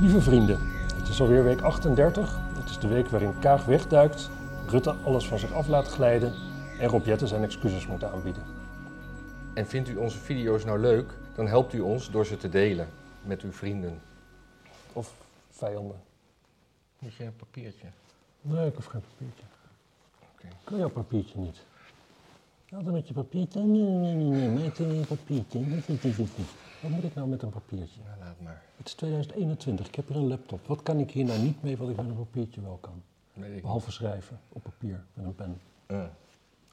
Lieve 0.00 0.20
vrienden, 0.20 0.58
het 0.94 1.08
is 1.08 1.20
alweer 1.20 1.44
week 1.44 1.60
38. 1.60 2.38
Het 2.54 2.70
is 2.70 2.78
de 2.78 2.88
week 2.88 3.08
waarin 3.08 3.38
Kaag 3.38 3.64
wegduikt, 3.64 4.30
Rutte 4.66 4.90
alles 4.90 5.28
van 5.28 5.38
zich 5.38 5.52
af 5.52 5.68
laat 5.68 5.88
glijden 5.88 6.34
en 6.78 6.88
Rob 6.88 7.06
Jetten 7.06 7.28
zijn 7.28 7.42
excuses 7.42 7.86
moet 7.86 8.04
aanbieden. 8.04 8.42
En 9.54 9.66
vindt 9.66 9.88
u 9.88 9.96
onze 9.96 10.18
video's 10.18 10.64
nou 10.64 10.78
leuk, 10.78 11.14
dan 11.34 11.46
helpt 11.46 11.72
u 11.72 11.80
ons 11.80 12.10
door 12.10 12.26
ze 12.26 12.36
te 12.36 12.48
delen 12.48 12.88
met 13.22 13.42
uw 13.42 13.52
vrienden. 13.52 14.00
Of 14.92 15.14
vijanden. 15.50 16.00
Moet 16.98 17.14
je 17.14 17.24
een 17.24 17.36
papiertje? 17.36 17.86
Nee, 18.40 18.66
ik 18.66 18.74
hoef 18.74 18.84
geen 18.84 19.02
papiertje. 19.10 19.44
Oké. 20.34 20.46
Ik 20.46 20.68
wil 20.68 20.78
jouw 20.78 20.90
papiertje 20.90 21.38
niet. 21.38 21.62
Altijd 22.72 22.92
met 22.94 23.08
je 23.08 23.14
papiertje. 23.14 23.60
Nee, 23.62 23.82
nee, 23.82 24.14
nee, 24.14 24.48
nee, 24.48 24.72
een 24.78 25.06
papiertje. 25.06 25.82
Wat 26.80 26.90
moet 26.90 27.04
ik 27.04 27.14
nou 27.14 27.28
met 27.28 27.42
een 27.42 27.50
papiertje? 27.50 28.00
Nou, 28.06 28.18
laat 28.18 28.40
maar. 28.40 28.62
Het 28.76 28.86
is 28.86 28.94
2021, 28.94 29.86
ik 29.86 29.94
heb 29.94 30.08
hier 30.08 30.16
een 30.16 30.26
laptop. 30.28 30.66
Wat 30.66 30.82
kan 30.82 30.98
ik 30.98 31.10
hier 31.10 31.24
nou 31.24 31.40
niet 31.40 31.62
mee 31.62 31.76
wat 31.76 31.88
ik 31.88 31.96
met 31.96 32.04
een 32.06 32.16
papiertje 32.16 32.60
wel 32.60 32.78
kan? 32.80 33.02
Weet 33.32 33.56
ik 33.56 33.62
Behalve 33.62 33.90
schrijven 33.90 34.40
op 34.48 34.62
papier 34.62 35.04
met 35.14 35.24
een 35.24 35.34
pen. 35.34 35.60
Eh, 35.86 36.04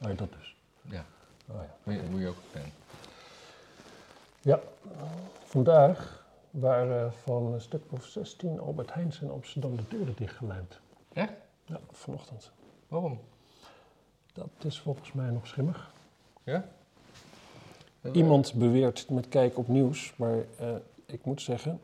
Oh 0.01 0.09
ja, 0.09 0.15
dat 0.15 0.31
dus. 0.31 0.55
ja, 0.81 1.05
Oh 1.47 1.55
ja. 1.55 1.75
moet 1.83 1.95
je, 1.95 2.01
moet 2.11 2.19
je 2.19 2.27
ook 2.27 2.35
een 2.35 2.61
pen. 2.61 2.71
Ja, 4.41 4.59
vandaag 5.43 6.25
waren 6.51 7.13
van 7.13 7.53
een 7.53 7.61
stuk 7.61 7.83
of 7.89 8.05
16 8.05 8.59
Albert 8.59 8.93
Heijns 8.93 9.19
in 9.21 9.29
Amsterdam 9.31 9.75
de 9.75 9.83
deuren 9.89 10.13
dichtgelijmd. 10.17 10.79
Echt? 11.13 11.33
Ja, 11.65 11.79
vanochtend. 11.91 12.51
Waarom? 12.87 13.19
Dat 14.39 14.65
is 14.71 14.79
volgens 14.79 15.11
mij 15.13 15.29
nog 15.29 15.47
schimmig. 15.47 15.91
Ja? 16.43 16.65
Iemand 18.11 18.53
beweert 18.53 19.09
met 19.09 19.27
kijk 19.27 19.57
op 19.57 19.67
nieuws, 19.67 20.13
maar 20.15 20.37
eh, 20.59 20.75
ik 21.05 21.25
moet 21.25 21.41
zeggen. 21.41 21.79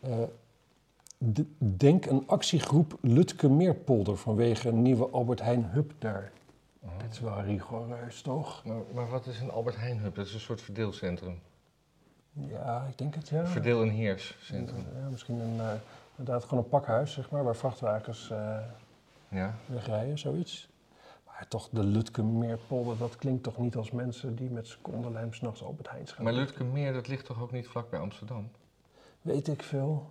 eh, 0.00 0.18
de- 1.18 1.46
denk 1.58 2.06
een 2.06 2.22
actiegroep 2.26 2.98
Lutke 3.00 3.48
Meerpolder 3.48 4.16
vanwege 4.16 4.68
een 4.68 4.82
nieuwe 4.82 5.08
Albert 5.10 5.40
Heijn 5.40 5.64
hub 5.64 5.92
daar. 5.98 6.32
Oh. 6.80 6.90
Dit 6.98 7.12
is 7.12 7.20
wel 7.20 7.40
rigoureus, 7.42 8.22
toch? 8.22 8.64
Maar, 8.64 8.76
maar 8.94 9.08
wat 9.08 9.26
is 9.26 9.40
een 9.40 9.50
Albert 9.50 9.76
Heijn 9.76 9.98
Hub? 9.98 10.14
Dat 10.14 10.26
is 10.26 10.34
een 10.34 10.40
soort 10.40 10.60
verdeelcentrum. 10.62 11.38
Ja, 12.32 12.86
ik 12.90 12.98
denk 12.98 13.14
het 13.14 13.28
ja. 13.28 13.46
Verdeel- 13.46 13.82
en 13.82 13.88
heerscentrum. 13.88 14.84
Ja, 15.02 15.08
misschien 15.08 15.40
een, 15.40 15.60
eh, 15.60 15.72
inderdaad 16.16 16.44
gewoon 16.44 16.64
een 16.64 16.70
pakhuis, 16.70 17.12
zeg 17.12 17.30
maar, 17.30 17.44
waar 17.44 17.56
vrachtwagens 17.56 18.30
eh, 18.30 18.58
Ja. 19.28 19.54
wegrijden, 19.66 20.18
zoiets. 20.18 20.68
Maar 21.34 21.48
toch, 21.48 21.68
de 21.70 21.82
Lutke 21.84 22.22
Meerpolder, 22.22 22.98
dat 22.98 23.16
klinkt 23.16 23.42
toch 23.42 23.58
niet 23.58 23.76
als 23.76 23.90
mensen 23.90 24.36
die 24.36 24.50
met 24.50 24.66
secondenlijm 24.66 25.32
s'nachts 25.32 25.62
Albert 25.62 25.90
Heijns 25.90 26.12
gaan. 26.12 26.24
Maar 26.24 26.32
Lutke 26.32 26.64
Meer, 26.64 26.92
dat 26.92 27.06
ligt 27.08 27.24
toch 27.26 27.42
ook 27.42 27.52
niet 27.52 27.66
vlak 27.66 27.90
bij 27.90 28.00
Amsterdam? 28.00 28.50
Weet 29.22 29.48
ik 29.48 29.62
veel. 29.62 30.06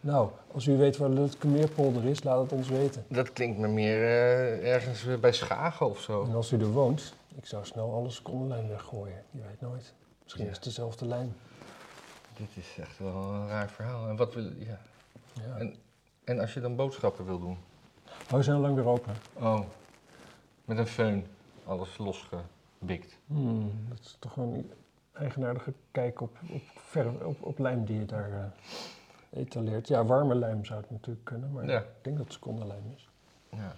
Nou, 0.00 0.30
als 0.52 0.66
u 0.66 0.76
weet 0.76 0.96
waar 0.96 1.08
Lutke 1.08 1.46
Meerpolder 1.46 2.04
is, 2.04 2.22
laat 2.22 2.40
het 2.42 2.52
ons 2.52 2.68
weten. 2.68 3.04
Dat 3.08 3.32
klinkt 3.32 3.58
me 3.58 3.68
meer 3.68 3.96
eh, 4.02 4.72
ergens 4.74 5.20
bij 5.20 5.32
Schagen 5.32 5.86
of 5.86 6.00
zo. 6.00 6.24
En 6.24 6.34
als 6.34 6.52
u 6.52 6.58
er 6.60 6.70
woont, 6.72 7.14
ik 7.36 7.46
zou 7.46 7.64
snel 7.64 7.92
alle 7.94 8.10
secondenlijm 8.10 8.68
weggooien. 8.68 9.22
Je 9.30 9.40
weet 9.48 9.60
nooit. 9.60 9.94
Misschien 10.22 10.44
Ja. 10.44 10.50
is 10.50 10.56
het 10.56 10.64
dezelfde 10.64 11.06
lijn. 11.06 11.34
Dit 12.36 12.48
is 12.56 12.76
echt 12.80 12.98
wel 12.98 13.14
een 13.32 13.48
raar 13.48 13.70
verhaal. 13.70 14.08
En, 14.08 14.16
wat 14.16 14.34
wil, 14.34 14.44
ja. 14.58 14.80
Ja. 15.32 15.56
En- 15.58 15.74
en 16.24 16.38
als 16.40 16.54
je 16.54 16.60
dan 16.60 16.76
boodschappen 16.76 17.24
wil 17.24 17.38
doen? 17.38 17.58
Oh, 18.30 18.36
we 18.36 18.42
zijn 18.42 18.56
al 18.56 18.62
lang 18.62 18.74
weer 18.74 18.86
open. 18.86 19.14
Oh, 19.32 19.60
met 20.64 20.78
een 20.78 20.86
föhn. 20.86 21.26
Alles 21.66 21.98
losgebikt. 21.98 23.18
Hmm, 23.26 23.72
dat 23.88 23.98
is 23.98 24.16
toch 24.18 24.34
wel 24.34 24.44
een 24.52 24.70
eigenaardige 25.12 25.72
kijk 25.90 26.20
op, 26.20 26.36
op, 26.50 26.62
op, 27.24 27.42
op 27.42 27.58
lijm 27.58 27.84
die 27.84 27.98
je 27.98 28.04
daar 28.06 28.30
eh, 28.32 29.40
etaleert. 29.40 29.88
Ja, 29.88 30.04
warme 30.04 30.34
lijm 30.34 30.64
zou 30.64 30.80
het 30.80 30.90
natuurlijk 30.90 31.24
kunnen, 31.24 31.52
maar 31.52 31.66
Ja. 31.66 31.78
ik 31.78 31.86
denk 32.02 32.16
dat 32.16 32.24
het 32.24 32.34
secondenlijm 32.34 32.92
is. 32.96 33.08
Ja. 33.50 33.72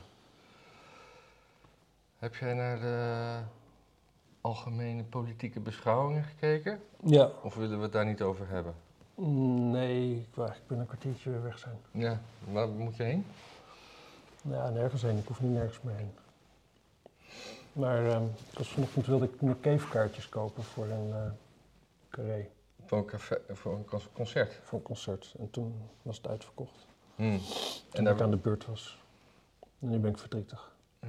Heb 2.19 2.35
jij 2.35 2.55
naar 2.55 2.81
de 2.81 3.39
algemene 4.41 5.03
politieke 5.05 5.61
beschouwingen 5.61 6.25
gekeken? 6.25 6.81
Ja. 7.05 7.31
Of 7.43 7.55
willen 7.55 7.77
we 7.77 7.83
het 7.83 7.93
daar 7.93 8.07
niet 8.07 8.23
over 8.23 8.49
hebben? 8.49 8.75
Mm, 9.15 9.71
Nee, 9.71 10.11
ik 10.17 10.35
wil 10.35 10.45
eigenlijk 10.45 10.69
binnen 10.69 10.87
een 10.87 10.93
kwartiertje 10.99 11.31
weer 11.31 11.43
weg 11.43 11.59
zijn. 11.59 11.77
Ja, 11.91 12.21
waar 12.53 12.69
moet 12.69 12.97
je 12.97 13.03
heen? 13.03 13.27
Ja, 14.43 14.69
nergens 14.71 15.03
heen. 15.03 15.19
Ik 15.19 15.27
hoef 15.27 15.41
niet 15.41 15.53
nergens 15.53 15.79
meer 15.83 15.95
heen. 15.97 16.11
Maar 17.73 18.05
ik 18.53 18.59
was 18.59 18.69
vanochtend 18.69 19.07
wilde 19.07 19.25
ik 19.25 19.41
meer 19.41 19.57
cavekaartjes 19.61 20.29
kopen 20.29 20.63
voor 20.63 20.85
een 20.87 21.13
eh 21.13 21.31
carré, 22.11 22.49
Voor 22.87 22.99
een, 22.99 23.05
café, 23.05 23.39
voor 23.51 23.73
een 23.75 23.85
con- 23.85 24.01
concert. 24.13 24.61
voor 24.65 24.79
een 24.79 24.85
concert. 24.85 25.35
En 25.39 25.51
toen 25.51 25.75
was 26.03 26.17
het 26.17 26.27
uitverkocht. 26.29 26.87
Hmm. 27.17 27.39
Toen 27.39 27.47
En 27.93 28.01
ik 28.01 28.05
daar... 28.19 28.23
aan 28.23 28.31
de 28.31 28.37
beurt 28.37 28.67
was. 28.67 28.99
En 29.81 29.89
nu 29.89 29.99
ben 29.99 30.11
ik 30.11 30.19
verdrietig. 30.19 30.73
Ja. 31.01 31.09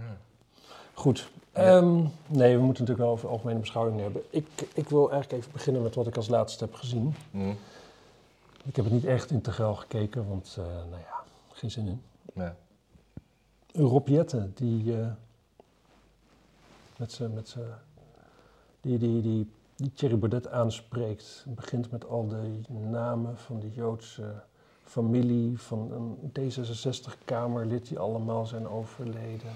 Goed. 0.93 1.29
Ja. 1.53 1.61
Ehm, 1.61 1.95
nee, 2.27 2.55
we 2.57 2.63
moeten 2.63 2.83
natuurlijk 2.83 2.99
wel 2.99 3.09
over 3.09 3.29
algemene 3.29 3.59
beschouwingen 3.59 4.03
hebben. 4.03 4.21
Ik, 4.29 4.47
ik 4.73 4.89
wil 4.89 5.11
eigenlijk 5.11 5.41
even 5.41 5.51
beginnen 5.53 5.81
met 5.81 5.95
wat 5.95 6.07
ik 6.07 6.15
als 6.15 6.27
laatste 6.27 6.63
heb 6.63 6.73
gezien. 6.73 7.15
Hmm. 7.31 7.57
Ik 8.65 8.75
heb 8.75 8.85
het 8.85 8.93
niet 8.93 9.05
echt 9.05 9.31
integraal 9.31 9.75
gekeken, 9.75 10.27
want 10.27 10.55
eh, 10.59 10.65
nou 10.65 11.01
ja, 11.01 11.23
geen 11.53 11.71
zin 11.71 11.87
in. 11.87 12.01
Ja. 12.33 12.55
Rob 13.73 14.07
Jetten, 14.07 14.51
die 14.55 14.99
eh, 14.99 15.07
met 16.97 17.11
zijn, 17.11 17.33
met 17.33 17.47
zijn, 17.47 17.65
die, 18.81 18.97
die, 18.97 19.21
die, 19.21 19.49
die 19.75 19.91
Thierry 19.93 20.17
Baudet 20.17 20.47
aanspreekt, 20.47 21.45
begint 21.47 21.91
met 21.91 22.05
al 22.07 22.27
de 22.27 22.59
namen 22.89 23.37
van 23.37 23.59
de 23.59 23.71
Joodse 23.71 24.33
familie, 24.83 25.59
van 25.59 25.91
een 25.91 26.31
D66-kamerlid 26.39 27.87
die 27.87 27.99
allemaal 27.99 28.45
zijn 28.45 28.67
overleden. 28.67 29.51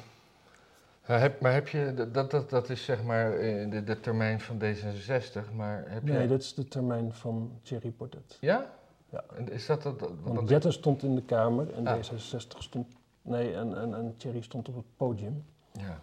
Ja, 1.07 1.17
heb, 1.17 1.41
maar 1.41 1.53
heb 1.53 1.67
je, 1.67 1.93
dat- 2.11 2.31
dat, 2.31 2.49
dat, 2.49 2.69
is 2.69 2.83
zeg 2.83 3.03
maar 3.03 3.33
eh, 3.33 3.71
de, 3.71 3.83
de 3.83 3.99
termijn 3.99 4.41
van 4.41 4.57
D66, 4.61 5.53
maar 5.55 5.83
heb 5.87 6.07
je... 6.07 6.13
Nee, 6.13 6.27
dat 6.27 6.41
is 6.41 6.53
de 6.53 6.67
termijn 6.67 7.13
van 7.13 7.51
Thierry 7.61 7.93
Baudet. 7.97 8.37
Ja? 8.41 8.71
Ja. 9.09 9.23
En 9.35 9.51
is 9.51 9.65
dat, 9.65 9.83
dat, 9.83 9.99
dat 9.99 10.09
Want 10.23 10.35
want- 10.35 10.49
Jetten 10.49 10.73
stond 10.73 11.03
in 11.03 11.15
de 11.15 11.21
Kamer 11.23 11.73
en 11.73 11.87
Ah. 11.87 11.97
D66 11.97 12.57
stond... 12.57 12.87
Nee, 13.27 13.53
en, 13.53 13.77
en, 13.77 13.93
en 13.95 14.13
Thierry 14.17 14.41
stond 14.41 14.67
op 14.69 14.75
het 14.75 14.85
podium. 14.97 15.45
Ja, 15.71 15.99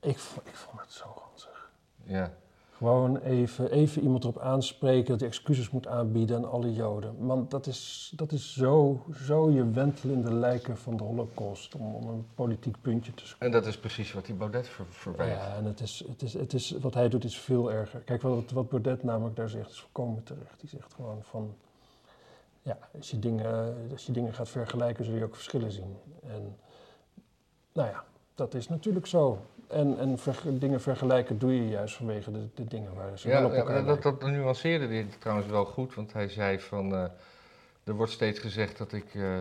Ik, 0.00 0.16
ik 0.44 0.56
vond 0.56 0.80
het 0.80 0.92
zo 0.92 1.04
ranzig. 1.28 1.70
ja. 2.04 2.32
Gewoon 2.76 3.16
even, 3.16 3.70
even 3.70 4.02
iemand 4.02 4.22
erop 4.24 4.38
aanspreken 4.38 5.10
dat 5.10 5.20
hij 5.20 5.28
excuses 5.28 5.70
moet 5.70 5.86
aanbieden 5.86 6.36
aan 6.36 6.50
alle 6.50 6.72
Joden. 6.72 7.26
Want 7.26 7.50
dat 7.50 7.66
is, 7.66 8.12
dat 8.16 8.32
is 8.32 8.54
zo, 8.54 9.04
zo 9.24 9.50
je 9.50 9.70
wentelende 9.70 10.32
lijken 10.34 10.76
van 10.76 10.96
de 10.96 11.02
holocaust 11.04 11.74
om, 11.74 11.94
om 11.94 12.08
een 12.08 12.26
politiek 12.34 12.80
puntje 12.80 13.14
te 13.14 13.26
scoren. 13.26 13.46
En 13.46 13.52
dat 13.52 13.66
is 13.66 13.78
precies 13.78 14.12
wat 14.12 14.26
die 14.26 14.34
Baudet 14.34 14.68
ver, 14.68 14.84
verwijt. 14.88 15.30
Ja, 15.32 15.54
en 15.56 15.64
het 15.64 15.80
is, 15.80 16.04
het 16.08 16.22
is, 16.22 16.32
het 16.32 16.52
is, 16.52 16.70
wat 16.70 16.94
hij 16.94 17.08
doet 17.08 17.24
is 17.24 17.38
veel 17.38 17.72
erger. 17.72 18.00
Kijk, 18.00 18.22
wat, 18.22 18.50
wat 18.50 18.68
Baudet 18.68 19.02
namelijk 19.02 19.36
daar 19.36 19.48
zegt 19.48 19.70
is 19.70 19.80
volkomen 19.80 20.22
terecht. 20.22 20.60
Die 20.60 20.68
zegt 20.68 20.94
gewoon 20.94 21.18
van, 21.22 21.54
ja, 22.62 22.78
als 22.96 23.10
je 23.10 23.18
dingen, 23.18 23.76
als 23.90 24.06
je 24.06 24.12
dingen 24.12 24.34
gaat 24.34 24.48
vergelijken 24.48 25.04
zul 25.04 25.14
je 25.14 25.24
ook 25.24 25.34
verschillen 25.34 25.72
zien. 25.72 25.96
En 26.26 26.56
nou 27.72 27.88
ja, 27.88 28.04
dat 28.34 28.54
is 28.54 28.68
natuurlijk 28.68 29.06
zo. 29.06 29.38
En, 29.68 29.98
en 29.98 30.18
dingen 30.58 30.80
vergelijken 30.80 31.38
doe 31.38 31.54
je 31.56 31.68
juist 31.68 31.94
vanwege 31.94 32.30
de, 32.30 32.48
de 32.54 32.64
dingen 32.64 32.94
waar 32.94 33.18
ze 33.18 33.28
wel 33.28 33.38
Ja, 33.40 33.46
op 33.46 33.52
ja, 33.52 33.58
elkaar 33.58 33.74
maar 33.74 33.84
dat, 33.84 34.02
dat 34.02 34.30
nuanceerde 34.30 34.86
hij 34.86 35.06
trouwens 35.18 35.48
wel 35.48 35.64
goed, 35.64 35.94
want 35.94 36.12
hij 36.12 36.28
zei 36.28 36.60
van... 36.60 36.94
eh, 36.94 37.04
er 37.84 37.94
wordt 37.94 38.12
steeds 38.12 38.38
gezegd 38.38 38.78
dat 38.78 38.92
ik 38.92 39.14
eh, 39.14 39.40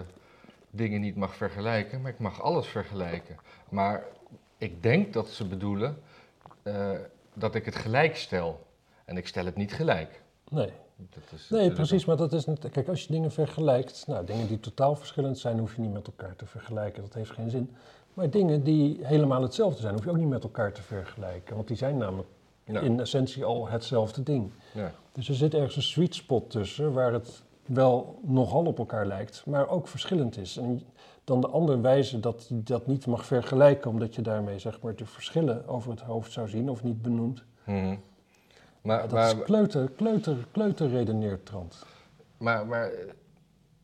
dingen 0.70 1.02
niet 1.02 1.16
mag 1.16 1.36
vergelijken, 1.36 2.02
maar 2.02 2.12
ik 2.12 2.20
mag 2.20 2.42
alles 2.42 2.68
vergelijken. 2.68 3.38
Maar 3.70 4.04
ik 4.58 4.84
denk 4.84 5.14
dat 5.14 5.30
ze 5.30 5.48
bedoelen 5.48 5.98
eh, 6.64 6.92
dat 7.34 7.56
ik 7.56 7.66
het 7.66 7.76
gelijk 7.76 8.16
stel. 8.16 8.66
En 9.06 9.18
ik 9.18 9.28
stel 9.28 9.46
het 9.46 9.56
niet 9.56 9.74
gelijk. 9.74 10.22
Nee, 10.50 10.72
Dat 11.10 11.24
is 11.40 11.50
nee 11.50 11.72
precies, 11.72 12.06
maar 12.06 12.18
dat 12.18 12.34
is 12.34 12.46
niet... 12.46 12.70
Kijk, 12.70 12.88
als 12.88 13.02
je 13.04 13.12
dingen 13.12 13.32
vergelijkt, 13.32 14.04
nou, 14.08 14.26
dingen 14.26 14.48
die 14.48 14.60
totaal 14.60 14.96
verschillend 14.96 15.40
zijn, 15.40 15.60
hoef 15.60 15.76
je 15.76 15.82
niet 15.82 15.94
met 15.94 16.08
elkaar 16.08 16.36
te 16.36 16.46
vergelijken. 16.46 17.02
Dat 17.02 17.14
heeft 17.14 17.32
geen 17.32 17.50
zin. 17.50 17.72
Maar 18.14 18.30
dingen 18.30 18.64
die 18.64 19.00
helemaal 19.02 19.42
hetzelfde 19.42 19.82
zijn, 19.82 19.94
hoef 19.94 20.04
je 20.04 20.10
ook 20.10 20.18
niet 20.18 20.30
met 20.30 20.44
elkaar 20.44 20.72
te 20.72 20.82
vergelijken. 20.82 21.56
Want 21.56 21.68
die 21.68 21.78
zijn 21.78 21.98
namelijk 21.98 22.28
Ja, 22.64 22.80
in 22.80 23.00
essentie 23.00 23.44
al 23.46 23.68
hetzelfde 23.68 24.24
ding. 24.24 24.52
ja. 24.74 24.92
Dus 25.14 25.30
er 25.30 25.36
zit 25.36 25.54
ergens 25.54 25.76
een 25.76 25.82
sweet 25.82 26.16
spot 26.16 26.50
tussen 26.50 26.94
waar 26.94 27.14
het 27.14 27.42
wel 27.66 28.20
nogal 28.22 28.66
op 28.66 28.78
elkaar 28.78 29.06
lijkt, 29.06 29.44
maar 29.46 29.70
ook 29.70 29.88
verschillend 29.88 30.38
is. 30.38 30.58
En 30.58 30.82
dan 31.24 31.42
de 31.42 31.48
ander 31.48 31.82
wijzen 31.82 32.22
dat 32.22 32.46
je 32.50 32.64
dat 32.64 32.88
niet 32.88 33.06
mag 33.06 33.26
vergelijken, 33.26 33.90
omdat 33.92 34.16
je 34.16 34.22
daarmee 34.22 34.60
zeg 34.60 34.82
maar 34.82 34.96
de 34.96 35.06
verschillen 35.06 35.68
over 35.68 35.92
het 35.92 36.02
hoofd 36.02 36.32
zou 36.32 36.50
zien 36.50 36.70
of 36.70 36.84
niet 36.84 37.02
benoemt. 37.02 37.44
Mhm. 37.64 37.96
Maar, 38.82 39.02
dat 39.02 39.12
maar, 39.12 39.38
is 39.38 39.44
kleuter, 39.44 39.90
kleuter, 39.92 40.48
kleuter 40.52 40.90
redeneertrand. 40.90 41.86
maar, 42.38 42.66
maar 42.68 42.92
eh, 42.92 43.10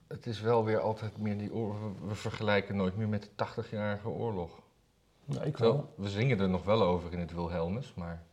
het 0.07 0.25
is 0.25 0.41
wel 0.41 0.65
weer 0.65 0.79
altijd 0.79 1.17
meer 1.17 1.37
die 1.37 1.53
oorlog. 1.53 1.77
We, 2.07 2.15
vergelijken 2.15 2.75
nooit 2.75 2.95
meer 2.95 3.07
met 3.07 3.29
de 3.35 3.45
80-jarige 3.45 4.09
oorlog. 4.09 4.59
Nou, 5.25 5.45
ik 5.45 5.57
Wel, 5.57 5.73
wel. 5.73 5.93
we 5.95 6.09
zingen 6.09 6.39
er 6.39 6.49
nog 6.49 6.63
wel 6.63 6.81
over 6.83 7.13
in 7.13 7.19
het 7.19 7.33
Wilhelmus, 7.33 7.93
maar 7.93 8.23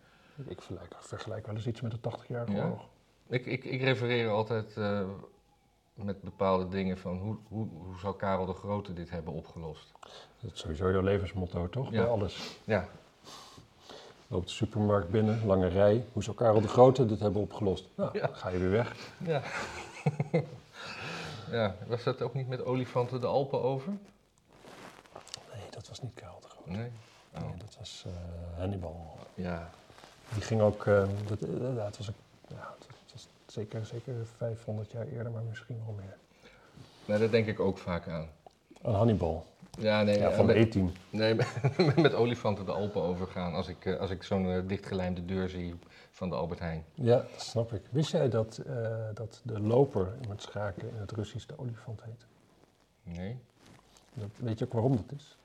Ik 0.47 0.63
vergelijk, 0.63 0.95
vergelijk 1.01 1.47
wel 1.47 1.55
eens 1.55 1.67
iets 1.67 1.81
met 1.81 1.91
de 1.91 2.11
80-jarige 2.11 2.53
Ja? 2.53 2.65
oorlog. 2.65 2.89
Ik, 3.27 3.47
ik, 3.47 3.65
ik 3.65 3.81
refereer 3.81 4.29
altijd 4.29 4.77
eh, 4.77 5.01
met 5.95 6.23
bepaalde 6.23 6.69
dingen 6.69 6.99
van 6.99 7.19
hoe, 7.19 7.37
hoe, 7.49 7.69
hoe 7.69 7.99
zou 7.99 8.17
Karel 8.17 8.47
de 8.47 8.53
Grote 8.53 8.93
dit 8.93 9.11
hebben 9.11 9.33
opgelost? 9.33 9.93
Dat 10.41 10.53
is 10.53 10.61
sowieso 10.61 10.91
jouw 10.91 11.03
levensmotto, 11.03 11.69
toch? 11.69 11.91
Ja. 11.91 12.01
Bij 12.03 12.11
alles. 12.11 12.59
Ja, 12.65 12.89
Loopt 14.35 14.49
de 14.49 14.55
supermarkt 14.55 15.09
binnen, 15.11 15.47
lange 15.47 15.69
rij. 15.69 16.05
Hoe 16.13 16.23
zou 16.23 16.37
Karel 16.37 16.61
de 16.61 16.69
Grote 16.69 17.07
dit 17.07 17.21
hebben 17.21 17.43
opgelost? 17.43 17.85
Nou, 17.95 18.19
Ja. 18.19 18.31
ga 18.33 18.49
je 18.49 18.59
weer 18.59 18.71
weg. 18.71 18.95
ja. 19.19 19.43
ja, 21.59 21.75
was 21.87 22.03
dat 22.03 22.23
ook 22.23 22.35
niet 22.35 22.49
met 22.49 22.65
olifanten 22.65 23.21
de 23.21 23.27
Alpen 23.27 23.63
over? 23.63 23.93
Nee, 25.53 25.63
dat 25.71 25.89
was 25.89 26.03
niet 26.03 26.15
Karel 26.15 26.41
de 26.41 26.49
Grote. 26.49 26.71
Nee. 26.71 26.91
Oh, 27.35 27.41
Nee, 27.41 27.57
dat 27.59 27.77
was 27.79 28.05
eh, 28.07 28.59
Hannibal. 28.59 29.19
ja. 29.35 29.71
Die 30.33 30.43
ging 30.43 30.61
ook, 30.61 30.87
eh, 30.87 31.05
dat, 31.27 31.41
eh, 31.41 31.85
het 31.85 31.97
was, 31.97 32.09
ook, 32.11 32.17
ja, 32.49 32.75
het 32.79 33.13
was 33.13 33.29
zeker, 33.47 33.87
zeker 33.87 34.15
500 34.37 34.91
jaar 34.91 35.07
eerder, 35.07 35.33
maar 35.33 35.43
misschien 35.43 35.81
wel 35.85 35.95
meer. 35.95 36.17
Nee, 37.05 37.19
daar 37.19 37.31
denk 37.31 37.47
ik 37.47 37.61
ook 37.61 37.79
vaak 37.79 38.09
aan. 38.09 38.29
Aan 38.85 38.95
Hannibal, 38.95 39.47
Ja, 39.79 40.03
nee, 40.03 40.19
ja, 40.19 40.29
eh, 40.31 40.37
van 40.37 40.47
de 40.47 40.53
met, 40.55 40.67
E-team. 40.67 40.93
nee, 41.11 41.35
met- 41.97 42.15
olifanten 42.15 42.65
de 42.65 42.73
Alpen 42.73 43.03
overgaan 43.03 43.55
als 43.55 43.69
ik, 43.69 43.85
eh, 43.85 44.01
als 44.01 44.11
ik 44.11 44.23
zo'n 44.23 44.51
eh, 44.51 44.61
dichtgelijmde 44.67 45.25
deur 45.25 45.49
zie 45.49 45.75
van 46.11 46.29
de 46.29 46.35
Albert 46.35 46.61
Heijn. 46.61 46.85
Ja, 46.95 47.17
dat 47.17 47.43
snap 47.43 47.73
ik. 47.73 47.83
Wist 47.91 48.11
jij 48.11 48.29
dat, 48.29 48.61
dat 49.15 49.41
de 49.45 49.61
loper 49.61 50.13
in 50.21 50.31
het 50.31 50.43
schaken 50.43 50.89
in 50.89 50.97
het 51.01 51.13
Russisch 51.13 51.47
de 51.47 51.59
olifant 51.59 52.03
heet? 52.03 52.27
Nee? 53.03 53.39
Dat, 54.15 54.29
weet 54.37 54.59
je 54.59 54.65
ook 54.65 54.73
waarom 54.73 54.97
dat 54.97 55.19
is? 55.19 55.37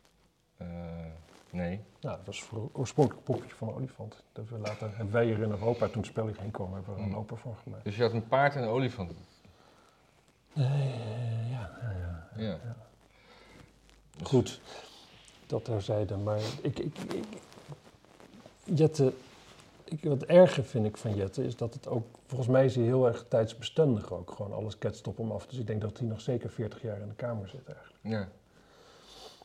Nee. 1.52 1.82
Nou, 2.02 2.18
dat 2.18 2.26
was 2.26 2.44
voor 2.44 2.70
oorspronkelijk 2.74 3.28
een 3.28 3.34
poppetje 3.34 3.56
van 3.56 3.68
een 3.68 3.74
olifant. 3.74 4.24
Dat 4.32 4.50
we 4.50 4.58
later, 4.58 4.88
hebben 4.96 5.14
wij 5.14 5.26
hier 5.26 5.40
in 5.42 5.50
Europa, 5.50 5.88
toen 5.88 5.98
het 6.02 6.06
spel 6.06 6.28
hierheen 6.28 6.52
kwam, 6.52 6.74
hebben 6.74 6.90
we 6.90 6.96
er 6.96 7.04
een 7.06 7.10
Hmm. 7.12 7.16
loper 7.20 7.38
van 7.38 7.56
gemaakt. 7.64 7.84
Dus 7.84 7.96
je 7.96 8.02
had 8.04 8.14
een 8.14 8.28
paard 8.28 8.56
en 8.56 8.64
een 8.64 8.70
olifant. 8.70 9.12
Ja, 10.54 10.64
ja, 11.50 11.70
ja. 11.82 12.28
Ja. 12.44 12.58
Goed, 14.24 14.62
dat 15.48 15.66
terzijde. 15.66 16.18
Maar 16.18 16.40
ik, 16.62 16.80
ik, 16.80 16.98
ik, 16.98 17.26
Jette, 18.64 19.14
ik, 19.84 20.04
wat 20.04 20.24
erger 20.24 20.64
vind 20.64 20.86
ik 20.86 20.98
van 20.98 21.16
Jette 21.16 21.44
is 21.44 21.56
dat 21.56 21.74
het 21.74 21.88
ook, 21.88 22.06
volgens 22.28 22.50
mij 22.50 22.66
is 22.66 22.76
hij 22.76 22.84
heel 22.84 23.08
erg 23.08 23.26
tijdsbestendig 23.28 24.12
ook. 24.12 24.32
Gewoon 24.32 24.54
alles 24.54 24.78
ketst 24.78 25.08
op 25.08 25.18
hem 25.18 25.32
af. 25.32 25.48
Dus 25.48 25.60
ik 25.60 25.68
denk 25.68 25.82
dat 25.82 25.98
hij 25.98 26.08
nog 26.08 26.22
zeker 26.22 26.50
40 26.50 26.82
jaar 26.82 27.02
in 27.02 27.08
de 27.08 27.16
Kamer 27.16 27.50
zit 27.50 27.68
eigenlijk. 27.68 27.98
Ja. 28.02 28.30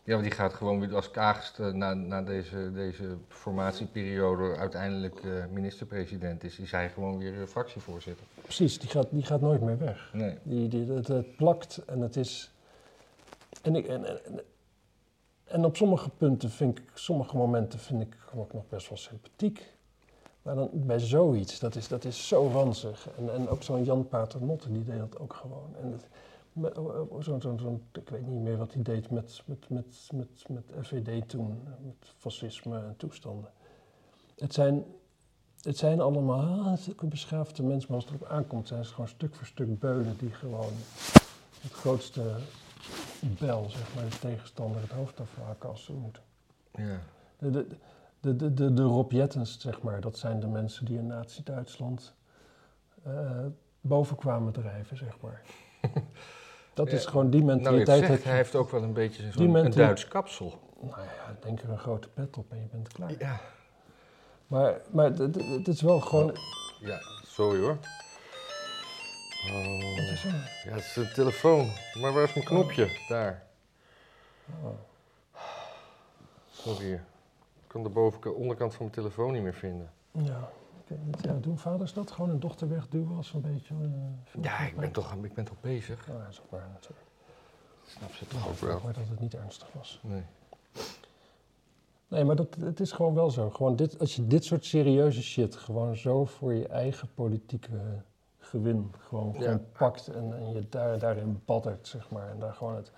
Ja, 0.04 0.12
want 0.12 0.24
die 0.24 0.32
gaat 0.32 0.54
gewoon 0.54 0.80
weer 0.80 0.94
als 0.94 1.10
kaagste 1.10 1.62
na, 1.62 1.94
na 1.94 2.22
deze, 2.22 2.72
deze 2.72 3.16
formatieperiode 3.28 4.56
uiteindelijk 4.56 5.24
eh, 5.24 5.30
minister-president 5.50 6.44
is, 6.44 6.58
is 6.58 6.70
hij 6.70 6.90
gewoon 6.90 7.18
weer 7.18 7.40
eh, 7.40 7.46
fractievoorzitter. 7.46 8.26
Precies, 8.42 8.78
die 8.78 8.88
gaat, 8.90 9.06
die 9.10 9.22
gaat 9.22 9.40
nooit 9.40 9.60
meer 9.60 9.78
weg. 9.78 10.10
Nee. 10.12 10.38
Die, 10.42 10.68
die, 10.68 10.92
het, 10.92 11.08
het 11.08 11.36
plakt 11.36 11.84
en 11.86 12.00
het 12.00 12.16
is. 12.16 12.52
En, 13.62 13.76
ik, 13.76 13.86
en, 13.86 14.04
en, 14.04 14.40
en 15.44 15.64
op 15.64 15.76
sommige 15.76 16.10
punten 16.10 16.50
vind 16.50 16.78
ik, 16.78 16.84
sommige 16.94 17.36
momenten 17.36 17.78
vind 17.78 18.00
ik 18.00 18.16
ook 18.34 18.52
nog 18.52 18.68
best 18.68 18.88
wel 18.88 18.98
sympathiek. 18.98 19.72
Maar 20.42 20.54
dan 20.54 20.70
bij 20.72 20.98
zoiets, 20.98 21.58
dat 21.58 21.74
is, 21.74 21.88
dat 21.88 22.04
is 22.04 22.28
zo 22.28 22.50
ranzig. 22.52 23.08
En, 23.18 23.32
en 23.34 23.48
ook 23.48 23.62
zo'n 23.62 23.84
Jan 23.84 24.08
Paternotte, 24.08 24.72
die 24.72 24.84
deed 24.84 24.98
dat 24.98 25.18
ook 25.18 25.32
gewoon. 25.32 25.74
En 25.80 26.00
zo'n, 27.20 27.40
zo'n, 27.40 27.58
zo'n, 27.58 27.82
ik 27.92 28.08
weet 28.08 28.26
niet 28.26 28.40
meer 28.40 28.56
wat 28.56 28.72
hij 28.72 28.82
deed 28.82 29.10
met, 29.10 29.42
met, 29.46 29.68
met, 29.68 30.08
met, 30.12 30.44
met 30.48 30.86
FVD 30.86 31.28
toen, 31.28 31.62
met 31.84 32.12
fascisme 32.18 32.76
en 32.76 32.94
toestanden. 32.96 33.50
Het 34.38 34.54
zijn, 34.54 34.84
het 35.60 35.76
zijn 35.76 36.00
allemaal 36.00 36.64
ah, 36.64 37.08
beschaafde 37.08 37.62
mensen, 37.62 37.92
maar 37.92 38.00
als 38.00 38.10
het 38.10 38.20
erop 38.20 38.28
aankomt, 38.28 38.68
zijn 38.68 38.84
ze 38.84 38.90
gewoon 38.90 39.08
stuk 39.08 39.34
voor 39.34 39.46
stuk 39.46 39.78
beulen 39.78 40.16
die 40.18 40.30
gewoon 40.30 40.72
het 41.60 41.72
grootste 41.72 42.22
bel, 43.20 43.70
zeg 43.70 43.94
maar, 43.94 44.04
de 44.04 44.18
tegenstander 44.18 44.80
het 44.80 44.90
hoofd 44.90 45.20
afhaken 45.20 45.68
als 45.68 45.84
ze 45.84 45.92
moeten. 45.92 46.22
Ja. 46.74 46.98
De, 47.38 47.50
de, 47.50 47.66
de, 48.20 48.36
de, 48.36 48.54
de, 48.54 48.72
de 48.74 48.82
Rob 48.82 49.12
Jettens, 49.12 49.60
zeg 49.60 49.82
maar, 49.82 50.00
dat 50.00 50.18
zijn 50.18 50.40
de 50.40 50.46
mensen 50.46 50.84
die 50.84 50.98
in 50.98 51.06
Nazi-Duitsland 51.06 52.14
eh, 53.02 53.12
boven 53.80 54.16
kwamen 54.16 54.52
drijven, 54.52 54.96
zeg 54.96 55.16
maar. 55.20 55.40
Dat 56.74 56.90
Ja, 56.90 56.96
is 56.96 57.06
gewoon 57.06 57.30
die 57.30 57.42
Nou, 57.42 57.54
mentaliteit. 57.56 57.98
zegt, 57.98 58.10
heb 58.10 58.22
je- 58.22 58.28
hij 58.28 58.36
heeft 58.36 58.54
ook 58.54 58.70
wel 58.70 58.82
een 58.82 58.92
beetje 58.92 59.30
zo'n 59.32 59.54
een 59.54 59.70
Duits 59.70 60.08
kapsel. 60.08 60.60
Nou 60.80 61.00
ja, 61.00 61.36
denk 61.40 61.62
er 61.62 61.68
een 61.70 61.78
grote 61.78 62.08
pet 62.08 62.36
op 62.36 62.50
en 62.52 62.56
je 62.60 62.66
bent 62.70 62.88
klaar. 62.92 63.12
Ja. 63.18 63.40
Maar, 64.46 64.80
maar 64.90 65.12
het 65.12 65.68
is 65.68 65.80
wel 65.80 66.00
gewoon... 66.00 66.36
Ja, 66.80 66.98
sorry 67.26 67.60
hoor. 67.60 67.78
Wat 69.44 69.52
Oh. 69.54 70.12
is 70.12 70.24
er? 70.24 70.60
Ja, 70.64 70.70
het 70.74 70.84
is 70.84 70.96
een 70.96 71.12
telefoon. 71.12 71.70
Maar 72.00 72.12
waar 72.12 72.22
is 72.24 72.34
mijn 72.34 72.46
knopje? 72.46 73.00
Daar. 73.08 73.42
Oh. 74.62 74.70
Sorry. 76.50 76.92
Ik 76.92 77.00
kan 77.66 77.82
de 77.82 77.88
bovenkant, 77.88 78.34
onderkant 78.36 78.74
van 78.74 78.82
mijn 78.86 78.94
telefoon 78.98 79.32
niet 79.32 79.42
meer 79.42 79.54
vinden. 79.54 79.90
Ja, 80.12 80.50
ik 80.82 80.88
weet 80.88 81.04
niet. 81.06 81.16
Ja, 81.24 81.32
doen 81.40 81.58
vaders 81.58 81.92
dat? 81.92 82.10
Gewoon 82.10 82.30
een 82.30 82.40
dochter 82.40 82.68
wegduwen 82.68 83.16
als 83.16 83.32
een 83.32 83.40
beetje... 83.40 83.74
eh, 84.34 84.42
Ja, 84.42 84.58
ik 84.58 84.76
ben 84.76 84.92
toch, 84.92 85.14
ik 85.22 85.34
ben 85.34 85.44
toch 85.44 85.60
bezig. 85.60 86.06
Nou, 86.06 86.18
dat 86.20 86.28
is 86.30 86.40
ook 86.40 86.50
waar 86.50 86.68
natuurlijk. 86.72 87.02
Snap 87.86 88.12
ze 88.12 88.26
toch 88.26 88.38
ook 88.40 88.46
hoop 88.46 88.58
wel. 88.58 88.80
maar 88.84 88.92
dat 88.92 89.08
het 89.08 89.20
niet 89.20 89.34
ernstig 89.34 89.68
was. 89.72 90.00
Nee. 90.02 90.22
Nee, 92.08 92.24
maar 92.24 92.36
dat, 92.36 92.54
het 92.60 92.80
is 92.80 92.92
gewoon 92.92 93.14
wel 93.14 93.30
zo. 93.30 93.50
Gewoon 93.50 93.76
dit, 93.76 93.98
als 93.98 94.16
je 94.16 94.26
dit 94.26 94.44
soort 94.44 94.64
serieuze 94.64 95.22
shit 95.22 95.56
gewoon 95.56 95.96
zo 95.96 96.24
voor 96.24 96.54
je 96.54 96.66
eigen 96.68 97.08
politieke 97.14 98.02
gewin 98.54 98.92
gewoon, 98.98 99.32
Ja. 99.32 99.40
gewoon 99.40 99.64
pakt 99.78 100.08
en, 100.08 100.34
en 100.36 100.52
je 100.52 100.68
daar, 100.68 100.98
daarin 100.98 101.42
baddert, 101.44 101.86
zeg 101.88 102.10
maar. 102.10 102.28
En 102.30 102.38
daar 102.38 102.54
gewoon 102.54 102.76
het... 102.76 102.92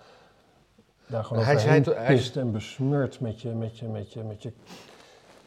Daar 1.07 1.25
gewoon 1.25 1.43
Hij 1.45 1.57
hij- 1.57 2.07
pist 2.07 2.37
en 2.37 2.53
besmeurt 2.53 3.21
met 3.21 3.41
je, 3.41 3.49
met 3.51 3.79
je, 3.79 3.87
met 3.89 4.13
je, 4.13 4.23
met 4.25 4.43
je... 4.43 4.53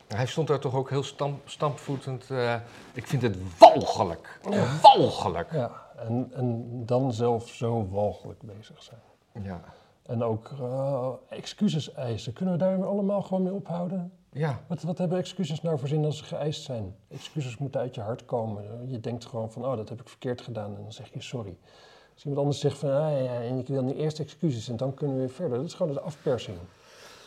Hij 0.07 0.25
stond 0.25 0.47
daar 0.47 0.59
toch 0.59 0.75
ook 0.75 0.89
heel 0.89 1.03
stamp, 1.03 1.49
stampvoetend. 1.49 2.29
eh, 2.29 2.55
ik 2.93 3.07
vind 3.07 3.21
het 3.21 3.37
walgelijk. 3.59 4.39
Walgelijk. 4.81 5.51
Ja, 5.53 5.71
en, 5.97 6.29
en 6.33 6.65
dan 6.85 7.13
zelf 7.13 7.47
zo 7.49 7.87
walgelijk 7.89 8.41
bezig 8.41 8.83
zijn. 8.83 8.99
Ja. 9.43 9.61
En 10.05 10.23
ook 10.23 10.51
eh, 10.59 11.09
excuses 11.29 11.93
eisen. 11.93 12.33
Kunnen 12.33 12.53
we 12.53 12.59
daar 12.59 12.85
allemaal 12.85 13.21
gewoon 13.21 13.43
mee 13.43 13.53
ophouden? 13.53 14.11
Ja. 14.31 14.63
Wat, 14.67 14.81
wat 14.81 14.97
hebben 14.97 15.17
excuses 15.17 15.61
nou 15.61 15.79
voor 15.79 15.87
zin 15.87 16.05
als 16.05 16.17
ze 16.17 16.23
geëist 16.23 16.63
zijn? 16.63 16.95
Excuses 17.07 17.57
moeten 17.57 17.81
uit 17.81 17.95
je 17.95 18.01
hart 18.01 18.25
komen. 18.25 18.89
Je 18.89 18.99
denkt 18.99 19.25
gewoon 19.25 19.51
van, 19.51 19.65
oh, 19.65 19.75
dat 19.75 19.89
heb 19.89 20.01
ik 20.01 20.09
verkeerd 20.09 20.41
gedaan. 20.41 20.75
En 20.75 20.81
dan 20.81 20.93
zeg 20.93 21.13
je 21.13 21.21
sorry. 21.21 21.57
Als 22.13 22.23
iemand 22.23 22.41
anders 22.41 22.59
zegt 22.59 22.77
van, 22.77 22.89
ah 22.89 23.23
ja, 23.23 23.41
en 23.41 23.57
ik 23.57 23.67
wil 23.67 23.83
nu 23.83 23.93
eerst 23.93 24.19
excuses 24.19 24.69
en 24.69 24.77
dan 24.77 24.93
kunnen 24.93 25.15
we 25.15 25.21
weer 25.21 25.31
verder. 25.31 25.57
Dat 25.57 25.67
is 25.67 25.73
gewoon 25.73 25.93
de 25.93 25.99
afpersing. 25.99 26.57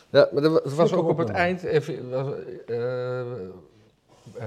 Ja, 0.09 0.29
maar 0.31 0.43
er 0.43 0.75
was 0.75 0.93
ook 0.93 1.07
op 1.07 1.17
het 1.17 1.29
eind. 1.29 1.63
Even, 1.63 2.09
was, 2.09 2.33
eh, 2.65 3.19
eh, 3.21 3.27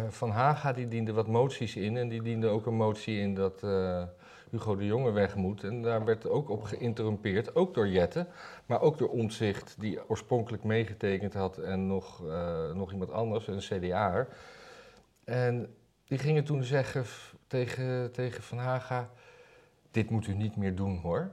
van 0.08 0.30
Haga 0.30 0.72
die 0.72 0.88
diende 0.88 1.12
wat 1.12 1.26
moties 1.26 1.76
in. 1.76 1.96
En 1.96 2.08
die 2.08 2.22
diende 2.22 2.48
ook 2.48 2.66
een 2.66 2.74
motie 2.74 3.18
in 3.20 3.34
dat 3.34 3.62
eh, 3.62 4.02
Hugo 4.50 4.76
de 4.76 4.86
Jonge 4.86 5.10
weg 5.10 5.34
moet. 5.36 5.64
En 5.64 5.82
daar 5.82 6.04
werd 6.04 6.28
ook 6.28 6.50
op 6.50 6.62
geïnterrumpeerd. 6.62 7.54
Ook 7.54 7.74
door 7.74 7.88
Jette. 7.88 8.26
Maar 8.66 8.80
ook 8.80 8.98
door 8.98 9.08
Omtzigt, 9.08 9.74
die 9.78 10.08
oorspronkelijk 10.08 10.64
meegetekend 10.64 11.34
had. 11.34 11.58
En 11.58 11.86
nog, 11.86 12.26
eh, 12.26 12.72
nog 12.74 12.92
iemand 12.92 13.10
anders, 13.10 13.46
een 13.46 13.58
CDA'er. 13.58 14.28
En 15.24 15.74
die 16.04 16.18
gingen 16.18 16.44
toen 16.44 16.62
zeggen 16.62 17.04
tegen, 17.46 18.12
tegen 18.12 18.42
Van 18.42 18.58
Haga... 18.58 19.10
Dit 19.90 20.10
moet 20.10 20.26
u 20.26 20.34
niet 20.34 20.56
meer 20.56 20.74
doen 20.74 20.98
hoor. 20.98 21.30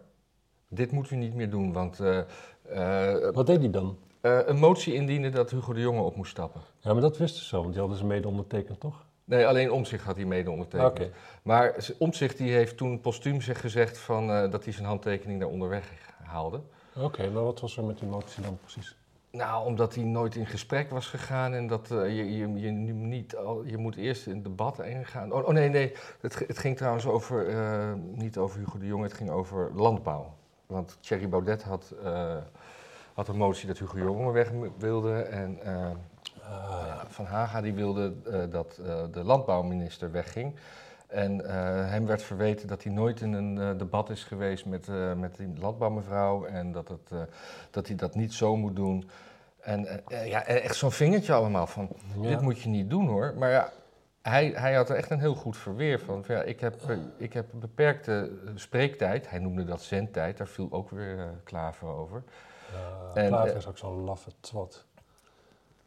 Dit 0.67 0.91
moet 0.91 1.12
u 1.12 1.15
niet 1.15 1.34
meer 1.34 1.50
doen, 1.50 1.74
want... 1.74 2.00
eh, 2.00 2.20
eh, 2.63 3.34
Wat 3.34 3.46
deed 3.46 3.60
hij 3.60 3.70
dan? 3.70 3.98
een 4.22 4.58
motie 4.60 4.93
indienen 4.93 5.32
dat 5.32 5.51
Hugo 5.51 5.74
de 5.74 5.79
Jonge 5.79 6.01
op 6.01 6.15
moest 6.15 6.32
stappen. 6.32 6.62
Ja, 6.79 6.93
maar 6.93 7.01
dat 7.01 7.17
wisten 7.17 7.41
ze 7.41 7.48
zo, 7.48 7.60
want 7.60 7.72
die 7.72 7.79
hadden 7.79 7.98
ze 7.98 8.05
mede 8.05 8.27
ondertekend, 8.27 8.79
toch? 8.79 9.05
Nee, 9.25 9.48
alleen 9.48 9.72
Omtzigt 9.72 10.03
had 10.03 10.15
hij 10.15 10.25
mede 10.25 10.51
ondertekend. 10.51 10.89
Oké. 10.89 11.10
Maar 11.44 11.75
Omtzigt 11.98 12.38
die 12.38 12.51
heeft 12.51 12.77
toen 12.77 13.01
postuum 13.01 13.42
zich 13.42 13.60
gezegd 13.60 13.98
van, 13.98 14.32
eh, 14.32 14.51
dat 14.51 14.63
hij 14.63 14.74
zijn 14.74 14.86
handtekening 14.86 15.39
daar 15.39 15.50
onderweg 15.50 15.92
haalde. 16.24 16.62
Oké, 16.96 17.30
maar 17.30 17.44
wat 17.44 17.60
was 17.60 17.77
er 17.77 17.84
met 17.84 17.98
die 17.98 18.08
motie 18.08 18.44
dan 18.44 18.58
precies? 18.62 18.98
Nou, 19.32 19.65
omdat 19.65 19.96
hij 19.96 20.03
nooit 20.03 20.36
in 20.36 20.46
gesprek 20.46 20.89
was 20.89 21.08
gegaan 21.08 21.53
en 21.53 21.68
dat 21.68 21.92
eh, 21.92 22.18
je, 22.18 22.38
je, 22.60 22.72
niet 22.92 23.36
al, 23.36 23.63
je 23.65 23.77
moet 23.77 23.96
eerst 23.96 24.27
in 24.27 24.44
debat 24.44 24.80
ingaan. 24.80 25.34
Oh, 25.34 25.48
oh 25.48 25.53
nee, 25.53 25.70
nee, 25.70 25.94
het, 26.22 26.39
het 26.48 26.58
ging 26.58 26.77
trouwens 26.77 27.06
over, 27.06 27.48
eh, 27.48 27.94
niet 28.13 28.38
over 28.38 28.60
Hugo 28.60 28.77
de 28.77 28.86
Jonge, 28.86 29.03
het 29.03 29.13
ging 29.13 29.30
over 29.30 29.72
landbouw. 29.75 30.34
Want 30.65 30.98
Thierry 31.00 31.30
Baudet 31.30 31.63
had, 31.63 31.94
had 33.13 33.27
een 33.27 33.38
motie 33.38 33.68
dat 33.68 33.77
Hugo 33.77 33.94
de 33.96 34.01
Jonge 34.01 34.32
weg 34.32 34.51
wilde 34.77 35.22
en... 35.22 35.60
eh, 36.45 36.83
ja. 36.88 37.03
Van 37.07 37.25
Haga 37.25 37.62
die 37.62 37.73
wilde 37.73 38.13
eh, 38.25 38.39
dat 38.50 38.79
eh, 38.85 39.03
de 39.12 39.23
landbouwminister 39.23 40.12
wegging. 40.12 40.55
En 41.07 41.50
hem 41.89 42.05
werd 42.05 42.23
verweten 42.23 42.67
dat 42.67 42.83
hij 42.83 42.91
nooit 42.91 43.21
in 43.21 43.33
een 43.33 43.77
debat 43.77 44.09
is 44.09 44.23
geweest 44.23 44.65
met, 44.65 44.88
met 45.17 45.35
die 45.35 45.53
landbouwmevrouw. 45.59 46.45
En 46.45 46.71
dat, 46.71 46.88
het, 46.88 47.27
dat 47.71 47.88
hij 47.88 47.95
dat 47.95 48.15
niet 48.15 48.33
zo 48.33 48.55
moet 48.55 48.75
doen. 48.75 49.09
En 49.59 50.03
ja, 50.07 50.45
echt 50.45 50.75
zo'n 50.75 50.91
vingertje 50.91 51.33
allemaal 51.33 51.67
van, 51.67 51.89
Ja. 52.21 52.27
dit 52.29 52.41
moet 52.41 52.62
je 52.62 52.69
niet 52.69 52.89
doen 52.89 53.07
hoor. 53.07 53.33
Maar 53.38 53.50
ja, 53.50 53.71
hij, 54.21 54.53
hij 54.55 54.73
had 54.73 54.89
er 54.89 54.95
echt 54.95 55.09
een 55.09 55.19
heel 55.19 55.35
goed 55.35 55.57
verweer 55.57 56.00
van. 56.00 56.25
van 56.25 56.35
ja, 56.35 56.41
ik, 56.41 56.59
heb, 56.59 56.75
ik 57.17 57.33
heb 57.33 57.53
een 57.53 57.59
beperkte 57.59 58.31
spreektijd. 58.55 59.29
Hij 59.29 59.39
noemde 59.39 59.65
dat 59.65 59.81
zendtijd. 59.81 60.38
Daar 60.38 60.47
viel 60.47 60.67
ook 60.71 60.89
weer 60.89 61.41
Klaver 61.43 61.88
over. 61.88 62.23
Ja, 62.71 63.21
En, 63.21 63.27
Klaver 63.27 63.55
is 63.55 63.67
ook 63.67 63.77
zo'n 63.77 64.03
laffe 64.03 64.31
twat. 64.39 64.85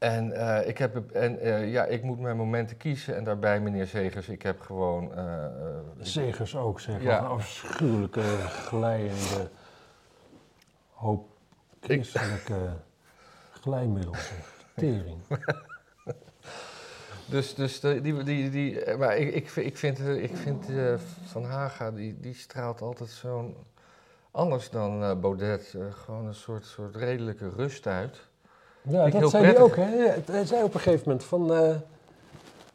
En, 0.07 0.33
eh, 0.33 0.69
ik, 0.69 0.79
heb, 0.79 1.11
en 1.11 1.39
eh, 1.39 1.73
ja, 1.73 1.85
ik 1.85 2.03
moet 2.03 2.19
mijn 2.19 2.37
momenten 2.37 2.77
kiezen. 2.77 3.17
En 3.17 3.25
daarbij, 3.25 3.61
meneer 3.61 3.87
Zegers, 3.87 4.29
ik 4.29 4.43
heb 4.43 4.61
gewoon... 4.61 5.15
eh, 5.15 5.45
eh, 5.45 5.51
ik- 5.99 6.07
Zegers 6.07 6.57
ook, 6.57 6.81
zeg. 6.81 7.03
Ja. 7.03 7.15
Wat 7.15 7.21
een 7.31 7.37
afschuwelijke, 7.37 8.23
glijende 8.49 9.51
hoop 10.93 11.29
christelijke 11.81 12.69
glijmiddels. 13.61 14.27
zeg. 14.29 14.65
Tering. 14.77 15.19
Dus, 17.29 17.55
dus 17.55 17.81
de- 17.81 18.01
die, 18.01 18.23
die, 18.23 18.51
die, 18.51 18.97
maar 18.97 19.17
ik, 19.17 19.35
ik, 19.35 19.51
vind- 19.51 19.67
ik 19.67 19.77
vind, 19.77 19.99
ik 20.01 20.37
vind 20.37 20.67
Van 21.25 21.45
Haga, 21.45 21.91
die, 21.91 22.21
die 22.21 22.35
straalt 22.35 22.81
altijd 22.81 23.09
zo'n, 23.11 23.57
anders 24.31 24.71
dan 24.71 25.21
Baudet, 25.21 25.75
gewoon 25.91 26.27
een 26.27 26.35
soort, 26.35 26.65
soort 26.65 26.97
redelijke 26.97 27.49
rust 27.49 27.87
uit. 27.87 28.21
Ja, 28.89 29.09
dat 29.09 29.31
zei 29.31 29.45
hij 29.45 29.59
ook. 29.59 29.77
Hè? 29.77 30.09
Hij 30.27 30.45
zei 30.47 30.63
op 30.63 30.75
een 30.75 30.81
gegeven 30.81 31.03
moment 31.07 31.25
van... 31.25 31.55
eh, 31.55 31.75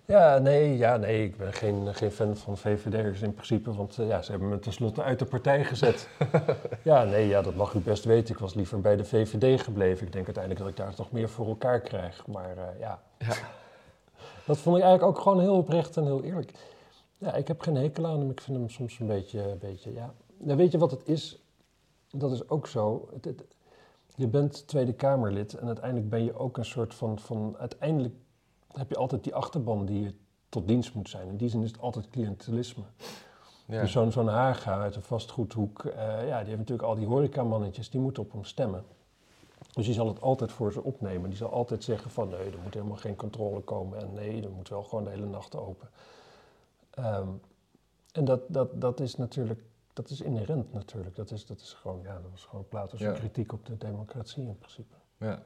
ja, 0.05 0.37
nee, 0.37 0.77
ja, 0.77 0.97
nee, 0.97 1.23
ik 1.25 1.37
ben 1.37 1.53
geen, 1.53 1.95
geen 1.95 2.11
fan 2.11 2.37
van 2.37 2.57
VVD'ers 2.57 3.21
in 3.21 3.33
principe, 3.33 3.73
want 3.75 3.97
eh, 3.99 4.07
ja, 4.07 4.21
ze 4.21 4.31
hebben 4.31 4.49
me 4.49 4.59
tenslotte 4.59 5.01
uit 5.03 5.19
de 5.19 5.25
partij 5.25 5.63
gezet. 5.63 6.07
ja, 6.83 7.03
nee, 7.03 7.27
ja, 7.27 7.41
dat 7.41 7.55
mag 7.55 7.73
u 7.73 7.79
best 7.79 8.03
weten. 8.05 8.33
Ik 8.33 8.39
was 8.39 8.53
liever 8.53 8.81
bij 8.81 8.95
de 8.95 9.03
VVD 9.05 9.61
gebleven. 9.61 10.05
Ik 10.05 10.13
denk 10.13 10.25
uiteindelijk 10.25 10.63
dat 10.63 10.69
ik 10.73 10.77
daar 10.85 10.93
toch 10.95 11.11
meer 11.11 11.29
voor 11.29 11.47
elkaar 11.47 11.79
krijg. 11.79 12.27
Maar 12.27 12.57
eh, 12.57 12.79
ja, 12.79 13.01
Ja. 13.17 13.33
dat 14.47 14.57
vond 14.57 14.77
ik 14.77 14.83
eigenlijk 14.83 15.17
ook 15.17 15.23
gewoon 15.23 15.39
heel 15.41 15.55
oprecht 15.55 15.97
en 15.97 16.03
heel 16.05 16.23
eerlijk. 16.23 16.51
Ja, 17.17 17.33
ik 17.33 17.47
heb 17.47 17.61
geen 17.61 17.75
hekel 17.75 18.05
aan 18.07 18.19
hem. 18.19 18.29
Ik 18.29 18.41
vind 18.41 18.57
hem 18.57 18.69
soms 18.69 18.99
een 18.99 19.07
beetje, 19.07 19.39
een 19.51 19.57
beetje 19.59 19.93
ja. 19.93 20.13
Nou, 20.37 20.57
weet 20.57 20.71
je 20.71 20.77
wat 20.77 20.91
het 20.91 21.01
is? 21.05 21.43
Dat 22.11 22.31
is 22.31 22.49
ook 22.49 22.67
zo. 22.67 23.09
Het, 23.13 23.25
het- 23.25 23.43
je 24.15 24.27
bent 24.27 24.67
Tweede 24.67 24.93
Kamerlid 24.93 25.53
en 25.53 25.67
uiteindelijk 25.67 26.09
ben 26.09 26.23
je 26.23 26.37
ook 26.37 26.57
een 26.57 26.65
soort 26.65 26.93
van, 26.93 27.19
van... 27.19 27.55
Uiteindelijk 27.59 28.15
heb 28.71 28.89
je 28.89 28.95
altijd 28.95 29.23
die 29.23 29.35
achterban 29.35 29.85
die 29.85 30.01
je 30.01 30.13
tot 30.49 30.67
dienst 30.67 30.93
moet 30.93 31.09
zijn. 31.09 31.27
In 31.27 31.37
die 31.37 31.49
zin 31.49 31.63
is 31.63 31.71
het 31.71 31.81
altijd 31.81 32.09
cliëntelisme. 32.09 32.83
Ja. 33.65 33.81
Dus 33.81 33.91
zo'n 33.91 34.11
zo'n 34.11 34.27
Haga 34.27 34.79
uit 34.79 34.95
een 34.95 35.01
vastgoedhoek, 35.01 35.85
eh, 35.85 36.27
ja, 36.27 36.39
die 36.39 36.47
heeft 36.47 36.57
natuurlijk 36.57 36.87
al 36.87 36.95
die 36.95 37.07
horecamannetjes, 37.07 37.89
die 37.89 37.99
moeten 37.99 38.23
op 38.23 38.31
hem 38.31 38.43
stemmen. 38.43 38.83
Dus 39.73 39.85
die 39.85 39.93
zal 39.93 40.07
het 40.07 40.21
altijd 40.21 40.51
voor 40.51 40.71
ze 40.71 40.83
opnemen. 40.83 41.29
Die 41.29 41.37
zal 41.37 41.51
altijd 41.51 41.83
zeggen 41.83 42.11
van 42.11 42.29
nee, 42.29 42.51
er 42.51 42.59
moet 42.63 42.73
helemaal 42.73 42.97
geen 42.97 43.15
controle 43.15 43.59
komen 43.59 43.99
en 43.99 44.13
nee, 44.13 44.43
er 44.43 44.51
moet 44.51 44.69
wel 44.69 44.83
gewoon 44.83 45.03
de 45.03 45.09
hele 45.09 45.25
nacht 45.25 45.55
open. 45.55 45.89
Ehm, 46.89 47.27
en 48.11 48.25
dat, 48.25 48.41
dat, 48.47 48.81
dat 48.81 48.99
is 48.99 49.15
natuurlijk, 49.15 49.61
dat 49.93 50.09
is 50.09 50.21
inherent 50.21 50.73
natuurlijk. 50.73 51.15
Dat 51.15 51.31
is, 51.31 51.45
dat 51.45 51.59
is 51.59 51.73
gewoon, 51.73 52.01
ja, 52.03 52.13
dat 52.13 52.31
was 52.31 52.45
gewoon 52.45 52.67
Plato's 52.67 52.99
Ja. 52.99 53.11
kritiek 53.11 53.53
op 53.53 53.65
de 53.65 53.77
democratie 53.77 54.43
in 54.47 54.57
principe. 54.57 54.95
Ja. 55.17 55.41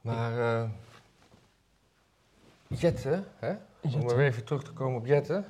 Maar 0.00 0.38
eh 0.62 0.70
Jette, 2.68 3.22
hè? 3.36 3.54
om 3.82 4.04
maar 4.04 4.18
even 4.18 4.44
terug 4.44 4.62
te 4.64 4.72
komen 4.72 5.00
op 5.00 5.06
Jette, 5.06 5.44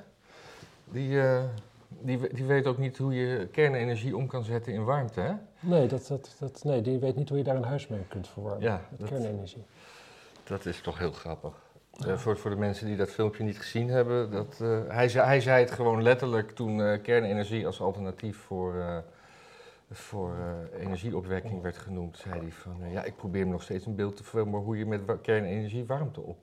die, 0.83 1.21
eh, 1.21 1.43
die, 1.89 2.33
die 2.33 2.45
weet 2.45 2.67
ook 2.67 2.77
niet 2.77 2.97
hoe 2.97 3.13
je 3.13 3.47
kernenergie 3.47 4.15
om 4.17 4.27
kan 4.27 4.43
zetten 4.43 4.73
in 4.73 4.83
warmte, 4.83 5.19
hè? 5.21 5.33
Nee, 5.59 5.87
dat, 5.87 6.07
dat, 6.07 6.35
dat, 6.39 6.63
nee, 6.63 6.81
die 6.81 6.99
weet 6.99 7.15
niet 7.15 7.29
hoe 7.29 7.37
je 7.37 7.43
daar 7.43 7.55
een 7.55 7.63
huis 7.63 7.87
mee 7.87 8.03
kunt 8.07 8.27
verwarmen. 8.27 8.61
Ja, 8.63 8.81
met 8.89 8.99
dat- 8.99 9.09
kernenergie. 9.09 9.63
Dat 10.43 10.65
is 10.65 10.81
toch 10.81 10.97
heel 10.97 11.11
grappig. 11.11 11.63
Eh, 11.99 12.17
voor, 12.17 12.37
voor 12.37 12.49
de 12.51 12.57
mensen 12.57 12.85
die 12.87 12.95
dat 12.97 13.09
filmpje 13.09 13.43
niet 13.43 13.57
gezien 13.57 13.89
hebben, 13.89 14.31
dat, 14.31 14.59
eh, 14.61 14.79
hij, 14.87 15.09
zei, 15.09 15.25
hij 15.25 15.41
zei 15.41 15.59
het 15.63 15.71
gewoon 15.71 16.01
letterlijk 16.01 16.51
toen 16.51 16.81
eh, 16.81 17.01
kernenergie 17.01 17.65
als 17.65 17.81
alternatief 17.81 18.37
voor, 18.37 19.03
voor 19.91 20.35
energieopwekking 20.79 21.61
werd 21.61 21.77
genoemd. 21.77 22.17
Zei 22.17 22.39
hij 22.39 22.51
van, 22.51 22.89
ja, 22.91 23.03
ik 23.03 23.15
probeer 23.15 23.45
me 23.45 23.51
nog 23.51 23.61
steeds 23.63 23.85
een 23.85 23.95
beeld 23.95 24.15
te 24.17 24.23
vormen 24.23 24.59
hoe 24.61 24.77
je 24.77 24.85
met 24.85 25.05
wa- 25.05 25.17
kernenergie 25.21 25.85
warmte 25.85 26.21
op 26.21 26.37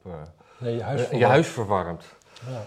Nee, 0.59 0.75
je 0.77 0.83
huis 0.83 1.01
je 1.01 1.07
verwarmen. 1.07 1.29
huis 1.31 1.49
verwarmt. 1.49 2.05
Ja. 2.49 2.63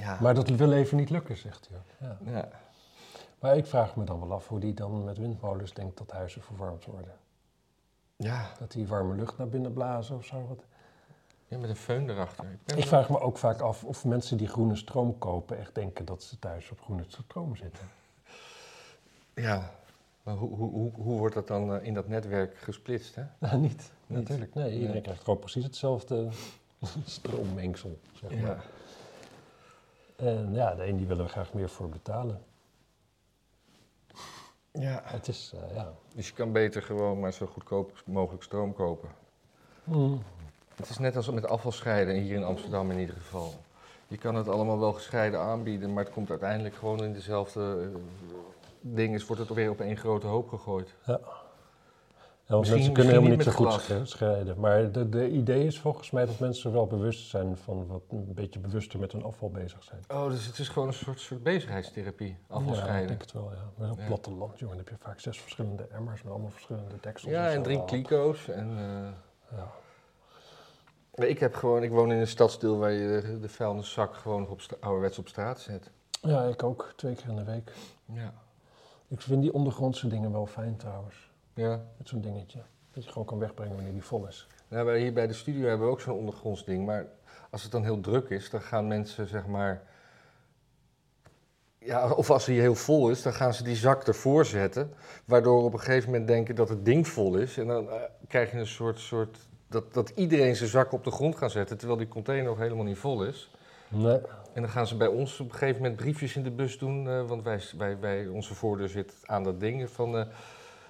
Ja. 0.00 0.18
Maar 0.20 0.34
dat 0.34 0.48
wil 0.48 0.72
even 0.72 0.96
niet 0.96 1.10
lukken, 1.10 1.36
zegt 1.36 1.68
hij. 1.70 2.08
Ja. 2.08 2.18
ja. 2.32 2.48
Maar 3.38 3.56
ik 3.56 3.66
vraag 3.66 3.96
me 3.96 4.04
dan 4.04 4.20
wel 4.20 4.32
af 4.32 4.48
hoe 4.48 4.60
die 4.60 4.74
dan 4.74 5.04
met 5.04 5.18
windmolens 5.18 5.72
denkt 5.74 5.98
dat 5.98 6.10
huizen 6.10 6.42
verwarmd 6.42 6.84
worden. 6.84 7.12
Ja. 8.16 8.46
Dat 8.58 8.72
die 8.72 8.86
warme 8.86 9.14
lucht 9.14 9.38
naar 9.38 9.48
binnen 9.48 9.72
blazen 9.72 10.16
of 10.16 10.24
zo. 10.24 10.46
Wat. 10.48 10.64
Ja, 11.50 11.58
met 11.58 11.70
een 11.70 11.76
föhn 11.76 12.08
erachter. 12.10 12.44
Ik 12.44 12.64
ben 12.64 12.78
Ik 12.78 12.86
vraag 12.86 13.10
me 13.10 13.20
ook 13.20 13.38
vaak 13.38 13.60
af 13.60 13.84
of 13.84 14.04
mensen 14.04 14.36
die 14.36 14.48
groene 14.48 14.76
stroom 14.76 15.18
kopen 15.18 15.58
echt 15.58 15.74
denken 15.74 16.04
dat 16.04 16.22
ze 16.22 16.38
thuis 16.38 16.70
op 16.70 16.80
groene 16.80 17.04
stroom 17.08 17.56
zitten. 17.56 17.88
Ja, 19.34 19.70
maar 20.22 20.34
hoe, 20.34 20.56
hoe, 20.56 20.70
hoe, 20.70 20.92
hoe 20.94 21.18
wordt 21.18 21.34
dat 21.34 21.46
dan 21.46 21.74
eh, 21.74 21.86
in 21.86 21.94
dat 21.94 22.08
netwerk 22.08 22.56
gesplitst, 22.56 23.14
hè? 23.14 23.22
Nou, 23.38 23.58
niet, 23.58 23.90
natuurlijk. 24.06 24.54
Nee, 24.54 24.72
iedereen 24.72 24.92
Nee. 24.92 25.00
krijgt 25.02 25.24
gewoon 25.24 25.38
precies 25.38 25.64
hetzelfde 25.64 26.28
stroommengsel, 27.04 27.98
zeg 28.12 28.30
maar. 28.30 28.40
Ja. 28.40 28.62
En 30.16 30.54
ja, 30.54 30.74
de 30.74 30.86
een 30.86 30.96
die 30.96 31.06
willen 31.06 31.24
er 31.24 31.30
graag 31.30 31.52
meer 31.52 31.68
voor 31.68 31.88
betalen. 31.88 32.42
ja. 34.72 35.00
Het 35.04 35.28
is, 35.28 35.52
eh, 35.54 35.74
ja... 35.74 35.92
Dus 36.14 36.26
je 36.28 36.34
kan 36.34 36.52
beter 36.52 36.82
gewoon 36.82 37.20
maar 37.20 37.32
zo 37.32 37.46
goedkoop 37.46 38.02
mogelijk 38.06 38.42
stroom 38.42 38.72
kopen. 38.72 39.08
Mm. 39.84 40.22
Het 40.80 40.90
is 40.90 40.98
net 40.98 41.16
als 41.16 41.30
met 41.30 41.48
afvalscheiden, 41.48 42.14
hier 42.14 42.36
in 42.36 42.44
Amsterdam 42.44 42.90
in 42.90 42.98
ieder 42.98 43.14
geval. 43.14 43.54
Je 44.08 44.16
kan 44.18 44.34
het 44.34 44.48
allemaal 44.48 44.78
wel 44.78 44.92
gescheiden 44.92 45.40
aanbieden, 45.40 45.92
maar 45.92 46.04
het 46.04 46.12
komt 46.12 46.30
uiteindelijk 46.30 46.74
gewoon 46.74 47.04
in 47.04 47.12
dezelfde 47.12 47.78
eh, 47.92 47.98
dingen. 48.80 49.26
Wordt 49.26 49.42
het 49.42 49.54
weer 49.54 49.70
op 49.70 49.80
één 49.80 49.96
grote 49.96 50.26
hoop 50.26 50.48
gegooid. 50.48 50.94
Ja. 51.06 51.20
Ja, 52.44 52.56
want 52.56 52.70
Misschien- 52.70 52.92
mensen 52.92 52.92
kunnen 52.92 53.12
helemaal 53.12 53.36
niet 53.36 53.54
zo 53.56 53.64
goed 53.64 53.72
sche- 53.82 54.04
scheiden. 54.06 54.60
Maar 54.60 54.92
de, 54.92 55.08
de 55.08 55.28
idee 55.30 55.66
is 55.66 55.78
volgens 55.80 56.10
mij 56.10 56.26
dat 56.26 56.38
mensen 56.38 56.72
wel 56.72 56.86
bewust 56.86 57.28
zijn 57.28 57.56
van 57.56 57.86
wat 57.86 58.02
een 58.10 58.34
beetje 58.34 58.58
bewuster 58.60 58.98
met 59.00 59.12
hun 59.12 59.22
afval 59.24 59.50
bezig 59.50 59.82
zijn. 59.84 60.00
Oh, 60.08 60.28
dus 60.28 60.46
het 60.46 60.58
is 60.58 60.68
gewoon 60.68 60.88
een 60.88 60.94
soort, 60.94 61.20
soort 61.20 61.42
bezigheidstherapie, 61.42 62.36
Ja, 62.48 62.96
ik 62.96 63.08
denk 63.08 63.20
het 63.20 63.32
wel, 63.32 63.50
ja. 63.52 63.70
Maar 63.78 63.90
op 63.90 63.98
Ja. 63.98 64.06
platteland, 64.06 64.58
jongen, 64.58 64.76
dan 64.76 64.84
heb 64.86 64.98
je 64.98 65.04
vaak 65.04 65.20
zes 65.20 65.40
verschillende 65.40 65.86
emmers 65.92 66.22
met 66.22 66.32
allemaal 66.32 66.50
verschillende 66.50 66.94
deksels. 67.00 67.32
Ja, 67.32 67.48
en 67.50 67.62
drie 67.62 67.84
kliko's. 67.84 68.48
En, 68.48 68.70
eh, 68.78 69.56
Ja. 69.58 69.70
Ik, 71.28 71.38
heb 71.38 71.54
gewoon, 71.54 71.82
ik 71.82 71.90
woon 71.90 72.12
in 72.12 72.18
een 72.18 72.26
stadsdeel 72.26 72.78
waar 72.78 72.92
je 72.92 73.20
de, 73.20 73.40
de 73.40 73.48
vuilniszak 73.48 74.14
gewoon 74.14 74.48
op 74.48 74.60
ouderwets 74.80 75.18
op 75.18 75.28
straat 75.28 75.60
zet. 75.60 75.90
ja, 76.22 76.44
ik 76.44 76.62
ook. 76.62 76.92
Twee 76.96 77.14
keer 77.14 77.28
in 77.28 77.36
de 77.36 77.44
week. 77.44 77.72
Ja. 78.04 78.32
Ik 79.08 79.20
vind 79.20 79.42
die 79.42 79.52
ondergrondse 79.52 80.08
dingen 80.08 80.32
wel 80.32 80.46
fijn 80.46 80.76
trouwens. 80.76 81.30
ja. 81.54 81.80
Met 81.96 82.08
zo'n 82.08 82.20
dingetje. 82.20 82.62
Dat 82.92 83.04
je 83.04 83.10
gewoon 83.10 83.26
kan 83.26 83.38
wegbrengen 83.38 83.74
wanneer 83.74 83.92
die 83.92 84.04
vol 84.04 84.26
is. 84.26 84.46
Nou, 84.68 84.86
wij 84.86 85.00
hier 85.00 85.12
bij 85.12 85.26
de 85.26 85.32
studio 85.32 85.68
hebben 85.68 85.86
we 85.86 85.92
ook 85.92 86.00
zo'n 86.00 86.18
ondergronds 86.18 86.64
ding. 86.64 86.86
Maar 86.86 87.06
als 87.50 87.62
het 87.62 87.72
dan 87.72 87.84
heel 87.84 88.00
druk 88.00 88.28
is, 88.28 88.50
dan 88.50 88.60
gaan 88.60 88.86
mensen 88.86 89.26
zeg 89.26 89.46
maar. 89.46 89.82
Ja, 91.78 92.10
of 92.10 92.30
als 92.30 92.46
hij 92.46 92.54
heel 92.54 92.74
vol 92.74 93.10
is, 93.10 93.22
dan 93.22 93.32
gaan 93.32 93.54
ze 93.54 93.62
die 93.62 93.76
zak 93.76 94.06
ervoor 94.06 94.46
zetten. 94.46 94.94
Waardoor 95.24 95.64
op 95.64 95.72
een 95.72 95.78
gegeven 95.78 96.10
moment 96.10 96.28
denken 96.28 96.54
dat 96.54 96.68
het 96.68 96.84
ding 96.84 97.08
vol 97.08 97.36
is. 97.36 97.58
En 97.58 97.66
dan 97.66 97.90
eh, 97.90 98.00
krijg 98.28 98.50
je 98.50 98.58
een 98.58 98.66
soort. 98.66 98.98
soort 98.98 99.48
dat, 99.70 99.94
dat 99.94 100.12
iedereen 100.14 100.56
zijn 100.56 100.68
zak 100.70 100.92
op 100.92 101.04
de 101.04 101.10
grond 101.10 101.36
gaat 101.36 101.50
zetten, 101.50 101.78
terwijl 101.78 101.98
die 101.98 102.08
container 102.08 102.44
nog 102.46 102.58
helemaal 102.58 102.84
niet 102.84 102.98
vol 102.98 103.24
is. 103.24 103.50
Nee. 103.88 104.18
En 104.52 104.62
dan 104.62 104.70
gaan 104.70 104.86
ze 104.86 104.96
bij 104.96 105.06
ons 105.06 105.40
op 105.40 105.46
een 105.46 105.52
gegeven 105.58 105.82
moment 105.82 105.96
briefjes 106.00 106.36
in 106.36 106.42
de 106.42 106.50
bus 106.50 106.78
doen. 106.78 107.08
eh, 107.08 107.26
want 107.26 107.42
wij, 107.42 107.60
wij, 107.78 107.98
wij, 107.98 108.26
onze 108.26 108.54
voordeur 108.54 108.88
zit 108.88 109.14
aan 109.24 109.42
dat 109.42 109.60
ding. 109.60 109.90
Van, 109.90 110.16
eh, 110.18 110.26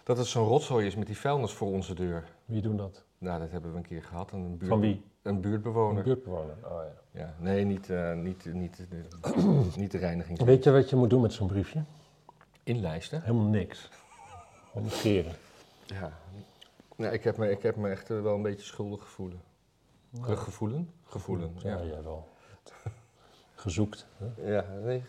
dat 0.05 0.17
het 0.19 0.27
zo'n 0.27 0.47
rotzooi 0.47 0.87
is 0.87 0.97
met 0.97 1.07
die 1.07 1.17
vuilnis 1.19 1.53
voor 1.53 1.69
onze 1.69 1.95
deur. 1.95 2.25
Wie 2.45 2.63
doen 2.63 2.77
dat? 2.77 3.05
Nou, 3.19 3.41
dat 3.41 3.51
hebben 3.51 3.71
we 3.71 3.77
een 3.77 3.87
keer 3.87 4.03
gehad. 4.03 4.33
Een 4.33 4.57
buurt, 4.57 4.71
Van 4.71 4.81
wie? 4.81 5.03
Een 5.23 5.35
Een 5.35 5.41
buurtbewoner. 5.41 6.03
buurtbewoner. 6.03 6.55
Oh, 6.65 6.71
ja. 7.13 7.21
Ja, 7.21 7.35
nee, 7.39 7.65
niet, 7.65 7.91
eh, 7.91 8.15
niet, 8.15 8.45
niet, 8.55 8.77
de, 8.77 9.03
niet 9.77 9.91
de 9.91 9.99
reiniging. 9.99 10.43
Weet 10.43 10.65
je 10.65 10.71
wat 10.71 10.91
je 10.91 10.97
moet 10.97 11.11
doen 11.11 11.21
met 11.21 11.33
zo'n 11.33 11.47
briefje? 11.49 11.83
Inlijsten? 12.63 13.23
Helemaal 13.23 13.47
niks. 13.47 13.89
Gewoon 14.73 14.87
negeren. 14.87 15.33
Ja. 17.01 17.07
Nou, 17.07 17.15
ik 17.19 17.25
heb 17.25 17.37
me, 17.37 17.51
ik 17.51 17.63
heb 17.63 17.77
me 17.77 17.91
echt 17.91 18.11
eh, 18.11 18.21
wel 18.23 18.35
een 18.35 18.43
beetje 18.43 18.67
schuldig 18.67 19.03
gevoelen. 19.03 19.41
Ge- 20.21 20.37
Gevoelen? 20.37 20.91
Gevoelen, 21.05 21.55
Ja, 21.59 21.77
ja. 21.79 21.85
jij 21.85 22.03
wel. 22.03 22.29
Gezoekt. 23.55 24.07
Hè? 24.17 24.53
Ja, 24.53 24.65
nee, 24.83 25.05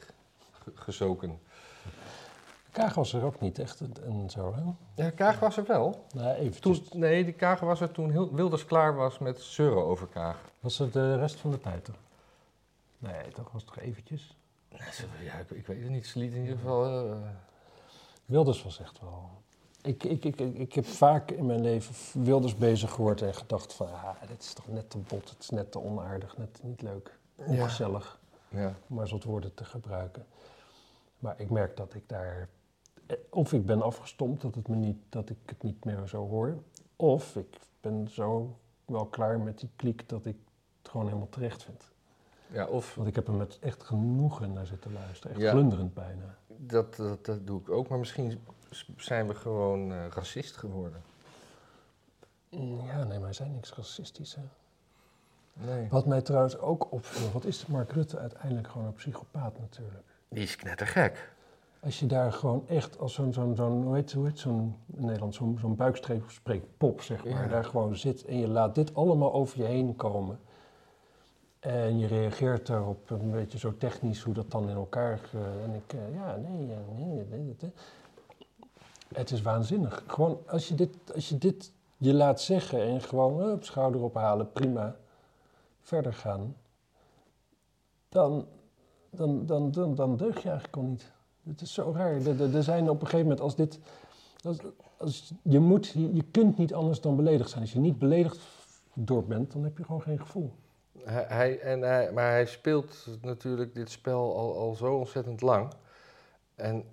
ge- 0.51 0.71
gezoken. 0.75 1.39
Kaag 2.71 2.93
was 2.93 3.13
er 3.13 3.24
ook 3.24 3.39
niet 3.39 3.60
echt 3.60 3.81
en- 4.03 4.29
zo, 4.29 4.53
hè? 4.55 4.62
Ja, 5.03 5.10
Kaag 5.10 5.39
was 5.39 5.57
er 5.57 5.65
wel. 5.65 6.05
Nou, 6.13 6.36
even. 6.36 6.62
Toen, 6.62 6.83
nee, 6.93 7.24
die 7.24 7.33
Kaag 7.33 7.60
was 7.60 7.81
er 7.81 7.91
toen 7.91 8.12
heel, 8.12 8.33
Wilders 8.36 8.65
klaar 8.65 8.95
was 8.95 9.19
met 9.19 9.41
zeuren 9.41 9.83
over 9.86 10.07
Kaag. 10.07 10.38
Was 10.60 10.77
het 10.77 10.93
de 10.93 11.15
rest 11.15 11.36
van 11.39 11.51
de 11.51 11.60
tijd 11.60 11.86
toch? 11.86 11.95
Nee, 12.98 13.27
toch 13.33 13.51
was 13.51 13.62
het 13.63 13.74
toch 13.74 13.83
eventjes? 13.83 14.36
Ja, 14.69 14.86
ja, 15.24 15.33
ik 15.55 15.67
weet 15.67 15.81
het 15.81 15.89
niet. 15.89 16.07
Ze 16.07 16.19
liet 16.19 16.33
in 16.33 16.41
ieder 16.41 16.57
geval... 16.57 17.05
eh, 17.12 17.17
Wilders 18.25 18.63
was 18.63 18.79
echt 18.79 19.00
wel... 19.01 19.29
ik, 19.81 20.03
ik, 20.03 20.25
ik, 20.25 20.39
ik, 20.39 20.73
heb 20.73 20.85
vaak 20.85 21.31
in 21.31 21.45
mijn 21.45 21.61
leven 21.61 22.23
Wilders 22.23 22.55
bezig 22.55 22.91
gehoord 22.91 23.21
en 23.21 23.33
gedacht 23.33 23.73
van, 23.73 23.88
ah, 23.88 24.09
dit 24.27 24.41
is 24.41 24.53
toch 24.53 24.67
net 24.67 24.89
te 24.89 24.97
bot, 24.97 25.29
het 25.29 25.39
is 25.39 25.50
net 25.50 25.71
te 25.71 25.79
onaardig, 25.79 26.38
net 26.38 26.59
niet 26.63 26.81
leuk, 26.81 27.17
ongezellig, 27.35 28.19
Ja. 28.50 28.73
om 28.88 28.95
maar 28.95 29.07
zo'n 29.07 29.21
woorden 29.25 29.53
te 29.53 29.65
gebruiken. 29.65 30.25
Maar 31.19 31.39
ik 31.39 31.50
merk 31.50 31.77
dat 31.77 31.93
ik 31.93 32.03
daar, 32.09 32.50
eh, 33.05 33.17
of 33.29 33.53
ik 33.53 33.65
ben 33.65 33.81
afgestompt, 33.81 34.41
dat, 34.41 34.55
het 34.55 34.67
me 34.67 34.75
niet, 34.75 34.97
dat 35.09 35.29
ik 35.29 35.38
het 35.45 35.63
niet 35.63 35.85
meer 35.85 36.07
zo 36.07 36.27
hoor, 36.27 36.57
of 36.95 37.35
ik 37.35 37.57
ben 37.81 38.07
zo 38.09 38.57
wel 38.85 39.05
klaar 39.05 39.39
met 39.39 39.59
die 39.59 39.69
kliek 39.75 40.09
dat 40.09 40.25
ik 40.25 40.35
het 40.81 40.91
gewoon 40.91 41.05
helemaal 41.07 41.29
terecht 41.29 41.63
vind. 41.63 41.89
ja, 42.47 42.65
of 42.67 42.95
Want 42.95 43.07
ik 43.07 43.15
heb 43.15 43.27
er 43.27 43.33
met 43.33 43.57
echt 43.59 43.83
genoegen 43.83 44.53
naar 44.53 44.65
zitten 44.65 44.93
luisteren, 44.93 45.31
echt 45.31 45.41
Ja. 45.41 45.51
glunderend 45.51 45.93
bijna. 45.93 46.38
dat, 46.57 46.95
dat, 46.95 47.25
dat 47.25 47.47
doe 47.47 47.59
ik 47.59 47.69
ook, 47.69 47.88
maar 47.88 48.00
misschien 48.00 48.39
zijn 48.98 49.28
we 49.28 49.36
gewoon 49.36 49.92
eh, 49.92 49.98
racist 50.10 50.58
geworden. 50.58 51.01
Ja, 52.86 53.04
nee, 53.04 53.18
maar 53.18 53.22
hij 53.22 53.34
zijn 53.34 53.51
niks 53.51 53.74
racistisch, 53.74 54.36
hè. 54.36 54.42
Nee. 55.54 55.88
Wat 55.90 56.06
mij 56.06 56.22
trouwens 56.22 56.58
ook 56.58 56.92
opviel, 56.92 57.32
wat 57.32 57.46
is 57.46 57.66
Mark 57.66 57.92
Rutte 57.92 58.18
uiteindelijk 58.18 58.68
gewoon 58.68 58.88
een 58.88 58.94
psychopaat 58.94 59.60
natuurlijk. 59.60 60.04
Die 60.30 60.44
is 60.44 60.56
knettergek. 60.56 61.32
Als 61.80 62.00
je 62.00 62.06
daar 62.06 62.34
gewoon 62.34 62.68
echt 62.68 63.00
als 63.00 63.13
zo'n, 63.13 63.34
zo'n, 63.34 63.56
zo'n 63.56 63.84
hoe 63.84 63.96
heet, 63.96 64.12
hoe 64.13 64.25
heet 64.25 64.40
zo'n, 64.40 64.75
in 64.96 65.06
Nederland, 65.06 65.36
zo'n, 65.36 65.58
zo'n 65.60 65.75
buikstreepspreekpop, 65.75 67.01
zeg 67.01 67.24
maar, 67.25 67.42
Ja. 67.44 67.48
daar 67.48 67.63
gewoon 67.66 67.96
zit 67.98 68.25
en 68.25 68.38
je 68.40 68.48
laat 68.48 68.75
dit 68.75 68.96
allemaal 68.96 69.34
over 69.34 69.58
je 69.58 69.63
heen 69.66 69.96
komen. 69.96 70.40
En 71.60 72.00
je 72.00 72.08
reageert 72.08 72.68
daarop 72.68 73.10
een 73.10 73.32
beetje 73.32 73.58
zo 73.58 73.78
technisch 73.78 74.22
hoe 74.24 74.34
dat 74.34 74.51
dan 74.51 74.70
in 74.70 74.75
elkaar... 74.75 75.20
eh, 75.34 75.63
en 75.63 75.74
ik, 75.74 75.94
eh, 75.94 76.13
ja, 76.13 76.36
nee, 76.36 76.68
ja, 76.68 76.78
nee, 76.96 77.06
nee, 77.06 77.25
nee, 77.30 77.56
nee. 77.60 77.72
Het 79.13 79.32
is 79.32 79.41
waanzinnig. 79.41 80.03
Gewoon, 80.08 80.39
als 80.48 80.68
je 80.68 80.75
dit, 80.75 80.96
als 81.13 81.30
je 81.30 81.38
dit 81.38 81.72
je 81.98 82.13
laat 82.13 82.41
zeggen 82.41 82.82
en 82.82 83.01
gewoon 83.01 83.41
eh, 83.41 83.51
op 83.51 83.63
schouder 83.63 84.01
ophalen, 84.01 84.51
prima, 84.51 84.96
verder 85.82 86.13
gaan, 86.13 86.56
dan, 88.10 88.48
dan, 89.10 89.46
dan, 89.46 89.72
dan, 89.72 89.96
dan 89.96 90.18
deug 90.18 90.41
je 90.41 90.50
eigenlijk 90.50 90.77
al 90.77 90.84
niet. 90.84 91.12
Het 91.44 91.62
is 91.62 91.74
zo 91.74 91.91
raar. 91.96 92.25
Er- 92.25 92.63
zijn 92.63 92.89
op 92.89 93.01
een 93.01 93.08
gegeven 93.08 93.25
moment, 93.25 93.41
als 93.41 93.56
dit, 93.56 93.80
als, 94.44 94.58
als, 94.98 95.34
je, 95.41 95.60
moet, 95.60 95.88
je, 95.88 96.24
kunt 96.32 96.58
niet 96.58 96.74
anders 96.74 97.01
dan 97.01 97.15
beledigd 97.15 97.50
zijn. 97.50 97.62
Als 97.62 97.74
je 97.74 97.80
niet 97.80 98.00
beledigd 98.00 98.39
door 98.94 99.24
bent, 99.24 99.51
dan 99.51 99.63
heb 99.63 99.77
je 99.77 99.84
gewoon 99.84 100.01
geen 100.01 100.20
gevoel. 100.20 100.51
Hij, 101.03 101.60
en 101.60 101.82
hij, 101.82 102.12
maar 102.12 102.30
hij 102.30 102.46
speelt 102.46 103.08
natuurlijk 103.22 103.74
dit 103.74 103.89
spel 103.89 104.38
al, 104.38 104.58
al 104.58 104.74
zo 104.74 104.96
ontzettend 104.96 105.41
lang. 105.41 105.74
En 106.56 106.86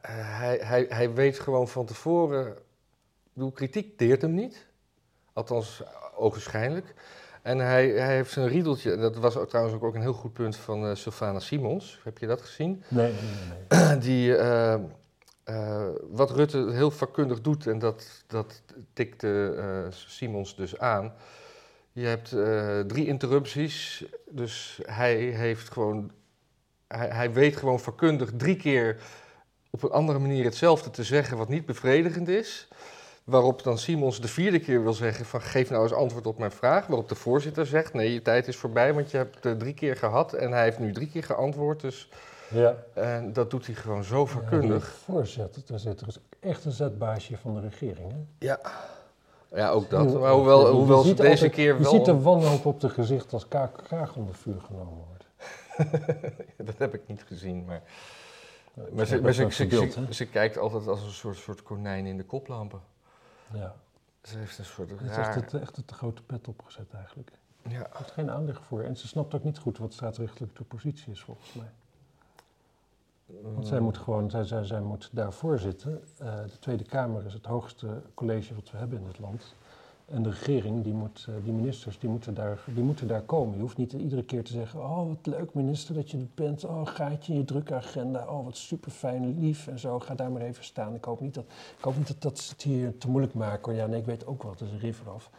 hij, 0.00 0.60
hij, 0.62 0.86
hij 0.88 1.12
weet 1.12 1.38
gewoon 1.38 1.68
van 1.68 1.86
tevoren. 1.86 2.46
Ik 2.46 3.32
bedoel, 3.32 3.52
kritiek 3.52 3.98
deert 3.98 4.22
hem 4.22 4.34
niet. 4.34 4.66
Althans, 5.32 5.82
ogenschijnlijk. 6.14 6.94
En 7.42 7.58
hij, 7.58 7.88
hij 7.88 8.14
heeft 8.14 8.32
zijn 8.32 8.48
riedeltje. 8.48 8.92
en 8.92 9.00
Dat 9.00 9.16
was 9.16 9.36
trouwens 9.48 9.82
ook, 9.82 9.94
een 9.94 10.00
heel 10.00 10.12
goed 10.12 10.32
punt 10.32 10.56
van 10.56 10.86
eh 10.86 10.94
Sylvana 10.94 11.40
Simons. 11.40 12.00
Heb 12.04 12.18
je 12.18 12.26
dat 12.26 12.40
gezien? 12.40 12.82
Nee, 12.88 13.12
nee. 13.68 13.98
Die, 14.06 14.36
eh, 14.36 14.74
eh, 15.44 15.88
wat 16.10 16.30
Rutte 16.30 16.70
heel 16.70 16.90
vakkundig 16.90 17.40
doet, 17.40 17.66
en 17.66 17.78
dat, 17.78 18.24
dat 18.26 18.62
tikte 18.92 19.88
Simons 19.90 20.56
dus 20.56 20.78
aan. 20.78 21.14
Je 21.92 22.06
hebt 22.06 22.28
drie 22.88 23.06
interrupties, 23.06 24.04
dus 24.30 24.80
hij 24.82 25.16
heeft 25.16 25.70
gewoon, 25.70 26.10
hij, 26.86 27.08
hij 27.08 27.32
weet 27.32 27.56
gewoon 27.56 27.80
vakkundig 27.80 28.30
drie 28.36 28.56
keer 28.56 29.00
op 29.74 29.82
een 29.82 29.90
andere 29.90 30.18
manier 30.18 30.44
hetzelfde 30.44 30.90
te 30.90 31.02
zeggen 31.04 31.36
wat 31.36 31.48
niet 31.48 31.66
bevredigend 31.66 32.28
is. 32.28 32.68
Waarop 33.24 33.62
dan 33.62 33.78
Simons 33.78 34.20
de 34.20 34.28
vierde 34.28 34.58
keer 34.60 34.82
wil 34.82 34.92
zeggen 34.92 35.24
van 35.26 35.40
geef 35.40 35.70
nou 35.70 35.82
eens 35.82 35.92
antwoord 35.92 36.26
op 36.26 36.38
mijn 36.38 36.50
vraag. 36.50 36.86
Waarop 36.86 37.08
de 37.08 37.14
voorzitter 37.14 37.66
zegt 37.66 37.92
nee, 37.92 38.12
je 38.12 38.22
tijd 38.22 38.48
is 38.48 38.56
voorbij, 38.56 38.94
want 38.94 39.10
je 39.10 39.16
hebt 39.16 39.44
het 39.44 39.58
drie 39.58 39.74
keer 39.74 39.96
gehad. 39.96 40.32
En 40.32 40.52
hij 40.52 40.62
heeft 40.62 40.78
nu 40.78 40.92
drie 40.92 41.08
keer 41.10 41.22
geantwoord, 41.24 41.80
dus 41.80 42.08
Ja. 42.48 42.76
en 42.94 43.32
dat 43.32 43.50
doet 43.50 43.66
hij 43.66 43.74
gewoon 43.74 44.04
zo 44.04 44.20
Ja, 44.20 44.26
vakkundig. 44.26 44.84
die 44.84 45.14
voorzitter, 45.14 45.62
daar 45.66 45.78
zit 45.78 46.00
er 46.00 46.06
is 46.08 46.18
echt 46.40 46.64
een 46.64 46.72
zetbaasje 46.72 47.36
van 47.38 47.54
de 47.54 47.60
regering. 47.60 48.12
Hè? 48.12 48.46
Ja, 48.46 48.60
ja 49.54 49.70
ook 49.70 49.90
dat. 49.90 50.20
Maar 50.20 50.32
hoewel, 50.32 50.66
Je 50.66 50.72
hoewel 50.72 51.02
ze 51.02 51.14
deze 51.14 51.28
altijd- 51.30 51.52
keer 51.52 51.74
Je 51.76 51.82
wel... 51.82 51.90
ziet 51.90 52.04
de 52.04 52.20
wanhoop 52.20 52.66
op 52.66 52.80
de 52.80 52.88
gezicht 52.88 53.32
als 53.32 53.48
kaak, 53.48 54.16
onder 54.16 54.34
vuur 54.34 54.60
genomen 54.66 55.04
wordt. 55.08 55.24
dat 56.68 56.78
heb 56.78 56.94
ik 56.94 57.00
niet 57.06 57.24
gezien, 57.26 57.64
maar... 57.64 57.82
Maar, 58.74 59.06
ze, 59.06 59.20
maar 59.20 59.32
ze, 59.32 59.50
ze, 59.50 59.68
ze, 59.68 60.06
ze 60.10 60.26
kijkt 60.26 60.58
altijd 60.58 60.86
als 60.86 61.02
een 61.02 61.10
soort, 61.10 61.36
soort 61.36 61.62
konijn 61.62 62.06
in 62.06 62.16
de 62.16 62.24
koplampen. 62.24 62.80
Ja, 63.52 63.74
Ze 64.22 64.38
heeft 64.38 64.58
een 64.58 64.64
soort 64.64 64.90
het 64.90 65.00
is 65.00 65.06
echt, 65.06 65.16
raar... 65.16 65.34
het, 65.34 65.54
echt 65.54 65.76
het 65.76 65.90
grote 65.90 66.22
pet 66.22 66.48
opgezet 66.48 66.92
eigenlijk. 66.92 67.32
Ja, 67.62 67.78
Er 67.78 67.90
heeft 67.92 68.10
geen 68.10 68.30
aanleg 68.30 68.62
voor. 68.64 68.82
En 68.82 68.96
ze 68.96 69.06
snapt 69.06 69.34
ook 69.34 69.44
niet 69.44 69.58
goed 69.58 69.78
wat 69.78 69.92
staatsrechtelijk 69.92 70.56
de 70.56 70.64
positie 70.64 71.12
is, 71.12 71.20
volgens 71.22 71.52
mij. 71.52 71.70
Want 73.42 73.66
zij 73.66 73.78
mm, 73.78 73.84
moet 73.84 73.98
gewoon, 73.98 74.30
zij, 74.30 74.44
zij, 74.44 74.64
zij 74.64 74.80
moet 74.80 75.08
daarvoor 75.12 75.58
zitten. 75.58 76.02
Eh, 76.18 76.42
de 76.42 76.58
Tweede 76.58 76.84
Kamer 76.84 77.26
is 77.26 77.32
het 77.32 77.46
hoogste 77.46 78.02
college 78.14 78.54
wat 78.54 78.70
we 78.70 78.76
hebben 78.76 78.98
in 78.98 79.04
dit 79.04 79.18
land. 79.18 79.54
En 80.10 80.22
de 80.22 80.28
regering, 80.30 80.84
die, 80.84 80.92
moet, 80.92 81.26
eh, 81.28 81.34
die 81.44 81.52
ministers, 81.52 81.98
die 81.98 82.08
moeten, 82.10 82.34
daar, 82.34 82.58
die 82.74 82.82
moeten 82.82 83.06
daar 83.06 83.22
komen. 83.22 83.54
Je 83.54 83.60
hoeft 83.60 83.76
niet 83.76 83.92
iedere 83.92 84.22
keer 84.24 84.44
te 84.44 84.52
zeggen, 84.52 84.80
oh 84.80 85.08
wat 85.08 85.26
leuk 85.26 85.54
minister 85.54 85.94
dat 85.94 86.10
je 86.10 86.18
er 86.18 86.26
bent. 86.34 86.64
Oh 86.64 86.86
gaatje 86.86 87.32
in 87.32 87.38
je 87.38 87.44
drukke 87.44 87.74
agenda. 87.74 88.26
Oh 88.28 88.44
wat 88.44 88.56
super 88.56 88.90
fijn, 88.90 89.38
lief 89.40 89.66
en 89.66 89.78
zo. 89.78 89.98
Ga 90.00 90.14
daar 90.14 90.30
maar 90.32 90.42
even 90.42 90.64
staan. 90.64 90.94
Ik 90.94 91.04
hoop 91.04 91.20
niet 91.20 91.34
dat, 91.34 91.44
ik 91.78 91.84
hoop 91.84 91.96
niet 91.96 92.06
dat, 92.06 92.22
dat 92.22 92.38
ze 92.38 92.52
het 92.52 92.62
hier 92.62 92.98
te 92.98 93.08
moeilijk 93.08 93.34
maken. 93.34 93.64
hoor. 93.64 93.80
Ja, 93.80 93.86
nee, 93.86 94.00
ik 94.00 94.06
weet 94.06 94.26
ook 94.26 94.42
wel, 94.42 94.52
het 94.52 94.60
is 94.60 94.70
een 94.70 94.78
river 94.78 95.10
af. 95.10 95.30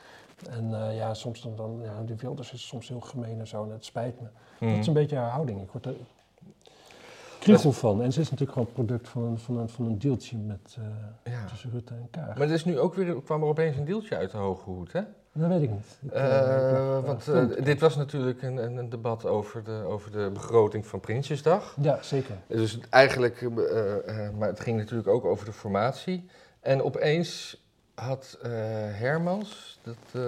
En 0.49 0.73
eh, 0.88 0.95
ja, 0.97 1.13
soms 1.13 1.41
dan, 1.41 1.56
dan 1.56 1.80
ja, 1.84 2.04
de 2.04 2.15
Wilders 2.15 2.54
is 2.54 2.67
soms 2.67 2.88
heel 2.88 2.99
gemeen 3.01 3.39
en 3.39 3.47
zo. 3.47 3.63
En 3.63 3.69
het 3.71 3.86
spijt 3.86 4.21
me. 4.21 4.28
mm. 4.60 4.69
Dat 4.69 4.80
is 4.80 4.88
een 4.88 4.93
beetje 4.93 5.15
haar 5.15 5.32
houding. 5.32 5.62
Ik 5.62 5.71
word 5.71 5.86
er 5.86 5.95
kriegel 7.45 7.71
van. 7.71 8.01
En 8.01 8.12
ze 8.13 8.19
is 8.21 8.29
natuurlijk 8.29 8.58
gewoon 8.58 8.73
product 8.73 9.08
van 9.10 9.23
een, 9.23 9.38
van 9.39 9.58
een, 9.58 9.69
van 9.69 9.86
een 9.86 9.99
deeltje 9.99 10.38
met, 10.38 10.77
eh, 11.23 11.34
Ja. 11.34 11.45
tussen 11.45 11.71
Rutte 11.71 11.93
en 11.93 12.08
Kaag. 12.12 12.38
Maar 12.38 12.47
er 12.47 12.53
is 12.53 12.65
nu 12.65 12.79
ook 12.79 12.93
weer, 12.93 13.21
kwam 13.21 13.41
er 13.41 13.47
opeens 13.47 13.77
een 13.77 13.86
deeltje 13.86 14.15
uit 14.17 14.31
de 14.31 14.38
hoge 14.38 14.69
hoed, 14.69 14.91
hè? 14.91 15.01
Dat 15.34 15.49
weet 15.49 15.62
ik 15.62 15.69
niet. 15.69 15.97
Ik, 16.01 16.12
Eh, 16.12 16.71
eh, 16.97 17.03
want 17.05 17.25
dit 17.65 17.79
was 17.79 17.95
natuurlijk 17.95 18.41
een, 18.41 18.58
een, 18.58 18.77
een 18.77 18.89
debat 18.89 19.25
over 19.25 19.63
de, 19.63 19.84
over 19.88 20.12
de 20.12 20.29
begroting 20.34 20.86
van 20.88 20.99
Prinsjesdag. 20.99 21.75
Ja, 21.81 21.97
zeker. 22.01 22.36
Dus 22.47 22.79
eigenlijk, 22.89 23.49
maar 24.38 24.47
het 24.47 24.60
ging 24.60 24.77
natuurlijk 24.77 25.08
ook 25.08 25.25
over 25.25 25.45
de 25.45 25.53
formatie. 25.53 26.25
En 26.60 26.84
opeens 26.84 27.63
had 27.95 28.38
Hermans, 28.91 29.79
dat 29.84 30.21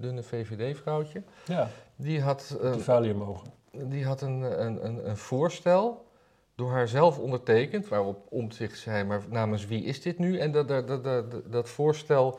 dunne 0.00 0.22
VVD-vrouwtje, 0.22 1.22
Ja, 1.46 1.68
die 1.96 2.20
had, 2.20 2.58
eh, 2.62 3.00
die 3.02 3.14
mogen. 3.14 3.52
die 3.70 4.04
had 4.04 4.20
een, 4.20 4.64
een, 4.64 4.84
een, 4.86 5.08
een 5.08 5.16
voorstel 5.16 6.04
door 6.54 6.70
haar 6.70 6.88
zelf 6.88 7.18
ondertekend, 7.18 7.88
waarop 7.88 8.26
Omtzigt 8.28 8.78
zei, 8.78 9.04
maar 9.04 9.20
namens 9.28 9.66
wie 9.66 9.84
is 9.84 10.02
dit 10.02 10.18
nu? 10.18 10.38
En 10.38 10.52
dat, 10.52 10.68
dat, 10.68 10.88
dat, 10.88 11.04
dat, 11.04 11.52
dat 11.52 11.68
voorstel, 11.68 12.38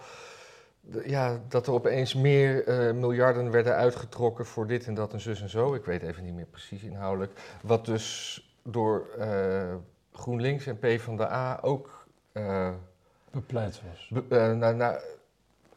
ja, 1.06 1.39
dat 1.47 1.67
er 1.67 1.73
opeens 1.73 2.13
meer 2.13 2.67
eh, 2.67 2.93
miljarden 2.93 3.52
werden 3.52 3.76
uitgetrokken 3.76 4.45
voor 4.45 4.67
dit 4.67 4.86
en 4.88 4.93
dat 4.93 5.13
en 5.13 5.19
zus 5.21 5.41
en 5.41 5.49
zo. 5.49 5.73
Ik 5.73 5.86
weet 5.86 6.02
even 6.02 6.23
niet 6.23 6.34
meer 6.34 6.45
precies 6.45 6.84
inhoudelijk. 6.84 7.32
Wat 7.62 7.86
dus 7.86 8.38
door 8.63 9.08
eh, 9.17 9.76
GroenLinks 10.13 10.65
en 10.67 10.80
PvdA 10.80 11.60
ook... 11.62 12.06
eh, 12.32 12.69
Bepleit 13.32 13.82
was. 13.91 14.10
be- 14.28 14.54
nou, 14.60 14.76
nou, 14.76 14.97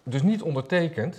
dus 0.03 0.22
niet 0.22 0.42
ondertekend, 0.42 1.18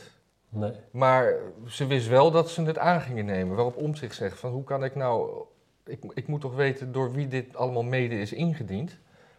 Nee. 0.50 0.72
maar 0.92 1.34
ze 1.68 1.88
wist 1.88 2.08
wel 2.08 2.32
dat 2.32 2.50
ze 2.50 2.62
het 2.64 2.78
aan 2.78 3.02
gingen 3.02 3.26
nemen. 3.26 3.56
Waarop 3.56 3.76
Omtzigt 3.76 4.16
zegt 4.16 4.40
van 4.40 4.52
hoe 4.52 4.64
kan 4.64 4.84
ik 4.84 4.96
nou... 4.96 5.44
Ik, 5.88 6.04
ik 6.14 6.28
moet 6.28 6.42
toch 6.42 6.56
weten 6.56 6.92
door 6.92 7.12
wie 7.12 7.28
dit 7.28 7.56
allemaal 7.56 7.84
mede 7.84 8.20
is 8.20 8.34
ingediend. 8.34 8.98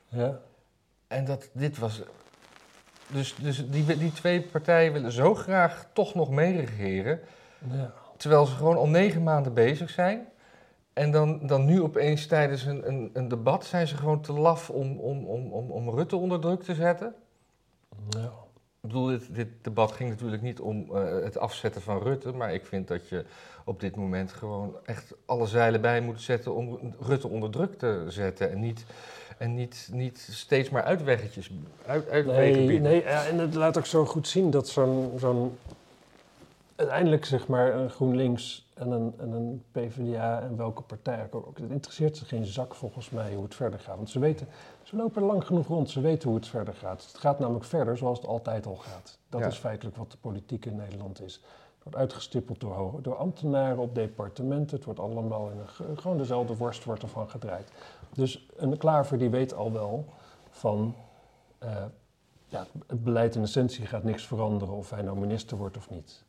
Ja, 0.09 0.41
En 1.07 1.25
dat 1.25 1.49
dit 1.53 1.79
was... 1.79 2.03
Dus, 3.07 3.35
dus 3.35 3.71
die, 3.71 3.99
die 3.99 4.13
twee 4.13 4.43
partijen 4.43 4.93
willen 4.93 5.13
zo 5.13 5.35
graag 5.35 5.87
toch 5.93 6.15
nog 6.15 6.31
meeregeren... 6.31 7.21
ja. 7.73 7.93
terwijl 8.17 8.47
ze 8.47 8.55
gewoon 8.55 8.77
al 8.77 8.89
negen 8.89 9.23
maanden 9.23 9.55
bezig 9.55 9.91
zijn... 9.91 10.27
En 10.99 11.11
dan, 11.11 11.47
dan 11.47 11.65
nu 11.65 11.83
opeens 11.83 12.27
tijdens 12.27 12.65
een, 12.65 12.89
een, 12.89 13.11
een 13.13 13.29
debat 13.29 13.65
zijn 13.65 13.87
ze 13.87 13.97
gewoon 13.97 14.21
te 14.21 14.33
laf 14.33 14.71
om, 14.71 14.99
om, 14.99 15.25
om, 15.25 15.53
om, 15.53 15.71
om 15.71 15.91
Rutte 15.91 16.17
onder 16.17 16.41
druk 16.41 16.63
te 16.63 16.75
zetten. 16.75 17.15
ja. 18.09 18.33
Ik 18.89 18.95
bedoel, 18.95 19.09
dit, 19.09 19.35
dit 19.35 19.49
debat 19.63 19.93
ging 19.93 20.11
natuurlijk 20.11 20.43
niet 20.43 20.61
om 20.61 20.87
eh, 20.93 21.23
het 21.23 21.39
afzetten 21.39 21.83
van 21.83 22.03
Rutte, 22.03 22.33
maar 22.33 22.55
ik 22.55 22.67
vind 22.67 22.89
dat 22.89 23.09
je 23.09 23.25
op 23.65 23.81
dit 23.81 23.97
moment 23.97 24.33
gewoon 24.33 24.77
echt 24.85 25.15
alle 25.27 25.47
zeilen 25.47 25.81
bij 25.81 26.01
moet 26.01 26.21
zetten 26.21 26.55
om 26.55 26.95
Rutte 27.01 27.29
onder 27.29 27.51
druk 27.51 27.79
te 27.79 28.05
zetten 28.09 28.51
en 28.51 28.61
niet, 28.61 28.85
en 29.39 29.55
niet, 29.55 29.89
niet 29.93 30.29
steeds 30.31 30.71
maar 30.71 30.83
uitweggetjes, 30.83 31.51
uit, 31.87 32.09
uitwegen 32.09 32.57
Nee, 32.59 32.67
bieden. 32.67 32.91
nee 32.91 33.03
en 33.03 33.39
het 33.39 33.55
laat 33.55 33.79
ook 33.79 33.87
zo 33.87 34.05
goed 34.05 34.29
zien 34.29 34.51
dat 34.51 34.69
zo'n 34.69 35.13
zo'n 35.17 35.59
uiteindelijk 36.77 37.25
zeg 37.25 37.47
maar 37.47 37.75
een 37.75 37.91
GroenLinks 37.91 38.67
en 38.75 38.91
een, 38.91 39.15
en 39.19 39.33
een 39.33 39.63
PvdA 39.73 40.41
en 40.41 40.57
welke 40.57 40.83
partij 40.83 41.27
ook. 41.31 41.59
Het 41.59 41.71
interesseert 41.71 42.17
ze 42.17 42.25
geen 42.25 42.47
zak 42.47 42.75
volgens 42.75 43.11
mij 43.11 43.35
hoe 43.35 43.45
het 43.45 43.55
verder 43.55 43.79
gaat. 43.79 43.97
Want 43.97 44.11
ze 44.11 44.19
weten, 44.19 44.49
ze 44.89 44.97
lopen 44.97 45.23
lang 45.23 45.47
genoeg 45.47 45.67
rond, 45.67 45.91
ze 45.91 46.01
weten 46.01 46.29
hoe 46.29 46.39
het 46.39 46.49
verder 46.49 46.75
gaat. 46.75 47.07
Het 47.07 47.19
gaat 47.19 47.39
namelijk 47.39 47.65
verder 47.65 47.97
zoals 47.97 48.19
het 48.19 48.27
altijd 48.29 48.67
al 48.67 48.77
gaat. 48.77 49.19
Dat 49.29 49.41
Ja. 49.41 49.47
is 49.47 49.57
feitelijk 49.57 49.97
wat 49.97 50.11
de 50.11 50.17
politiek 50.17 50.65
in 50.67 50.77
Nederland 50.77 51.21
is. 51.23 51.35
Het 51.35 51.83
wordt 51.83 51.99
uitgestippeld 51.99 52.61
door, 52.61 53.03
door 53.03 53.17
ambtenaren 53.17 53.79
op 53.79 53.95
departementen. 53.95 54.77
Het 54.77 54.85
wordt 54.85 55.01
allemaal 55.01 55.51
in 55.51 55.59
een, 55.59 55.69
ge- 55.69 55.93
gewoon 55.97 56.17
dezelfde 56.19 56.57
worst 56.57 56.85
wordt 56.85 57.03
ervan 57.03 57.31
gedraaid. 57.31 57.71
Dus 58.15 58.49
een 58.57 58.77
klaver 58.77 59.19
die 59.19 59.31
weet 59.31 59.55
al 59.55 59.73
wel 59.73 60.05
van... 60.51 60.95
eh, 61.59 61.85
ja, 62.47 62.67
het 62.87 63.05
beleid 63.05 63.35
in 63.35 63.43
essentie 63.43 63.87
gaat 63.87 64.03
niks 64.05 64.27
veranderen 64.27 64.75
of 64.75 64.91
hij 64.91 65.03
nou 65.03 65.19
minister 65.19 65.57
wordt 65.57 65.77
of 65.77 65.91
niet. 65.91 66.25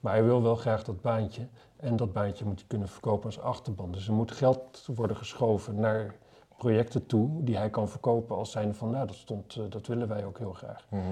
Maar 0.00 0.12
hij 0.12 0.24
wil 0.24 0.42
wel 0.42 0.56
graag 0.56 0.84
dat 0.84 1.00
baantje. 1.00 1.46
En 1.76 1.96
dat 1.96 2.12
baantje 2.12 2.44
moet 2.44 2.58
hij 2.58 2.68
kunnen 2.68 2.88
verkopen 2.88 3.24
als 3.26 3.40
achterban. 3.40 3.92
Dus 3.92 4.06
er 4.06 4.12
moet 4.14 4.32
geld 4.32 4.88
worden 4.94 5.16
geschoven 5.16 5.74
naar 5.80 6.14
projecten 6.56 7.06
toe 7.06 7.42
die 7.44 7.56
hij 7.56 7.70
kan 7.70 7.88
verkopen 7.88 8.36
als 8.36 8.50
zijnde 8.50 8.74
van, 8.74 8.90
nou, 8.90 9.06
dat, 9.06 9.16
stond, 9.16 9.56
eh, 9.56 9.64
dat 9.68 9.86
willen 9.86 10.08
wij 10.08 10.24
ook 10.24 10.38
heel 10.38 10.52
graag. 10.52 10.86
Mhm. 10.90 11.02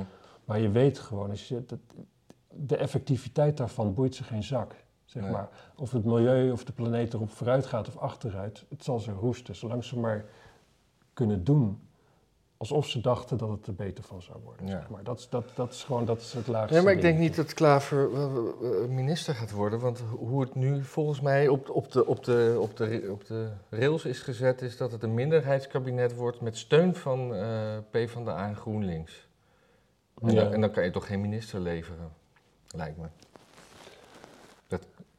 Maar 0.44 0.58
je 0.60 0.70
weet 0.70 0.98
gewoon, 0.98 1.30
als 1.30 1.48
je, 1.48 1.64
dat, 1.66 1.78
de 2.48 2.76
effectiviteit 2.76 3.56
daarvan 3.56 3.94
boeit 3.94 4.14
ze 4.14 4.24
geen 4.24 4.42
zak. 4.42 4.74
Zeg 5.04 5.22
Nee. 5.22 5.32
maar. 5.32 5.48
Of 5.76 5.92
het 5.92 6.04
milieu 6.04 6.50
of 6.50 6.64
de 6.64 6.72
planeet 6.72 7.14
erop 7.14 7.30
vooruit 7.30 7.66
gaat 7.66 7.88
of 7.88 7.96
achteruit, 7.96 8.64
het 8.68 8.84
zal 8.84 8.98
ze 8.98 9.12
roesten. 9.12 9.56
Zolang 9.56 9.84
ze 9.84 9.98
maar 9.98 10.24
kunnen 11.12 11.44
doen 11.44 11.80
alsof 12.62 12.86
ze 12.88 13.00
dachten 13.00 13.38
dat 13.38 13.48
het 13.48 13.66
er 13.66 13.74
beter 13.74 14.04
van 14.04 14.22
zou 14.22 14.38
worden. 14.44 14.66
Ja. 14.66 14.72
Zeg 14.78 14.88
maar. 14.90 15.04
dat, 15.04 15.18
is- 15.18 15.28
dat, 15.28 15.44
dat 15.54 15.72
is 15.72 15.84
gewoon 15.84 16.04
dat 16.04 16.20
is 16.20 16.32
het 16.32 16.46
laagste. 16.46 16.74
Nee, 16.74 16.82
maar 16.82 16.92
ik 16.92 17.00
denk 17.00 17.18
niet 17.18 17.36
dat 17.36 17.54
Klaver 17.54 18.12
eh, 18.14 18.22
eh, 18.24 18.88
minister 18.88 19.34
gaat 19.34 19.50
worden. 19.50 19.78
Want 19.78 20.02
hoe 20.18 20.40
het 20.40 20.54
nu 20.54 20.84
volgens 20.84 21.20
mij 21.20 21.48
op, 21.48 21.70
op, 21.70 21.92
de, 21.92 22.06
op, 22.06 22.24
de, 22.24 22.56
op, 22.60 22.76
de, 22.76 23.08
op 23.10 23.26
de 23.26 23.48
rails 23.70 24.04
is 24.04 24.20
gezet, 24.20 24.62
is 24.62 24.76
dat 24.76 24.92
het 24.92 25.02
een 25.02 25.14
minderheidskabinet 25.14 26.14
wordt 26.14 26.40
met 26.40 26.56
steun 26.56 26.94
van 26.94 27.34
eh 27.34 27.76
PvdA 27.90 28.46
en 28.48 28.56
GroenLinks. 28.56 29.28
En, 30.22 30.30
Ja. 30.34 30.42
dan, 30.42 30.52
en 30.52 30.60
dan 30.60 30.70
kan 30.70 30.84
je 30.84 30.90
toch 30.90 31.06
geen 31.06 31.20
minister 31.20 31.60
leveren, 31.60 32.12
lijkt 32.74 32.96
me. 32.98 33.06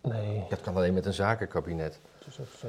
Nee, 0.01 0.43
Dat 0.49 0.61
kan 0.61 0.75
alleen 0.75 0.93
met 0.93 1.05
een 1.05 1.13
zakenkabinet. 1.13 1.99
dat 2.19 2.27
is 2.27 2.39
ook 2.39 2.47
zo. 2.59 2.67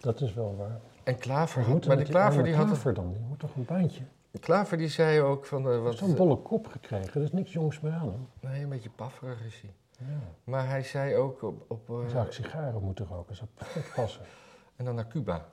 Dat 0.00 0.20
is 0.20 0.34
wel 0.34 0.56
waar. 0.56 0.80
En 1.04 1.18
Klaver, 1.18 1.60
Maar, 1.60 1.70
had, 1.70 1.86
maar 1.86 1.96
de 1.96 2.04
Klaver 2.04 2.42
die 2.42 2.54
had, 2.54 2.66
Klaver 2.66 2.94
dan? 2.94 3.12
Die 3.12 3.22
moet 3.28 3.38
toch 3.38 3.54
een 3.54 3.64
baantje? 3.64 4.02
Klaver 4.40 4.76
die 4.76 4.88
zei 4.88 5.20
ook 5.20 5.46
van, 5.46 5.64
Hij 5.64 5.76
wat, 5.78 5.84
heeft 5.84 5.98
zo'n 5.98 6.14
bolle 6.14 6.36
kop 6.36 6.66
gekregen. 6.66 7.14
Er 7.14 7.22
is 7.22 7.32
niks 7.32 7.52
jongs 7.52 7.80
meer 7.80 7.92
aan 7.92 8.12
hem. 8.12 8.28
nee, 8.40 8.62
een 8.62 8.68
beetje 8.68 8.90
pafferig 8.90 9.44
is 9.44 9.60
hij. 9.60 9.74
Ja. 10.08 10.18
Maar 10.44 10.68
hij 10.68 10.82
zei 10.82 11.16
ook 11.16 11.42
op, 11.42 11.64
op 11.68 11.88
eh, 11.88 12.08
zou 12.08 12.26
ik 12.26 12.32
sigaren 12.32 12.82
moeten 12.82 13.06
roken. 13.06 13.36
zou 13.36 13.48
perfect 13.54 13.94
passen. 13.94 14.22
en 14.76 14.84
dan 14.84 14.94
naar 14.94 15.06
Cuba. 15.06 15.46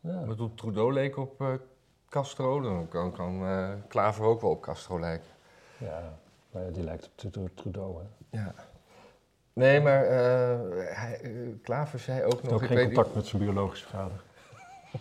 Ja. 0.00 0.20
Ik 0.20 0.26
bedoel, 0.26 0.54
Trudeau 0.54 0.92
leek 0.92 1.16
op 1.16 1.40
eh, 1.40 1.48
Castro, 2.08 2.60
dan 2.60 2.88
kan, 2.88 3.12
kan 3.12 3.42
Klaver 3.88 4.24
ook 4.24 4.40
wel 4.40 4.50
op 4.50 4.62
Castro 4.62 5.00
lijken. 5.00 5.30
ja, 5.78 6.18
maar 6.50 6.72
die 6.72 6.84
lijkt 6.84 7.10
op 7.36 7.50
Trudeau-. 7.54 7.98
Hè. 7.98 8.38
Ja. 8.38 8.54
Nee, 9.52 9.80
maar 9.80 10.04
hij, 10.94 11.20
Klaver 11.62 11.98
zei 11.98 12.22
ook 12.22 12.32
Hij 12.32 12.40
heeft 12.40 12.50
nog... 12.50 12.62
ook 12.62 12.70
ik 12.70 12.76
geen 12.76 12.86
contact 12.86 13.14
met 13.14 13.26
zijn 13.26 13.42
biologische 13.42 13.88
vader. 13.88 14.24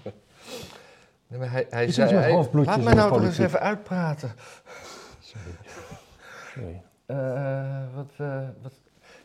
Niet- 0.04 0.14
Nee, 1.28 1.40
maar 1.40 1.52
hij, 1.52 1.68
hij 1.70 1.92
zei... 1.92 2.14
hij- 2.16 2.32
laat 2.52 2.82
mij 2.82 2.94
nou 2.94 3.12
toch 3.12 3.24
eens 3.24 3.38
even 3.38 3.60
uitpraten. 3.60 4.32
Sorry. 5.20 5.56
Sorry. 6.54 6.82
Eh, 7.06 7.84
wat, 7.96 8.10
eh, 8.18 8.40
wat, 8.62 8.74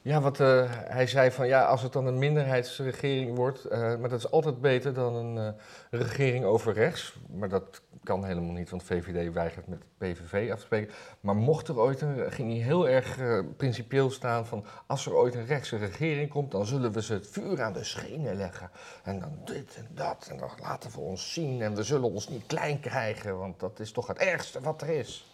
ja, 0.02 0.20
wat 0.20 0.40
eh, 0.40 0.64
hij 0.70 1.06
zei 1.06 1.30
van 1.30 1.46
ja, 1.46 1.64
als 1.64 1.82
het 1.82 1.92
dan 1.92 2.06
een 2.06 2.18
minderheidsregering 2.18 3.36
wordt, 3.36 3.70
maar 3.70 4.08
dat 4.08 4.18
is 4.18 4.30
altijd 4.30 4.60
beter 4.60 4.94
dan 4.94 5.14
een 5.14 5.54
regering 5.90 6.44
over 6.44 6.72
rechts. 6.72 7.18
Maar 7.36 7.48
dat 7.48 7.82
kan 8.08 8.24
helemaal 8.24 8.54
niet, 8.54 8.70
want 8.70 8.82
VVD 8.82 9.32
weigert 9.32 9.66
met 9.66 9.82
PVV 9.98 10.50
af 10.52 10.58
te 10.58 10.64
spreken. 10.64 10.94
Maar 11.20 11.36
mocht 11.36 11.68
er 11.68 11.78
ooit 11.78 12.00
een, 12.00 12.32
ging 12.32 12.52
hij 12.52 12.60
heel 12.60 12.88
erg 12.88 13.18
eh, 13.18 13.40
principieel 13.56 14.10
staan 14.10 14.46
van 14.46 14.64
als 14.86 15.06
er 15.06 15.14
ooit 15.14 15.34
een 15.34 15.46
rechtse 15.46 15.76
regering 15.76 16.30
komt, 16.30 16.50
dan 16.50 16.66
zullen 16.66 16.92
we 16.92 17.02
ze 17.02 17.12
het 17.12 17.26
vuur 17.26 17.62
aan 17.62 17.72
de 17.72 17.84
schenen 17.84 18.36
leggen. 18.36 18.70
En 19.02 19.20
dan 19.20 19.32
dit 19.44 19.76
en 19.76 19.88
dat 19.94 20.28
en 20.30 20.36
dan 20.36 20.50
laten 20.60 20.90
we 20.90 21.00
ons 21.00 21.32
zien 21.32 21.62
en 21.62 21.74
we 21.74 21.82
zullen 21.82 22.12
ons 22.12 22.28
niet 22.28 22.46
klein 22.46 22.80
krijgen, 22.80 23.38
want 23.38 23.60
dat 23.60 23.80
is 23.80 23.92
toch 23.92 24.06
het 24.06 24.18
ergste 24.18 24.60
wat 24.60 24.82
er 24.82 24.88
is. 24.88 25.32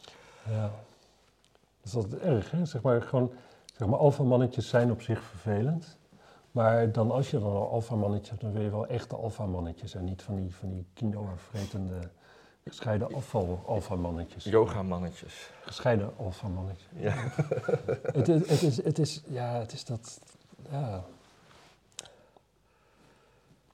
Ja. 0.49 0.63
Dat 1.81 1.93
is 1.93 1.95
altijd 1.95 2.23
erg, 2.23 2.51
hè? 2.51 2.65
Zeg 2.65 2.83
maar, 2.83 3.03
gewoon, 3.03 3.33
zeg 3.75 3.89
maar, 3.89 3.99
alfamannetjes 3.99 4.69
zijn 4.69 4.91
op 4.91 5.03
zich 5.03 5.23
vervelend. 5.23 5.97
Maar 6.51 6.93
dan 6.93 7.11
als 7.11 7.31
je 7.31 7.39
dan 7.39 7.53
al 7.53 7.71
alfamannetjes 7.71 8.31
hebt, 8.31 8.43
dan 8.43 8.53
wil 8.53 8.63
je 8.63 8.71
wel 8.71 8.87
echte 8.87 9.17
alfamannetjes. 9.17 9.95
En 9.95 10.05
niet 10.05 10.23
van 10.23 10.37
die, 10.37 10.55
van 10.55 10.71
die 10.71 10.87
gescheiden 12.65 13.15
afval 13.15 13.63
alfamannetjes. 13.67 14.45
Yoga-mannetjes. 14.45 15.51
Gescheiden 15.65 16.17
alfamannetjes. 16.17 16.89
Ja. 16.97 17.15
het, 18.19 18.29
is, 18.29 18.49
het, 18.49 18.63
is, 18.63 18.85
het 18.85 18.99
is, 18.99 19.23
ja, 19.27 19.59
het 19.59 19.73
is 19.73 19.85
dat, 19.85 20.21
ja. 20.71 21.05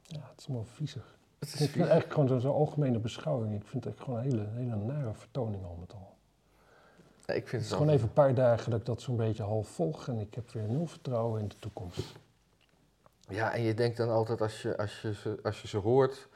Ja, 0.03 0.21
het 0.31 0.41
is 0.41 0.47
allemaal 0.47 0.67
viezig. 0.75 1.19
Het 1.39 1.49
Ik 1.49 1.71
vind 1.71 1.89
eigenlijk 1.89 2.13
gewoon 2.13 2.41
zo'n 2.41 2.53
algemene 2.53 2.99
beschouwing. 2.99 3.55
Ik 3.55 3.67
vind 3.67 3.85
het 3.85 3.95
echt 3.95 4.03
gewoon 4.05 4.19
een 4.19 4.25
hele, 4.25 4.47
hele 4.55 4.77
nare 4.77 5.15
vertoning 5.15 5.65
al 5.65 5.77
met 5.81 5.93
al. 5.93 6.15
Ja, 7.27 7.35
ik 7.35 7.49
vind 7.49 7.51
Het 7.51 7.53
het 7.53 7.63
is 7.63 7.73
gewoon 7.73 7.89
even 7.89 8.07
een 8.07 8.13
paar 8.13 8.35
dagen 8.35 8.71
dat 8.71 8.81
ik 8.81 8.87
dat 8.87 9.03
zo'n 9.03 9.17
beetje 9.17 9.43
half 9.43 9.69
volg 9.69 10.09
en 10.09 10.19
ik 10.19 10.35
heb 10.35 10.51
weer 10.51 10.69
nul 10.69 10.87
vertrouwen 10.87 11.41
in 11.41 11.49
de 11.49 11.59
toekomst. 11.59 12.13
Ja, 13.29 13.53
en 13.55 13.63
je 13.63 13.75
denkt 13.75 13.97
dan 13.97 14.11
altijd 14.11 14.41
als 14.41 14.63
je, 14.63 14.77
als 14.77 15.01
je, 15.01 15.15
ze, 15.15 15.39
als 15.43 15.63
je 15.63 15.69
ze 15.69 15.77
hoort, 15.77 16.29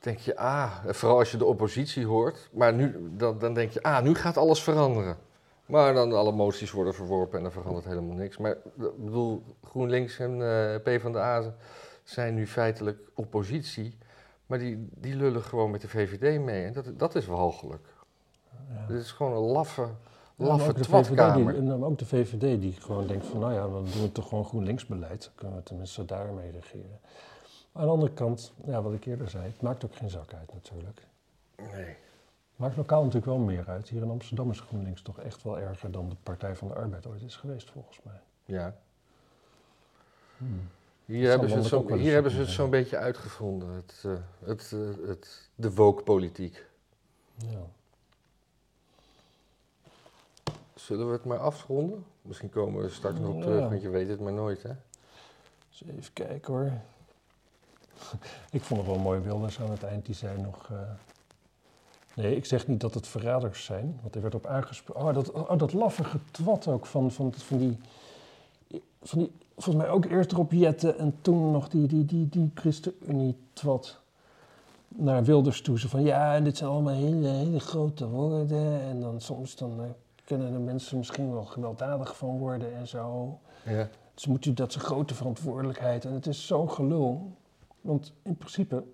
denk 0.00 0.18
je, 0.18 0.36
ah, 0.36 0.72
vooral 0.86 1.18
als 1.18 1.30
je 1.30 1.36
de 1.36 1.44
oppositie 1.44 2.06
hoort, 2.06 2.48
maar 2.52 2.72
nu, 2.74 3.10
dan, 3.16 3.38
dan 3.38 3.54
denk 3.54 3.70
je, 3.70 3.82
ah, 3.82 4.02
nu 4.02 4.14
gaat 4.14 4.36
alles 4.36 4.62
veranderen. 4.62 5.16
Maar 5.66 5.94
dan 5.94 6.12
alle 6.12 6.32
moties 6.32 6.70
worden 6.70 6.94
verworpen 6.94 7.38
en 7.38 7.44
er 7.44 7.52
verandert 7.52 7.84
helemaal 7.84 8.16
niks. 8.16 8.36
Maar 8.36 8.50
ik 8.50 9.04
bedoel, 9.04 9.42
GroenLinks 9.64 10.18
en 10.18 10.42
eh 10.42 10.80
PvdA 10.82 11.54
zijn 12.04 12.34
nu 12.34 12.46
feitelijk 12.46 12.98
oppositie, 13.14 13.98
maar 14.46 14.58
die, 14.58 14.88
die 14.94 15.14
lullen 15.14 15.42
gewoon 15.42 15.70
met 15.70 15.80
de 15.80 15.88
VVD 15.88 16.40
mee. 16.40 16.64
En 16.64 16.72
dat, 16.72 16.84
dat 16.96 17.14
is 17.14 17.26
walgelijk. 17.26 17.88
Ja. 18.68 18.86
Dit 18.86 19.00
is 19.00 19.10
gewoon 19.12 19.32
een 19.32 19.50
laffe, 19.52 19.82
Ja, 19.82 19.88
maar 20.36 20.46
laffe 20.46 20.72
die, 20.72 20.82
twatkamer. 20.82 21.56
en 21.56 21.66
dan 21.66 21.84
ook 21.84 21.98
de 21.98 22.06
VVD 22.06 22.60
die 22.60 22.72
gewoon 22.72 23.06
denkt 23.06 23.26
van, 23.26 23.40
nou 23.40 23.52
ja, 23.52 23.60
dan 23.60 23.84
doen 23.92 24.02
we 24.02 24.12
toch 24.12 24.28
gewoon 24.28 24.44
GroenLinks 24.44 24.86
beleid. 24.86 25.22
Dan 25.22 25.32
kunnen 25.34 25.56
we 25.56 25.62
tenminste 25.62 26.04
daarmee 26.04 26.50
regeren. 26.50 27.00
Aan 27.72 27.84
de 27.84 27.90
andere 27.90 28.12
kant, 28.12 28.52
ja, 28.64 28.82
wat 28.82 28.92
ik 28.92 29.04
eerder 29.04 29.30
zei, 29.30 29.44
het 29.44 29.60
maakt 29.62 29.84
ook 29.84 29.96
geen 29.96 30.10
zak 30.10 30.32
uit 30.34 30.52
natuurlijk. 30.52 31.06
Nee. 31.56 31.84
Het 31.84 32.68
maakt 32.68 32.76
lokaal 32.76 32.98
natuurlijk 33.04 33.26
wel 33.26 33.38
meer 33.38 33.68
uit. 33.68 33.88
Hier 33.88 34.02
in 34.02 34.10
Amsterdam 34.10 34.50
is 34.50 34.60
GroenLinks 34.60 35.02
toch 35.02 35.18
echt 35.18 35.42
wel 35.42 35.58
erger 35.58 35.90
dan 35.90 36.08
de 36.08 36.16
Partij 36.22 36.56
van 36.56 36.68
de 36.68 36.74
Arbeid 36.74 37.06
ooit 37.06 37.22
is 37.22 37.36
geweest, 37.36 37.70
volgens 37.70 38.00
mij. 38.02 38.20
Ja. 38.44 38.76
Hmm. 40.36 40.68
Hier 41.04 41.28
hebben 41.28 41.50
ze 41.50 41.64
zo, 41.64 41.88
eens 41.88 42.00
hier 42.00 42.12
hebben 42.12 42.32
ze 42.32 42.38
het 42.38 42.48
zo'n 42.48 42.70
beetje 42.70 42.96
uitgevonden, 42.96 43.68
het, 43.68 44.02
eh, 44.06 44.12
het, 44.44 44.72
eh, 44.72 45.08
het, 45.08 45.48
de 45.54 45.74
woke-politiek. 45.74 46.66
Ja. 47.34 47.60
Zullen 50.74 51.06
we 51.06 51.12
het 51.12 51.24
maar 51.24 51.38
afronden? 51.38 52.04
Misschien 52.22 52.50
komen 52.50 52.82
we 52.82 52.88
straks 52.88 53.18
nog 53.18 53.28
op 53.28 53.36
Ja. 53.36 53.42
terug, 53.42 53.68
want 53.68 53.82
je 53.82 53.88
weet 53.88 54.08
het 54.08 54.20
maar 54.20 54.32
nooit, 54.32 54.62
hè? 54.62 54.72
Dus 55.68 55.82
even 55.84 56.12
kijken 56.12 56.54
hoor. 56.54 56.72
ik 58.50 58.62
vond 58.62 58.80
het 58.80 58.88
wel 58.88 58.98
mooi 58.98 59.20
Wilders 59.20 59.60
aan 59.60 59.70
het 59.70 59.82
eind. 59.82 60.06
Die 60.06 60.14
zei 60.14 60.40
nog... 60.42 60.68
eh, 60.70 60.76
Nee, 62.14 62.36
ik 62.36 62.44
zeg 62.44 62.66
niet 62.66 62.80
dat 62.80 62.94
het 62.94 63.06
verraders 63.06 63.64
zijn. 63.64 63.98
Want 64.02 64.14
er 64.14 64.22
werd 64.22 64.34
op 64.34 64.46
aangesproken... 64.46 65.02
Oh, 65.02 65.14
dat, 65.14 65.30
oh, 65.32 65.58
dat 65.58 65.72
laffige 65.72 66.18
twat 66.30 66.68
ook 66.68 66.86
van, 66.86 67.10
van, 67.10 67.32
van 67.32 67.58
die... 67.58 67.78
Van 69.02 69.18
die 69.18 69.32
volgens 69.62 69.84
mij 69.84 69.94
ook 69.94 70.04
eerst 70.04 70.32
erop 70.32 70.52
jetten 70.52 70.98
en 70.98 71.14
toen 71.20 71.50
nog 71.50 71.68
die, 71.68 71.86
die, 71.86 72.04
die, 72.04 72.28
die 72.28 72.50
ChristenUnie-twat 72.54 74.00
naar 74.88 75.24
Wilders 75.24 75.62
toe. 75.62 75.78
Zo 75.78 75.88
van, 75.88 76.02
ja, 76.02 76.34
en 76.34 76.44
dit 76.44 76.56
zijn 76.56 76.70
allemaal 76.70 76.94
hele, 76.94 77.28
hele 77.28 77.60
grote 77.60 78.08
woorden. 78.08 78.80
En 78.80 79.00
dan 79.00 79.20
soms 79.20 79.56
dan, 79.56 79.82
eh, 79.82 79.90
kunnen 80.24 80.52
de 80.52 80.58
mensen 80.58 80.98
misschien 80.98 81.32
wel 81.32 81.44
gewelddadig 81.44 82.16
van 82.16 82.38
worden 82.38 82.74
en 82.74 82.88
zo. 82.88 83.38
Ja. 83.64 83.88
Dus 84.14 84.26
moet 84.26 84.44
u 84.44 84.54
dat 84.54 84.74
een 84.74 84.80
grote 84.80 85.14
verantwoordelijkheid. 85.14 86.04
En 86.04 86.12
het 86.12 86.26
is 86.26 86.46
zo'n 86.46 86.70
gelul. 86.70 87.32
Want 87.80 88.12
in 88.22 88.36
principe, 88.36 88.84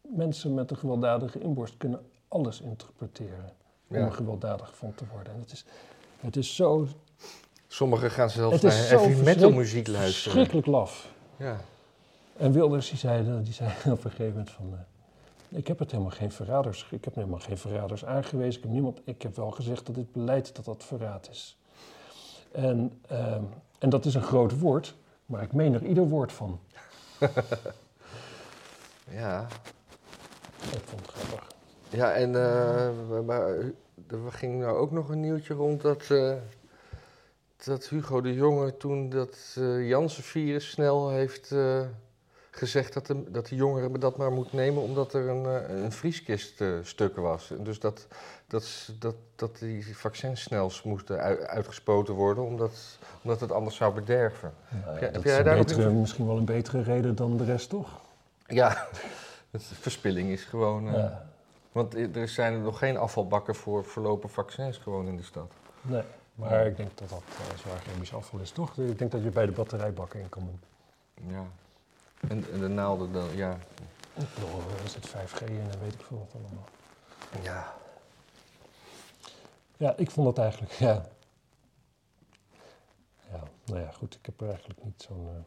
mensen 0.00 0.54
met 0.54 0.70
een 0.70 0.76
gewelddadige 0.76 1.38
inborst 1.38 1.76
kunnen 1.76 2.00
alles 2.28 2.60
interpreteren. 2.60 3.52
Om 3.88 3.96
Ja. 3.96 4.04
er 4.04 4.12
gewelddadig 4.12 4.76
van 4.76 4.94
te 4.94 5.04
worden. 5.12 5.32
En 5.32 5.40
het 5.40 5.52
is, 5.52 5.64
het 6.20 6.36
is 6.36 6.54
zo 6.54 6.86
Sommigen 7.66 8.10
gaan 8.10 8.30
zelfs 8.30 8.62
naar 8.62 8.72
heavy 8.88 9.22
metal 9.22 9.50
muziek 9.52 9.86
luisteren. 9.88 10.22
verschrikkelijk 10.22 10.66
laf. 10.66 11.12
Ja. 11.36 11.60
En 12.36 12.52
Wilders 12.52 12.88
die 12.88 12.98
zei, 12.98 13.42
die 13.42 13.52
zei 13.52 13.70
op 13.84 14.04
een 14.04 14.10
gegeven 14.10 14.26
moment 14.30 14.50
van... 14.50 14.72
eh, 14.72 15.58
ik 15.58 15.66
heb 15.66 15.78
het 15.78 15.90
helemaal 15.90 16.12
geen 16.12 16.32
verraders, 16.32 16.86
ik 16.90 17.04
heb 17.04 17.14
helemaal 17.14 17.38
geen 17.38 17.58
verraders 17.58 18.04
aangewezen. 18.04 18.56
Ik 18.56 18.62
heb, 18.62 18.72
niemand, 18.72 19.00
ik 19.04 19.22
heb 19.22 19.36
wel 19.36 19.50
gezegd 19.50 19.86
dat 19.86 19.94
dit 19.94 20.12
beleid 20.12 20.56
dat 20.56 20.64
dat 20.64 20.84
verraad 20.84 21.28
is. 21.30 21.58
En, 22.52 23.00
ehm, 23.08 23.42
en 23.78 23.88
dat 23.90 24.04
is 24.04 24.14
een 24.14 24.22
groot 24.22 24.58
woord, 24.58 24.94
maar 25.26 25.42
ik 25.42 25.52
meen 25.52 25.74
er 25.74 25.84
ieder 25.84 26.08
woord 26.08 26.32
van. 26.32 26.60
Ja, 29.10 29.46
Ik 30.72 30.80
vond 30.84 31.00
het 31.06 31.10
grappig. 31.10 31.46
ja 31.88 32.12
en 32.12 32.34
eh, 32.36 33.20
maar, 33.26 33.48
er 34.10 34.32
ging 34.32 34.60
nou 34.60 34.76
ook 34.76 34.90
nog 34.90 35.08
een 35.08 35.20
nieuwtje 35.20 35.54
rond 35.54 35.80
dat, 35.80 36.10
eh, 36.10 36.34
dat 37.64 37.88
Hugo 37.88 38.20
de 38.20 38.34
Jonge 38.34 38.76
toen 38.76 39.08
dat 39.08 39.54
eh 39.58 39.88
Janssen-virus 39.88 40.70
snel 40.70 41.10
heeft 41.10 41.50
eh, 41.52 41.80
gezegd 42.50 42.92
dat 42.94 43.06
de, 43.06 43.30
dat 43.30 43.46
de 43.46 43.54
jongeren 43.54 44.00
dat 44.00 44.16
maar 44.16 44.32
moet 44.32 44.52
nemen 44.52 44.82
omdat 44.82 45.14
er 45.14 45.28
een, 45.28 45.44
een 45.84 45.92
vrieskist 45.92 46.60
eh, 46.60 46.68
stuk 46.82 47.16
was. 47.16 47.50
En 47.50 47.64
dus 47.64 47.80
dat, 47.80 48.06
dat, 48.46 48.88
dat, 48.98 49.14
dat 49.36 49.58
die 49.58 49.96
vaccins 49.96 50.42
snel 50.42 50.70
moesten 50.84 51.18
ui- 51.20 51.40
uitgespoten 51.46 52.14
worden 52.14 52.44
omdat, 52.44 52.98
omdat 53.22 53.40
het 53.40 53.52
anders 53.52 53.76
zou 53.76 53.94
bederven. 53.94 54.54
Nou, 54.84 54.94
Ja, 54.94 55.00
heb 55.00 55.14
dat 55.14 55.22
jij 55.22 55.38
is 55.38 55.44
daar 55.44 55.56
betere, 55.58 55.90
misschien 55.90 56.26
wel 56.26 56.36
een 56.36 56.44
betere 56.44 56.82
reden 56.82 57.14
dan 57.14 57.36
de 57.36 57.44
rest, 57.44 57.68
toch? 57.68 58.00
Ja, 58.52 58.86
verspilling 59.80 60.28
is 60.30 60.44
gewoon... 60.44 60.86
eh, 60.88 60.94
Ja. 60.94 61.30
Want 61.72 61.94
er 62.16 62.28
zijn 62.28 62.62
nog 62.62 62.78
geen 62.78 62.96
afvalbakken 62.96 63.54
voor 63.54 63.84
verlopen 63.84 64.30
vaccins 64.30 64.76
gewoon 64.78 65.06
in 65.06 65.16
de 65.16 65.22
stad. 65.22 65.52
Nee, 65.82 66.02
maar 66.34 66.66
ik 66.66 66.76
denk 66.76 66.98
dat 66.98 67.08
dat 67.08 67.22
uh, 67.28 67.58
zwaar 67.58 67.78
chemisch 67.78 68.14
afval 68.14 68.40
is, 68.40 68.50
toch? 68.50 68.78
Ik 68.78 68.98
denk 68.98 69.10
dat 69.10 69.22
je 69.22 69.28
bij 69.30 69.46
de 69.46 69.52
batterijbakken 69.52 70.20
in 70.20 70.28
kan 70.28 70.42
doen. 70.44 70.60
Ja. 71.34 71.44
En, 72.28 72.44
en 72.52 72.60
de 72.60 72.68
naalden 72.68 73.12
dan, 73.12 73.36
ja. 73.36 73.58
Ik 74.14 74.34
bedoel, 74.34 74.60
er 74.82 74.88
zit 74.88 75.08
5G 75.08 75.44
in 75.46 75.70
en 75.70 75.80
weet 75.82 75.94
ik 75.94 76.00
veel 76.02 76.18
wat 76.18 76.42
allemaal. 76.42 76.64
Ja. 77.42 77.72
Ja, 79.76 79.94
ik 79.96 80.10
vond 80.10 80.26
dat 80.26 80.44
eigenlijk, 80.44 80.72
ja. 80.88 81.04
Ja, 83.32 83.42
nou 83.64 83.80
ja, 83.80 83.90
goed, 83.90 84.14
ik 84.14 84.26
heb 84.26 84.40
er 84.40 84.48
eigenlijk 84.48 84.84
niet 84.84 85.02
zo'n... 85.08 85.26
eh, 85.28 85.42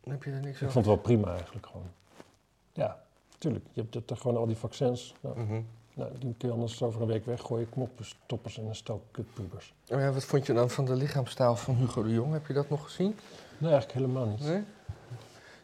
Dan 0.00 0.12
heb 0.12 0.22
je 0.22 0.30
er 0.30 0.40
niks 0.40 0.60
ik 0.60 0.70
vond 0.70 0.74
het 0.74 0.86
wel 0.86 0.96
prima 0.96 1.32
eigenlijk 1.34 1.66
gewoon. 1.66 1.90
Ja, 2.72 3.02
tuurlijk. 3.38 3.64
Je 3.72 3.84
hebt 3.90 4.10
er 4.10 4.16
gewoon 4.16 4.36
al 4.36 4.46
die 4.46 4.56
vaccins. 4.56 5.14
Nou, 5.20 5.64
nou, 5.94 6.10
die 6.18 6.34
kun 6.38 6.48
je 6.48 6.54
anders 6.54 6.82
over 6.82 7.00
een 7.00 7.06
week 7.06 7.24
weggooien. 7.24 7.68
Knoppers, 7.70 8.18
toppers 8.26 8.58
en 8.58 8.66
een 8.66 8.74
stok 8.74 9.02
kutpubers. 9.10 9.74
Oh 9.88 9.98
ja, 10.00 10.12
wat 10.12 10.24
vond 10.24 10.46
je 10.46 10.52
dan 10.52 10.70
van 10.70 10.84
de 10.84 10.94
lichaamstaal 10.94 11.56
van 11.56 11.74
Hugo 11.74 12.02
de 12.02 12.10
Jong? 12.12 12.32
Heb 12.32 12.46
je 12.46 12.52
dat 12.52 12.68
nog 12.68 12.84
gezien? 12.84 13.16
Nee, 13.58 13.70
eigenlijk 13.70 13.92
helemaal 14.00 14.26
niet. 14.26 14.40
Nee? 14.40 14.62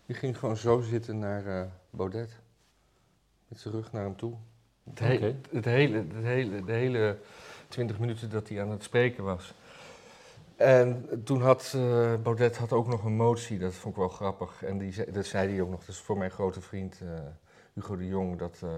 Die 0.07 0.17
ging 0.17 0.39
gewoon 0.39 0.57
zo 0.57 0.81
zitten 0.81 1.19
naar 1.19 1.47
eh, 1.47 1.67
Baudet. 1.91 2.37
Met 3.49 3.61
zijn 3.61 3.75
rug 3.75 3.93
naar 3.93 4.03
hem 4.03 4.17
toe. 4.17 4.35
Het, 4.85 4.99
he- 4.99 5.15
Oké. 5.15 5.35
het 5.51 5.65
hele, 5.65 5.97
het 5.97 6.25
hele, 6.25 6.65
de 6.65 6.73
hele 6.73 7.19
20 7.69 7.99
minuten 7.99 8.31
dat 8.31 8.49
hij 8.49 8.63
aan 8.63 8.71
het 8.71 8.83
spreken 8.83 9.25
was. 9.25 9.55
En 10.59 11.09
toen 11.25 11.43
had 11.43 11.73
uh, 11.77 12.15
Baudet 12.23 12.57
had 12.57 12.73
ook 12.73 12.87
nog 12.87 13.05
een 13.05 13.17
motie, 13.17 13.59
dat 13.59 13.75
vond 13.75 13.95
ik 13.95 14.01
wel 14.01 14.09
grappig. 14.09 14.63
En 14.63 14.79
die, 14.79 14.93
zei- 14.93 15.13
dat 15.13 15.27
zei 15.27 15.53
hij 15.53 15.61
ook 15.61 15.71
nog, 15.71 15.83
is 15.87 15.99
voor 15.99 16.19
mijn 16.19 16.31
grote 16.31 16.61
vriend 16.61 17.01
uh, 17.03 17.09
Hugo 17.73 17.97
de 17.97 18.07
Jong, 18.07 18.39
dat, 18.39 18.61
uh, 18.65 18.71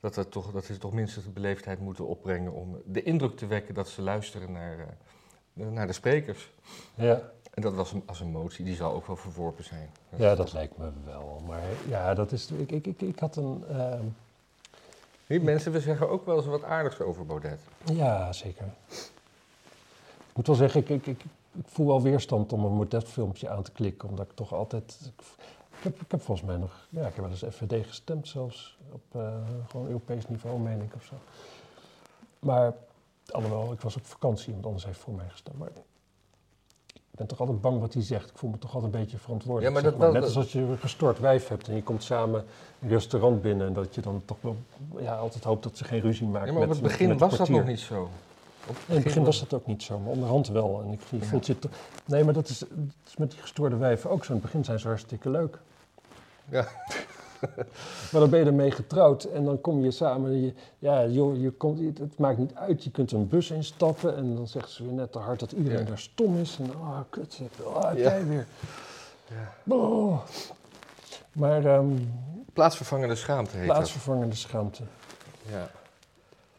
dat, 0.00 0.14
dat, 0.14 0.30
toch, 0.30 0.52
dat 0.52 0.64
ze 0.64 0.78
toch 0.78 0.92
minstens 0.92 1.24
de 1.24 1.30
beleefdheid 1.30 1.80
moeten 1.80 2.06
opbrengen 2.06 2.52
om 2.52 2.82
de 2.84 3.02
indruk 3.02 3.36
te 3.36 3.46
wekken 3.46 3.74
dat 3.74 3.88
ze 3.88 4.02
luisteren 4.02 4.52
naar, 4.52 4.96
naar 5.52 5.86
de 5.86 5.92
sprekers. 5.92 6.52
Ja. 6.94 7.30
En 7.54 7.62
dat 7.62 7.74
was 7.74 7.92
een, 7.92 8.02
als 8.06 8.20
een 8.20 8.30
motie, 8.30 8.64
die 8.64 8.76
zal 8.76 8.92
ook 8.92 9.06
wel 9.06 9.16
verworpen 9.16 9.64
zijn. 9.64 9.90
Ja, 10.16 10.34
dat 10.34 10.52
lijkt 10.52 10.78
me 10.78 10.90
wel. 11.04 11.42
Maar 11.46 11.62
ja, 11.88 12.14
dat 12.14 12.32
is. 12.32 12.50
Ik, 12.50 12.70
ik, 12.72 12.86
ik, 12.86 13.00
ik 13.00 13.18
had 13.18 13.36
een. 13.36 13.64
Die 15.26 15.40
mensen, 15.40 15.72
we 15.72 15.80
zeggen 15.80 16.08
ook 16.08 16.26
wel 16.26 16.36
eens 16.36 16.46
wat 16.46 16.64
aardigs 16.64 17.00
over 17.00 17.26
Baudet. 17.26 17.60
Ja, 17.84 18.32
zeker. 18.32 18.64
Ik 20.32 20.38
moet 20.38 20.46
wel 20.46 20.56
zeggen, 20.56 20.80
ik, 20.80 20.88
ik, 20.88 21.06
ik, 21.06 21.24
ik 21.52 21.64
voel 21.66 21.86
wel 21.86 22.02
weerstand 22.02 22.52
om 22.52 22.64
een 22.64 22.76
Baudet-filmpje 22.76 23.48
aan 23.48 23.62
te 23.62 23.72
klikken, 23.72 24.08
omdat 24.08 24.26
ik 24.26 24.32
toch 24.34 24.52
altijd. 24.52 24.98
Ik, 25.04 25.24
ik, 25.78 25.82
heb, 25.82 26.00
ik 26.00 26.10
heb 26.10 26.22
volgens 26.22 26.46
mij 26.46 26.56
nog. 26.56 26.86
Ja, 26.90 27.00
ik 27.06 27.14
heb 27.14 27.24
wel 27.24 27.30
eens 27.30 27.44
FVD 27.56 27.86
gestemd, 27.86 28.28
zelfs 28.28 28.78
op 28.92 29.02
uh, 29.16 29.32
gewoon 29.68 29.86
Europees 29.86 30.28
niveau, 30.28 30.58
meen 30.58 30.80
ik 30.82 30.94
of 30.94 31.04
zo. 31.04 31.14
Maar, 32.38 32.74
alhoewel, 33.30 33.72
ik 33.72 33.80
was 33.80 33.96
op 33.96 34.06
vakantie, 34.06 34.46
iemand 34.46 34.66
anders 34.66 34.84
heeft 34.84 34.98
voor 34.98 35.14
mij 35.14 35.28
gestemd. 35.28 35.58
Maar 35.58 35.68
ik 36.94 37.18
ben 37.18 37.26
toch 37.26 37.40
altijd 37.40 37.60
bang 37.60 37.80
wat 37.80 37.92
hij 37.94 38.02
zegt. 38.02 38.30
Ik 38.30 38.36
voel 38.38 38.50
me 38.50 38.58
toch 38.58 38.74
altijd 38.74 38.94
een 38.94 39.00
beetje 39.00 39.18
verantwoordelijk. 39.18 39.74
Ja, 39.76 39.82
maar 39.82 39.90
dat- 39.90 40.00
maar. 40.00 40.12
Net 40.12 40.22
als 40.22 40.36
als 40.36 40.52
je 40.52 40.60
een 40.60 40.78
gestoord 40.78 41.18
wijf 41.18 41.48
hebt 41.48 41.68
en 41.68 41.74
je 41.74 41.82
komt 41.82 42.02
samen 42.02 42.44
een 42.82 42.88
restaurant 42.88 43.42
binnen 43.42 43.66
en 43.66 43.72
dat 43.72 43.94
je 43.94 44.00
dan 44.00 44.22
toch 44.24 44.36
wel 44.40 44.56
ja, 44.98 45.16
altijd 45.16 45.44
hoopt 45.44 45.62
dat 45.62 45.76
ze 45.76 45.84
geen 45.84 46.00
ruzie 46.00 46.26
maakt. 46.26 46.46
Ja, 46.46 46.52
maar 46.52 46.62
op 46.62 46.68
het 46.68 46.80
met- 46.80 46.90
begin 46.90 47.08
met 47.08 47.20
was 47.20 47.36
dat 47.36 47.48
nog 47.48 47.64
niet 47.66 47.80
zo. 47.80 48.08
In 48.86 48.94
het 48.94 49.04
begin 49.04 49.24
was 49.24 49.40
dat 49.40 49.54
ook 49.54 49.66
niet 49.66 49.82
zo, 49.82 49.98
maar 49.98 50.12
onderhand 50.12 50.48
wel. 50.48 50.82
En 50.84 50.92
ik, 50.92 51.00
Ja. 51.30 51.38
je 51.42 51.58
toch... 51.58 51.70
Nee, 52.04 52.24
maar 52.24 52.34
dat 52.34 52.48
is, 52.48 52.58
dat 52.58 52.68
is 53.06 53.16
met 53.16 53.30
die 53.30 53.40
gestoorde 53.40 53.76
wijven 53.76 54.10
ook 54.10 54.24
zo. 54.24 54.28
In 54.32 54.38
het 54.38 54.44
begin 54.46 54.64
zijn 54.64 54.78
ze 54.78 54.86
hartstikke 54.88 55.30
leuk. 55.30 55.58
Ja. 56.48 56.66
maar 58.10 58.20
dan 58.20 58.30
ben 58.30 58.40
je 58.40 58.44
ermee 58.46 58.70
getrouwd 58.70 59.24
en 59.24 59.44
dan 59.44 59.60
kom 59.60 59.84
je 59.84 59.90
samen. 59.90 60.30
en 60.30 60.40
Je, 60.42 60.52
ja, 60.78 61.06
joh, 61.06 61.40
je 61.40 61.50
komt, 61.50 61.98
het- 61.98 62.18
maakt 62.18 62.38
niet 62.38 62.54
uit. 62.54 62.84
Je 62.84 62.90
kunt 62.90 63.12
een 63.12 63.28
bus 63.28 63.50
instappen 63.50 64.16
en 64.16 64.36
dan 64.36 64.46
zegt 64.48 64.70
ze 64.70 64.82
weer 64.84 64.92
net 64.92 65.12
te 65.12 65.18
hard 65.18 65.40
dat 65.40 65.52
iedereen 65.52 65.78
Ja. 65.78 65.84
daar 65.84 65.98
stom 65.98 66.38
is. 66.38 66.58
En 66.60 66.70
ah, 66.80 67.00
kut, 67.10 67.32
zeg, 67.32 67.66
ah, 67.74 67.82
Ja. 67.96 68.00
jij 68.02 68.26
weer. 68.26 68.46
Ja. 69.28 69.74
Oh. 69.74 70.18
Maar 71.32 71.64
ehm, 71.64 71.86
Plaatsvervangende 72.52 73.14
schaamte 73.14 73.56
heet 73.56 73.66
plaatsvervangende 73.66 74.34
schaamte. 74.36 74.82
Ja. 75.50 75.70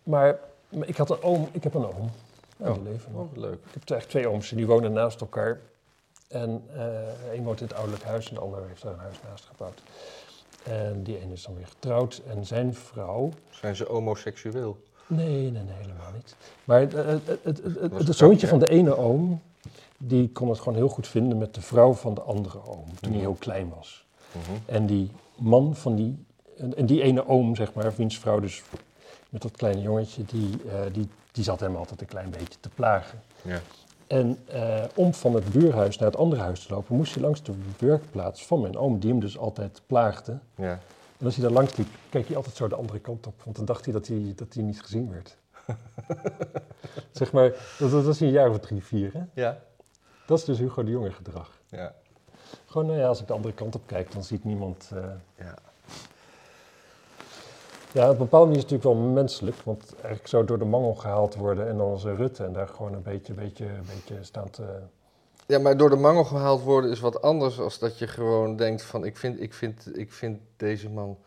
Maar 0.04 0.40
ik 0.82 0.98
had 0.98 1.10
een 1.10 1.22
oom, 1.22 1.48
ik 1.52 1.64
heb 1.64 1.74
een 1.74 1.86
oom. 1.86 2.10
Ja, 2.58 2.70
Oh. 2.70 2.74
die 2.74 2.84
leven 2.84 3.12
nog. 3.12 3.22
Oh, 3.22 3.38
leuk. 3.38 3.54
Ik 3.54 3.60
heb 3.74 3.90
eigenlijk 3.90 4.10
twee 4.10 4.28
ooms 4.28 4.50
die 4.50 4.68
wonen 4.68 4.92
naast 4.94 5.22
elkaar. 5.22 5.60
En 6.28 6.64
eh 6.76 7.34
een 7.34 7.44
woont 7.44 7.60
in 7.62 7.66
het 7.68 7.76
ouderlijk 7.76 8.04
huis 8.04 8.28
en 8.30 8.34
de 8.36 8.42
ander 8.42 8.64
heeft 8.68 8.82
daar 8.82 8.94
een 8.94 9.00
huis 9.00 9.16
naast 9.30 9.46
gebouwd. 9.46 9.82
En 10.64 11.04
die 11.04 11.20
ene 11.22 11.34
is 11.34 11.44
dan 11.44 11.56
weer 11.56 11.68
getrouwd 11.68 12.22
en 12.28 12.46
zijn 12.46 12.74
vrouw... 12.76 13.30
Zijn 13.50 13.76
ze 13.76 13.86
homoseksueel? 13.88 14.78
Nee, 15.08 15.28
nee, 15.52 15.64
nee, 15.64 15.74
helemaal 15.82 16.12
niet. 16.16 16.36
Maar 16.64 16.80
het, 16.80 16.92
het, 16.94 17.28
het, 17.28 17.44
het, 17.44 17.64
het, 17.80 18.08
het 18.08 18.16
zoontje 18.18 18.48
van 18.48 18.60
de 18.60 18.70
ene 18.70 18.98
oom, 18.98 19.42
die 19.98 20.30
kon 20.32 20.50
het 20.50 20.60
gewoon 20.60 20.76
heel 20.78 20.88
goed 20.90 21.08
vinden 21.08 21.38
met 21.38 21.54
de 21.56 21.62
vrouw 21.62 21.94
van 21.94 22.14
de 22.14 22.22
andere 22.22 22.58
oom, 22.68 22.86
toen 22.86 22.96
hij 23.02 23.10
Mhm. 23.10 23.20
heel 23.20 23.36
klein 23.40 23.70
was. 23.76 24.06
Mhm. 24.32 24.52
En 24.66 24.86
die 24.86 25.12
man 25.36 25.76
van 25.76 25.96
die, 25.96 26.26
en, 26.58 26.76
en 26.78 26.86
die 26.86 27.02
ene 27.02 27.28
oom, 27.28 27.56
zeg 27.56 27.74
maar, 27.74 27.94
wiens 27.96 28.20
vrouw 28.20 28.40
dus 28.40 28.64
met 29.34 29.42
dat 29.42 29.52
kleine 29.52 29.82
jongetje, 29.82 30.24
die, 30.26 30.50
eh, 30.70 30.80
die, 30.94 31.10
die 31.32 31.44
zat 31.44 31.60
hem 31.60 31.76
altijd 31.76 32.02
een 32.02 32.08
klein 32.08 32.30
beetje 32.30 32.60
te 32.60 32.70
plagen. 32.70 33.22
Ja. 33.42 33.60
En 34.08 34.38
eh, 34.46 34.84
om 34.96 35.14
van 35.14 35.34
het 35.34 35.52
buurhuis 35.52 35.98
naar 35.98 36.10
het 36.10 36.18
andere 36.20 36.42
huis 36.42 36.66
te 36.66 36.74
lopen, 36.74 36.96
moest 36.96 37.14
hij 37.14 37.24
langs 37.24 37.44
de 37.44 37.54
werkplaats 37.80 38.46
van 38.46 38.62
mijn 38.62 38.78
oom, 38.78 39.00
die 39.00 39.10
hem 39.10 39.20
dus 39.20 39.38
altijd 39.38 39.82
plaagde. 39.88 40.40
Ja. 40.56 40.80
En 41.18 41.26
als 41.26 41.36
hij 41.36 41.44
daar 41.44 41.54
langs 41.54 41.76
liep, 41.76 41.88
keek 42.10 42.28
hij 42.28 42.36
altijd 42.36 42.56
zo 42.56 42.68
de 42.68 42.76
andere 42.76 43.00
kant 43.00 43.28
op, 43.28 43.42
want 43.44 43.56
dan 43.56 43.66
dacht 43.66 43.86
hij 43.86 43.94
dat 43.94 44.08
hij, 44.08 44.34
dat 44.36 44.54
hij 44.54 44.64
niet 44.64 44.82
gezien 44.82 45.12
werd. 45.12 45.38
zeg 47.12 47.32
maar, 47.32 47.50
dat, 47.80 47.92
dat 47.92 48.04
was 48.04 48.20
een 48.20 48.30
jaar 48.32 48.50
of 48.50 48.60
drie, 48.60 48.84
vier, 48.84 49.14
hè? 49.14 49.22
Ja. 49.34 49.60
Dat 50.26 50.38
is 50.38 50.46
dus 50.46 50.58
Hugo 50.58 50.84
de 50.84 50.92
Jonge 50.92 51.12
gedrag. 51.12 51.62
Ja. 51.70 51.94
Gewoon, 52.66 52.88
nou 52.88 53.00
ja, 53.00 53.08
als 53.08 53.22
ik 53.22 53.28
de 53.28 53.34
andere 53.34 53.54
kant 53.54 53.76
op 53.76 53.82
kijk, 53.86 54.12
dan 54.12 54.24
ziet 54.24 54.44
niemand... 54.44 54.92
eh, 54.94 55.04
Ja. 55.46 55.54
Ja, 57.94 58.04
op 58.06 58.12
een 58.12 58.18
bepaalde 58.18 58.46
manier 58.46 58.64
is 58.64 58.72
het 58.72 58.72
natuurlijk 58.72 59.00
wel 59.06 59.14
menselijk, 59.14 59.58
want 59.64 59.94
eigenlijk 59.96 60.28
zou 60.28 60.46
door 60.46 60.60
de 60.60 60.66
mangel 60.66 60.94
gehaald 60.94 61.36
worden 61.36 61.68
en 61.68 61.78
dan 61.78 61.90
als 61.90 62.04
een 62.04 62.16
Rutte 62.16 62.44
en 62.44 62.54
daar 62.54 62.68
gewoon 62.68 62.94
een 62.94 63.02
beetje, 63.02 63.34
beetje, 63.34 63.66
beetje 63.88 64.24
staan 64.24 64.50
te... 64.50 64.80
Ja, 65.48 65.60
maar 65.60 65.78
door 65.78 65.90
de 65.90 65.96
mangel 65.96 66.24
gehaald 66.24 66.62
worden 66.62 66.92
is 66.92 67.00
wat 67.00 67.22
anders 67.22 67.60
als 67.60 67.80
dat 67.80 67.98
je 68.00 68.08
gewoon 68.08 68.56
denkt 68.56 68.84
van 68.84 69.06
ik 69.06 69.18
vind, 69.18 69.42
ik 69.42 69.54
vind, 69.54 69.98
ik 69.98 70.12
vind 70.12 70.40
deze 70.58 70.90
man 70.90 71.18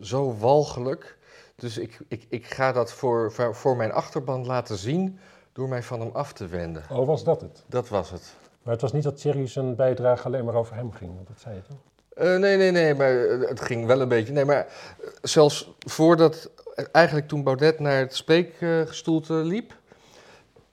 zo 0.00 0.36
walgelijk. 0.38 1.18
Dus 1.56 1.78
ik, 1.78 1.98
ik, 2.08 2.26
ik 2.28 2.46
ga 2.46 2.72
dat 2.72 2.92
voor, 2.92 3.32
voor- 3.32 3.54
voor 3.54 3.76
mijn 3.76 3.92
achterban 3.92 4.46
laten 4.46 4.76
zien 4.76 5.18
door 5.52 5.68
mij 5.68 5.82
van 5.82 6.00
hem 6.00 6.10
af 6.12 6.32
te 6.32 6.46
wenden. 6.46 6.82
Oh, 6.92 7.06
was 7.06 7.24
dat 7.24 7.40
het? 7.40 7.64
Dat 7.66 7.88
was 7.88 8.10
het. 8.10 8.34
Maar 8.62 8.72
het 8.72 8.82
was 8.82 8.92
niet 8.92 9.02
dat 9.02 9.16
Thierry 9.20 9.46
zijn 9.46 9.74
bijdrage 9.76 10.26
alleen 10.26 10.44
maar 10.44 10.54
over 10.54 10.74
hem 10.74 10.92
ging, 10.92 11.14
want 11.14 11.26
dat 11.28 11.40
zei 11.40 11.54
je 11.54 11.62
toch? 11.62 11.76
Eh, 12.18 12.36
nee, 12.36 12.56
nee, 12.56 12.70
nee, 12.70 12.94
maar 12.94 13.26
eh, 13.26 13.48
het 13.48 13.60
ging 13.60 13.86
wel 13.86 14.00
een 14.00 14.08
beetje. 14.08 14.32
Nee, 14.32 14.44
maar 14.44 14.66
eh, 14.66 15.08
zelfs 15.22 15.74
voordat, 15.78 16.50
eigenlijk 16.92 17.28
toen 17.28 17.42
Baudet 17.42 17.78
naar 17.78 17.98
het 17.98 18.14
spreekgestoelte 18.14 19.32
liep, 19.34 19.76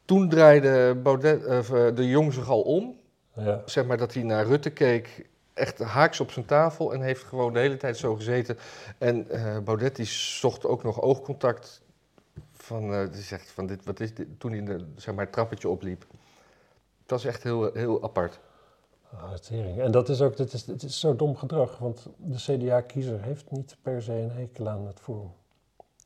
toen 0.05 0.29
draaide 0.29 0.95
Baudet, 1.03 1.41
de 1.95 2.07
Jong 2.07 2.33
zich 2.33 2.49
al 2.49 2.61
om. 2.61 2.99
Ja. 3.35 3.61
Zeg 3.65 3.85
maar 3.85 3.97
dat 3.97 4.13
hij 4.13 4.23
naar 4.23 4.45
Rutte 4.45 4.69
keek, 4.69 5.25
echt 5.53 5.79
haaks 5.79 6.19
op 6.19 6.31
zijn 6.31 6.45
tafel 6.45 6.93
en 6.93 7.01
heeft 7.01 7.23
gewoon 7.23 7.53
de 7.53 7.59
hele 7.59 7.77
tijd 7.77 7.97
zo 7.97 8.15
gezeten. 8.15 8.57
En 8.97 9.29
eh, 9.29 9.57
Baudet 9.59 9.95
die 9.95 10.05
zocht 10.05 10.65
ook 10.65 10.83
nog 10.83 11.01
oogcontact 11.01 11.81
van, 12.53 13.09
die 13.11 13.21
zegt 13.21 13.51
van 13.51 13.67
dit, 13.67 13.85
wat 13.85 13.99
is 13.99 14.13
dit, 14.13 14.27
toen 14.37 14.51
hij 14.51 14.63
de, 14.63 14.85
zeg 14.95 15.15
maar, 15.15 15.23
het 15.23 15.33
trappetje 15.33 15.69
opliep. 15.69 16.05
Het 17.01 17.11
was 17.11 17.25
echt 17.25 17.43
heel, 17.43 17.73
heel 17.73 18.03
apart. 18.03 18.39
Ah, 19.21 19.33
tering. 19.33 19.79
En 19.79 19.91
dat 19.91 20.09
is 20.09 20.21
ook, 20.21 20.37
dit 20.37 20.53
is, 20.53 20.65
dit 20.65 20.83
is 20.83 20.99
zo 20.99 21.15
dom 21.15 21.35
gedrag, 21.35 21.77
want 21.77 22.07
de 22.17 22.35
CDA-kiezer 22.35 23.21
heeft 23.21 23.51
niet 23.51 23.77
per 23.81 24.01
se 24.01 24.13
een 24.13 24.31
hekel 24.31 24.69
aan 24.69 24.87
het 24.87 24.99
Forum. 24.99 25.31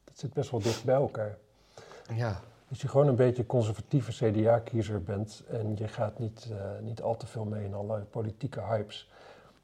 Dat 0.03 0.19
zit 0.19 0.33
best 0.33 0.51
wel 0.51 0.59
dicht 0.59 0.83
bij 0.83 0.95
elkaar. 0.95 1.37
Ja, 2.15 2.41
Als 2.69 2.81
je 2.81 2.87
gewoon 2.87 3.07
een 3.07 3.15
beetje 3.15 3.45
conservatieve 3.45 4.11
CDA-kiezer 4.11 5.03
bent 5.03 5.43
en 5.49 5.75
je 5.77 5.87
gaat 5.87 6.19
niet, 6.19 6.47
uh, 6.51 6.57
niet 6.81 7.01
al 7.01 7.17
te 7.17 7.27
veel 7.27 7.45
mee 7.45 7.65
in 7.65 7.73
allerlei 7.73 8.03
politieke 8.03 8.61
hypes, 8.61 9.09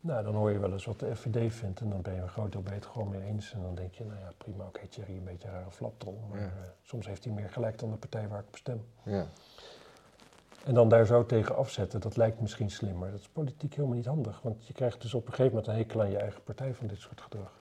nou, 0.06 0.24
dan 0.24 0.36
hoor 0.36 0.52
je 0.52 0.60
wel 0.60 0.72
eens 0.72 0.86
wat 0.86 1.00
de 1.00 1.16
FVD 1.16 1.54
vindt 1.54 1.80
en 1.80 1.90
dan 1.90 2.02
ben 2.02 2.14
je 2.14 2.22
een 2.22 2.30
groot 2.30 2.52
deel 2.52 2.62
beter 2.62 2.76
het 2.76 2.86
gewoon 2.86 3.10
mee 3.10 3.22
eens. 3.22 3.54
En 3.54 3.62
dan 3.62 3.76
denk 3.76 3.94
je, 3.94 4.06
nou 4.06 4.20
ja, 4.20 4.32
prima, 4.38 4.66
oké, 4.66 4.78
okay, 4.78 4.88
Thierry, 4.88 5.18
een 5.18 5.24
beetje 5.24 5.48
een 5.48 5.54
rare 5.54 5.72
flapdrol, 5.72 6.20
maar 6.30 6.40
ja. 6.40 6.46
uh, 6.46 6.52
soms 6.82 7.08
heeft 7.08 7.24
hij 7.24 7.34
meer 7.34 7.50
gelijk 7.50 7.80
dan 7.80 7.92
de 7.92 7.98
partij 7.98 8.28
waar 8.28 8.40
ik 8.40 8.48
op 8.48 8.56
stem. 8.56 8.86
Ja. 9.04 9.28
En 10.66 10.74
dan 10.74 10.90
daar 10.90 11.06
zo 11.06 11.26
tegen 11.26 11.56
afzetten, 11.56 12.00
dat 12.00 12.18
lijkt 12.18 12.42
misschien 12.42 12.72
slimmer. 12.72 13.12
Dat 13.12 13.20
is 13.20 13.28
politiek 13.28 13.74
helemaal 13.74 13.96
niet 13.96 14.06
handig, 14.06 14.42
want 14.42 14.68
je 14.68 14.74
krijgt 14.74 15.02
dus 15.02 15.14
op 15.14 15.26
een 15.26 15.34
gegeven 15.34 15.52
moment 15.52 15.68
een 15.68 15.76
hekel 15.76 16.02
aan 16.02 16.12
je 16.12 16.18
eigen 16.18 16.44
partij 16.44 16.74
van 16.74 16.88
dit 16.88 17.00
soort 17.00 17.22
gedrag. 17.22 17.52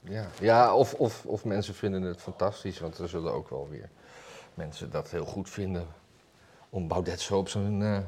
Ja, 0.00 0.26
ja 0.40 0.74
of, 0.74 0.94
of, 0.94 1.26
of 1.26 1.44
mensen 1.44 1.74
vinden 1.74 2.02
het 2.02 2.20
fantastisch, 2.20 2.78
want 2.78 2.98
er 2.98 3.08
zullen 3.08 3.32
ook 3.32 3.48
wel 3.48 3.68
weer 3.68 3.90
mensen 4.54 4.90
dat 4.90 5.10
heel 5.10 5.24
goed 5.24 5.50
vinden 5.50 5.86
om 6.70 6.88
Baudet 6.88 7.20
zo 7.20 7.38
op 7.38 7.48
zijn 7.48 7.80
uh, 7.80 7.98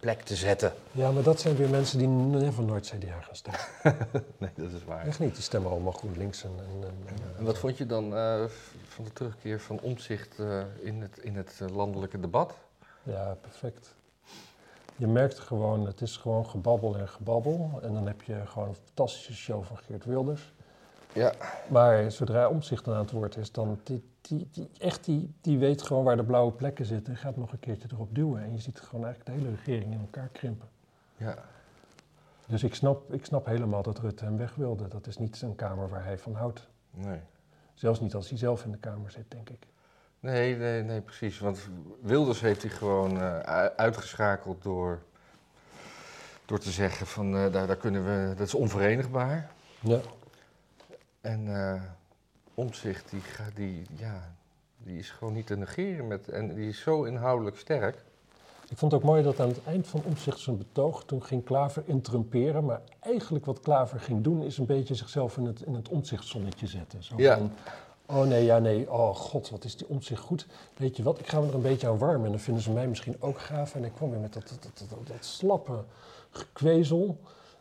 plek 0.00 0.22
te 0.22 0.36
zetten. 0.36 0.72
Ja, 0.92 1.10
maar 1.10 1.22
dat 1.22 1.40
zijn 1.40 1.56
weer 1.56 1.68
mensen 1.68 1.98
die 1.98 2.08
never 2.08 2.64
nooit 2.64 2.94
CDA 2.96 3.20
gaan 3.20 3.36
stemmen. 3.36 3.60
nee, 4.38 4.50
dat 4.54 4.72
is 4.72 4.84
waar. 4.84 5.06
Echt 5.06 5.18
niet, 5.18 5.34
die 5.34 5.42
stemmen 5.42 5.70
allemaal 5.70 5.92
GroenLinks. 5.92 6.44
En, 6.44 6.52
en, 6.58 6.88
en, 6.88 7.18
en 7.38 7.44
wat 7.44 7.58
vond 7.58 7.78
je 7.78 7.86
dan 7.86 8.04
uh, 8.16 8.44
van 8.88 9.04
de 9.04 9.12
terugkeer 9.12 9.60
van 9.60 9.80
omzicht 9.80 10.38
uh, 10.38 10.62
in 10.80 11.02
het, 11.02 11.18
in 11.18 11.36
het 11.36 11.60
landelijke 11.72 12.20
debat? 12.20 12.54
Ja, 13.02 13.36
perfect. 13.40 13.94
Je 15.00 15.06
merkt 15.06 15.38
gewoon, 15.38 15.86
het 15.86 16.00
is 16.00 16.16
gewoon 16.16 16.46
gebabbel 16.46 16.96
en 16.96 17.08
gebabbel. 17.08 17.80
En 17.82 17.92
dan 17.92 18.06
heb 18.06 18.22
je 18.22 18.46
gewoon 18.46 18.68
een 18.68 18.74
fantastische 18.74 19.34
show 19.34 19.64
van 19.64 19.76
Geert 19.76 20.04
Wilders. 20.04 20.52
Ja. 21.12 21.32
Maar 21.68 22.10
zodra 22.10 22.48
omzicht 22.48 22.88
aan 22.88 22.98
het 22.98 23.10
woord 23.10 23.36
is, 23.36 23.52
dan 23.52 23.80
die, 23.82 24.02
die, 24.20 24.48
die, 24.50 24.68
echt 24.78 25.04
die, 25.04 25.32
die 25.40 25.58
weet 25.58 25.82
gewoon 25.82 26.04
waar 26.04 26.16
de 26.16 26.24
blauwe 26.24 26.52
plekken 26.52 26.84
zitten 26.84 27.12
en 27.12 27.18
gaat 27.18 27.36
nog 27.36 27.52
een 27.52 27.58
keertje 27.58 27.88
erop 27.92 28.14
duwen. 28.14 28.42
En 28.42 28.52
je 28.52 28.58
ziet 28.58 28.80
gewoon 28.80 29.04
eigenlijk 29.04 29.36
de 29.36 29.44
hele 29.44 29.56
regering 29.56 29.92
in 29.92 30.00
elkaar 30.00 30.28
krimpen. 30.32 30.68
Ja. 31.16 31.34
Dus 32.46 32.62
ik 32.62 32.74
snap, 32.74 33.12
ik 33.12 33.24
snap 33.24 33.46
helemaal 33.46 33.82
dat 33.82 33.98
Rutte 33.98 34.24
hem 34.24 34.36
weg 34.36 34.54
wilde. 34.54 34.88
Dat 34.88 35.06
is 35.06 35.18
niet 35.18 35.42
een 35.42 35.56
kamer 35.56 35.88
waar 35.88 36.04
hij 36.04 36.18
van 36.18 36.34
houdt. 36.34 36.68
Nee. 36.90 37.20
Zelfs 37.74 38.00
niet 38.00 38.14
als 38.14 38.28
hij 38.28 38.38
zelf 38.38 38.64
in 38.64 38.70
de 38.70 38.78
kamer 38.78 39.10
zit, 39.10 39.30
denk 39.30 39.50
ik. 39.50 39.66
Nee, 40.20 40.56
nee, 40.56 40.82
nee, 40.82 41.00
precies. 41.00 41.38
Want 41.38 41.68
Wilders 42.00 42.40
heeft 42.40 42.62
hij 42.62 42.70
gewoon 42.70 43.16
uh, 43.16 43.38
uitgeschakeld 43.76 44.62
door, 44.62 45.02
door 46.44 46.58
te 46.58 46.70
zeggen 46.70 47.06
van 47.06 47.34
uh, 47.34 47.52
daar, 47.52 47.66
daar 47.66 47.76
kunnen 47.76 48.04
we, 48.04 48.34
dat 48.34 48.46
is 48.46 48.54
onverenigbaar. 48.54 49.50
Ja. 49.80 50.00
En 51.20 51.46
uh, 51.46 51.82
omzicht, 52.54 53.10
die, 53.10 53.22
die, 53.54 53.86
ja, 53.96 54.34
die 54.76 54.98
is 54.98 55.10
gewoon 55.10 55.32
niet 55.34 55.46
te 55.46 55.56
negeren 55.56 56.06
met, 56.06 56.28
en 56.28 56.54
die 56.54 56.68
is 56.68 56.80
zo 56.80 57.02
inhoudelijk 57.02 57.56
sterk. 57.58 58.04
Ik 58.68 58.78
vond 58.78 58.92
het 58.92 59.00
ook 59.00 59.06
mooi 59.06 59.22
dat 59.22 59.40
aan 59.40 59.48
het 59.48 59.64
eind 59.64 59.86
van 59.86 60.02
omzicht 60.04 60.38
zijn 60.38 60.58
betoog, 60.58 61.04
toen 61.04 61.22
ging 61.22 61.44
Klaver 61.44 61.82
interrumperen. 61.86 62.64
Maar 62.64 62.80
eigenlijk 63.00 63.44
wat 63.44 63.60
Klaver 63.60 64.00
ging 64.00 64.22
doen, 64.22 64.42
is 64.42 64.58
een 64.58 64.66
beetje 64.66 64.94
zichzelf 64.94 65.36
in 65.36 65.44
het, 65.44 65.62
in 65.62 65.74
het 65.74 65.88
zetten. 66.64 67.02
Zo 67.02 67.14
Ja. 67.16 67.36
van, 67.36 67.52
oh 68.14 68.22
nee, 68.22 68.44
ja 68.44 68.58
nee, 68.58 68.90
oh 68.92 69.14
god, 69.14 69.50
wat 69.50 69.64
is 69.64 69.76
die 69.76 69.88
omzicht 69.88 70.22
goed. 70.22 70.46
Weet 70.76 70.96
je 70.96 71.02
wat, 71.02 71.18
ik 71.18 71.26
ga 71.28 71.40
me 71.40 71.48
er 71.48 71.54
een 71.54 71.62
beetje 71.62 71.88
aan 71.88 71.98
warmen 71.98 72.24
en 72.24 72.30
dan 72.30 72.40
vinden 72.40 72.62
ze 72.62 72.70
mij 72.70 72.86
misschien 72.86 73.16
ook 73.20 73.38
gaaf. 73.40 73.74
En 73.74 73.84
ik 73.84 73.92
kwam 73.94 74.10
weer 74.10 74.20
met 74.20 74.32
dat, 74.32 74.48
dat, 74.48 74.62
dat, 74.62 74.88
dat, 74.88 74.98
dat 75.06 75.16
slappe 75.24 75.72
gekwezel. 76.30 77.16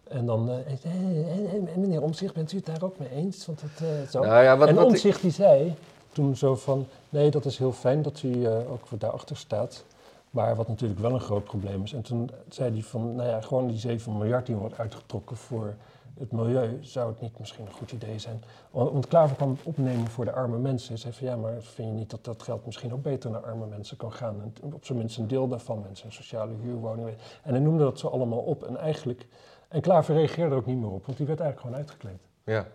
En 0.07 0.25
dan, 0.25 0.49
eh, 0.49 0.57
eh, 0.83 1.53
eh, 1.55 1.75
meneer 1.77 2.01
Omzicht, 2.01 2.33
bent 2.33 2.51
u 2.51 2.55
het 2.57 2.65
daar 2.65 2.83
ook 2.83 2.99
mee 2.99 3.09
eens? 3.09 3.45
Want 3.45 3.61
het, 3.61 3.71
eh, 3.81 4.09
zo. 4.09 4.19
Nou 4.23 4.43
ja, 4.43 4.57
wat, 4.57 4.67
en 4.67 4.75
wat 4.75 4.83
ik- 4.83 4.89
Omzicht 4.89 5.21
die 5.21 5.31
zei 5.31 5.75
toen 6.11 6.35
zo 6.35 6.55
van, 6.55 6.87
nee, 7.09 7.31
dat 7.31 7.45
is 7.45 7.57
heel 7.57 7.71
fijn 7.71 8.01
dat 8.01 8.21
u 8.23 8.45
eh, 8.45 8.71
ook 8.71 8.99
daarachter 8.99 9.37
staat. 9.37 9.83
Maar 10.29 10.55
wat 10.55 10.67
natuurlijk 10.67 10.99
wel 10.99 11.11
een 11.13 11.19
groot 11.19 11.43
probleem 11.43 11.83
is. 11.83 11.93
En 11.93 12.01
toen 12.01 12.29
zei 12.49 12.71
hij 12.71 12.81
van, 12.81 13.15
nou 13.15 13.29
ja, 13.29 13.41
gewoon 13.41 13.67
die 13.67 13.77
7 13.77 14.17
miljard 14.17 14.45
die 14.45 14.55
wordt 14.55 14.77
uitgetrokken 14.77 15.37
voor 15.37 15.73
het 16.19 16.31
milieu, 16.31 16.77
zou 16.81 17.09
het 17.11 17.21
niet 17.21 17.39
misschien 17.39 17.65
een 17.65 17.71
goed 17.71 17.91
idee 17.91 18.19
zijn? 18.19 18.43
Want, 18.71 19.07
Klaver 19.07 19.35
kwam 19.35 19.57
opnemen 19.63 20.07
voor 20.07 20.25
de 20.25 20.31
arme 20.31 20.57
mensen. 20.57 20.89
Hij 20.89 20.97
zei 20.97 21.13
van, 21.13 21.27
ja, 21.27 21.35
maar 21.35 21.61
vind 21.61 21.87
je 21.87 21.93
niet 21.93 22.09
dat 22.09 22.25
dat 22.25 22.43
geld 22.43 22.65
misschien 22.65 22.93
ook 22.93 23.01
beter 23.01 23.29
naar 23.29 23.41
arme 23.41 23.65
mensen 23.65 23.97
kan 23.97 24.13
gaan? 24.13 24.53
En 24.61 24.73
op 24.73 24.85
zijn 24.85 24.97
minst 24.97 25.17
een 25.17 25.27
deel 25.27 25.47
daarvan, 25.47 25.81
mensen 25.81 26.05
in 26.05 26.11
sociale 26.11 26.53
huurwoningen. 26.61 27.15
En 27.43 27.51
hij 27.51 27.59
noemde 27.59 27.83
dat 27.83 27.99
zo 27.99 28.07
allemaal 28.07 28.39
op. 28.39 28.63
En 28.63 28.77
eigenlijk, 28.77 29.27
en 29.67 29.81
Klaver 29.81 30.15
reageerde 30.15 30.51
er 30.51 30.57
ook 30.57 30.65
niet 30.65 30.79
meer 30.79 30.91
op, 30.91 31.05
want 31.05 31.17
die 31.17 31.27
werd 31.27 31.39
eigenlijk 31.39 31.59
gewoon 31.59 31.85
uitgekleed. 31.85 32.19
Ja. 32.43 32.67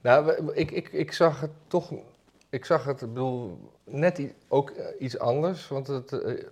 Nou, 0.00 0.52
ik, 0.52 0.70
ik, 0.70 0.88
ik 0.92 1.12
zag 1.12 1.40
het 1.40 1.50
toch, 1.66 1.92
ik 2.48 2.64
zag 2.64 2.84
het, 2.84 3.00
bedoel, 3.00 3.58
net 3.84 4.34
ook 4.48 4.70
eh, 4.70 4.86
iets 4.98 5.18
anders. 5.18 5.68
Want 5.68 5.86
het 5.86 6.12
eh 6.12 6.46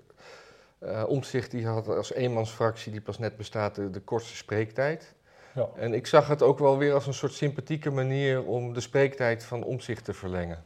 eh, 0.85 1.05
Omtzigt 1.07 1.51
die 1.51 1.67
had 1.67 1.89
als 1.89 2.13
eenmansfractie, 2.13 2.93
die 2.93 3.01
pas 3.01 3.19
net 3.19 3.37
bestaat, 3.37 3.75
de, 3.75 3.91
de 3.91 4.01
kortste 4.01 4.37
spreektijd. 4.37 5.15
Ja. 5.55 5.69
En 5.77 5.95
ik 5.95 6.07
zag 6.07 6.29
het 6.29 6.43
ook 6.43 6.59
wel 6.59 6.79
weer 6.79 6.95
als 6.95 7.07
een 7.07 7.15
soort 7.15 7.33
sympathieke 7.33 7.91
manier 7.91 8.45
om 8.45 8.73
de 8.73 8.81
spreektijd 8.81 9.45
van 9.45 9.63
Omtzigt 9.65 10.05
te 10.05 10.15
verlengen. 10.15 10.65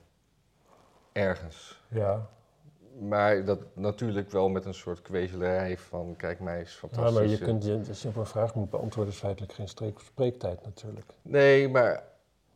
Ergens. 1.12 1.83
Ja, 1.88 2.27
Maar 3.01 3.44
dat 3.44 3.59
natuurlijk 3.74 4.31
wel 4.31 4.48
met 4.48 4.64
een 4.64 4.74
soort 4.74 5.03
kwezelerij 5.03 5.79
van, 5.79 6.14
kijk 6.16 6.40
mij 6.40 6.61
is 6.61 6.72
Ja, 6.72 6.79
fantastisch. 6.79 7.14
maar 7.14 7.27
je 7.29 7.38
kunt, 7.38 7.64
je, 7.64 7.81
als 7.88 8.03
je 8.03 8.09
op 8.09 8.16
een 8.16 8.27
vraag 8.27 8.55
moet 8.55 8.70
beantwoorden, 8.70 9.12
is 9.12 9.18
feitelijk 9.18 9.53
geen 9.53 9.68
streek- 9.68 9.98
spreektijd 10.01 10.64
natuurlijk. 10.64 11.07
Nee, 11.22 11.68
maar, 11.68 12.03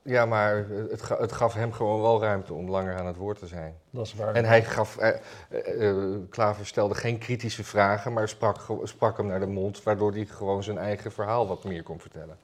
ja, 0.02 0.26
maar 0.26 0.66
het, 0.90 1.08
het 1.08 1.32
gaf 1.32 1.54
hem 1.54 1.72
gewoon 1.72 2.00
wel 2.00 2.20
ruimte 2.20 2.54
om 2.54 2.70
langer 2.70 2.96
aan 2.96 3.06
het 3.06 3.16
woord 3.16 3.38
te 3.38 3.46
zijn. 3.46 3.74
Dat 3.90 4.06
is 4.06 4.14
waar. 4.14 4.34
En 4.34 4.44
hij 4.44 4.64
gaf, 4.64 4.96
eh, 4.96 5.08
eh, 5.48 5.88
eh, 5.88 6.18
Klaver 6.30 6.66
stelde 6.66 6.94
geen 6.94 7.18
kritische 7.18 7.64
vragen, 7.64 8.12
maar 8.12 8.28
sprak, 8.28 8.56
sprak 8.82 9.16
hem 9.16 9.26
naar 9.26 9.40
de 9.40 9.46
mond, 9.46 9.82
waardoor 9.82 10.12
hij 10.12 10.24
gewoon 10.24 10.62
zijn 10.62 10.78
eigen 10.78 11.12
verhaal 11.12 11.46
wat 11.46 11.64
meer 11.64 11.82
kon 11.82 12.00
vertellen. 12.00 12.36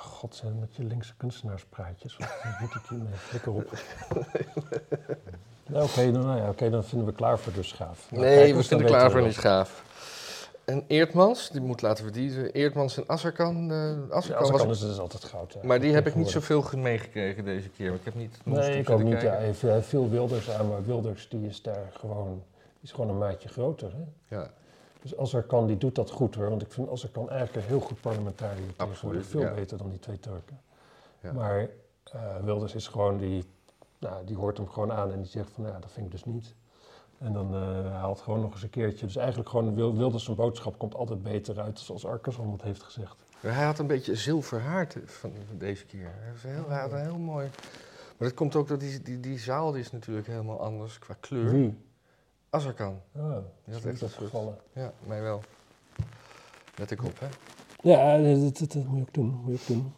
God, 0.00 0.34
zijn 0.34 0.58
met 0.58 0.76
je 0.76 0.84
linkse 0.84 1.14
kunstenaarspraatjes. 1.16 2.16
Wat 2.16 2.60
moet 2.60 2.74
ik 2.74 2.82
hiermee? 2.88 3.14
Flikker 3.14 3.52
op. 3.52 3.70
Nou, 5.66 5.84
Oké, 5.84 6.12
dan, 6.12 6.26
nou 6.26 6.54
ja, 6.56 6.68
dan 6.68 6.84
vinden 6.84 7.08
we 7.08 7.14
Klaver 7.14 7.52
dus 7.52 7.72
gaaf. 7.72 8.10
Nou, 8.10 8.24
nee, 8.24 8.46
we 8.46 8.52
dan 8.52 8.62
vinden 8.64 8.86
Klaver 8.86 9.22
niet 9.22 9.38
gaaf. 9.38 9.82
En 10.72 10.84
Eertmans, 10.86 11.50
die 11.50 11.60
moet 11.60 11.82
laten 11.82 12.04
verdiezen. 12.04 12.52
Eertmans 12.52 12.96
en 12.96 13.06
Asserkan. 13.06 13.70
eh 13.70 13.86
dat. 13.94 14.06
Ja, 14.08 14.16
Asserkan 14.16 14.42
als 14.52 14.64
was 14.64 14.82
is 14.82 14.88
dus 14.88 14.98
altijd 14.98 15.24
goud. 15.24 15.52
ja. 15.52 15.60
Maar 15.62 15.80
die 15.80 15.92
heb 15.94 16.06
ik 16.06 16.14
niet 16.14 16.28
zoveel 16.30 16.64
meegekregen 16.76 17.44
deze 17.44 17.68
keer. 17.68 17.88
want 17.88 17.98
Ik 17.98 18.04
heb 18.04 18.14
niet 18.14 18.38
Nee, 18.44 18.78
ik 18.78 18.90
ook 18.90 19.02
niet. 19.02 19.12
Ja, 19.12 19.18
kijken. 19.18 19.68
heeft 19.70 19.86
veel 19.86 20.10
Wilders 20.10 20.50
aan, 20.50 20.68
maar 20.68 20.84
Wilders 20.84 21.28
die 21.28 21.46
is 21.46 21.62
daar 21.62 21.90
gewoon, 21.92 22.42
is 22.80 22.92
gewoon 22.92 23.10
een 23.10 23.18
maatje 23.18 23.48
groter. 23.48 23.92
Hè? 23.92 24.36
Ja, 24.36 24.50
Dus 25.02 25.16
als 25.16 25.32
er 25.34 25.42
kan, 25.42 25.66
die 25.66 25.78
doet 25.78 25.94
dat 25.94 26.10
goed 26.10 26.34
hoor. 26.34 26.48
Want 26.48 26.62
ik 26.62 26.72
vind 26.72 26.88
als 26.88 27.02
er 27.02 27.08
kan 27.08 27.30
eigenlijk 27.30 27.62
een 27.62 27.70
heel 27.72 27.80
goed 27.80 28.00
parlementariër. 28.00 28.72
Absoluut, 28.76 29.26
Veel 29.26 29.40
ja. 29.40 29.54
beter 29.54 29.78
dan 29.78 29.90
die 29.90 29.98
twee 29.98 30.20
Turken. 30.20 30.60
Ja. 31.20 31.32
Maar 31.32 31.68
eh, 32.12 32.20
Wilders 32.44 32.74
is 32.74 32.86
gewoon, 32.88 33.18
die, 33.18 33.44
nou, 33.98 34.24
die 34.24 34.36
hoort 34.36 34.56
hem 34.56 34.68
gewoon 34.68 34.92
aan 34.92 35.12
en 35.12 35.20
die 35.20 35.30
zegt 35.30 35.50
van, 35.54 35.64
ja, 35.64 35.78
dat 35.80 35.90
vind 35.90 36.06
ik 36.06 36.12
dus 36.12 36.24
niet. 36.24 36.54
En 37.22 37.32
dan 37.32 37.54
eh, 37.54 37.92
haalt 38.00 38.20
gewoon 38.20 38.40
nog 38.40 38.52
eens 38.52 38.62
een 38.62 38.70
keertje. 38.70 39.06
Dus 39.06 39.16
eigenlijk 39.16 39.48
gewoon 39.48 39.74
Wil- 39.74 39.96
Wilders 39.96 40.24
zijn 40.24 40.36
boodschap 40.36 40.78
komt 40.78 40.94
altijd 40.94 41.22
beter 41.22 41.60
uit, 41.60 41.78
zoals 41.78 42.06
Arkeson 42.06 42.52
het 42.52 42.62
heeft 42.62 42.82
gezegd. 42.82 43.24
hij 43.40 43.64
had 43.64 43.78
een 43.78 43.86
beetje 43.86 44.14
zilver 44.14 44.60
haar 44.60 44.88
van 45.06 45.32
deze 45.58 45.84
keer. 45.84 46.10
Hij, 46.18 46.32
was 46.32 46.42
heel, 46.42 46.68
hij 46.68 46.80
had 46.80 46.92
een 46.92 47.00
heel 47.02 47.18
mooi... 47.18 47.48
Maar 48.18 48.28
dat 48.30 48.34
komt 48.40 48.56
ook 48.56 48.68
dat 48.68 48.80
die, 48.80 49.02
die, 49.02 49.20
die 49.20 49.38
zaal 49.38 49.72
die 49.72 49.80
is 49.80 49.92
natuurlijk 49.92 50.26
helemaal 50.26 50.60
anders 50.60 50.98
qua 50.98 51.14
kleur. 51.20 51.72
Asserkan. 52.50 53.00
Oh, 53.16 53.30
dat 53.30 53.42
Ja, 53.64 53.72
dat 53.72 53.84
is 53.84 54.00
goed. 54.00 54.02
opgevallen. 54.02 54.56
Ja, 54.72 54.92
mij 55.06 55.22
wel. 55.22 55.42
Let 56.76 56.90
ik 56.90 57.04
op, 57.04 57.20
hè? 57.20 57.26
Ja, 57.82 58.18
dat, 58.18 58.58
dat, 58.58 58.72
dat 58.72 58.84
moet 58.84 58.96
je 58.96 59.02
ook 59.02 59.14
doen. 59.14 59.40
Moet 59.44 59.46
je 59.46 59.52
ook 59.60 59.66
doen. 59.66 59.92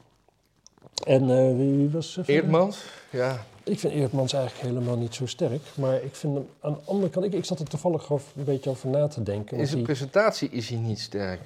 En 1.07 1.23
eh, 1.31 1.57
wie, 1.57 1.91
was... 1.91 2.09
eh, 2.09 2.15
verder? 2.15 2.35
Eertmans? 2.35 2.85
Ja, 3.11 3.45
Ik 3.64 3.79
vind 3.79 3.92
Eertmans 3.92 4.33
eigenlijk 4.33 4.66
helemaal 4.68 4.96
niet 4.96 5.14
zo 5.14 5.27
sterk. 5.27 5.61
Maar 5.74 6.03
ik 6.03 6.14
vind 6.14 6.35
hem 6.35 6.48
aan 6.61 6.72
de 6.72 6.81
andere 6.85 7.11
kant... 7.11 7.24
Ik, 7.27 7.33
ik 7.33 7.44
zat 7.44 7.59
er 7.59 7.68
toevallig 7.68 8.09
een 8.11 8.20
beetje 8.35 8.70
over 8.70 8.88
na 8.88 9.09
te 9.09 9.22
denken. 9.22 9.57
in 9.59 9.64
zijn 9.64 9.77
die- 9.77 9.87
presentatie 9.87 10.48
is 10.50 10.68
hij 10.68 10.79
niet 10.79 11.00
sterk. 11.00 11.40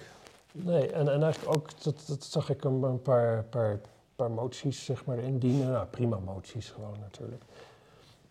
Nee, 0.52 0.90
en, 0.92 1.12
en 1.12 1.22
eigenlijk 1.22 1.57
ook, 1.57 1.83
dat, 1.83 1.94
dat 2.07 2.24
zag 2.24 2.50
ik 2.50 2.62
hem 2.62 2.85
een 2.85 3.02
paar, 3.02 3.44
paar, 3.44 3.78
paar 4.16 4.31
moties 4.31 4.85
zeg 4.85 5.04
maar 5.04 5.18
indienen. 5.18 5.70
Nou, 5.70 5.87
prima 5.87 6.18
moties 6.24 6.68
gewoon 6.68 6.96
natuurlijk. 7.00 7.42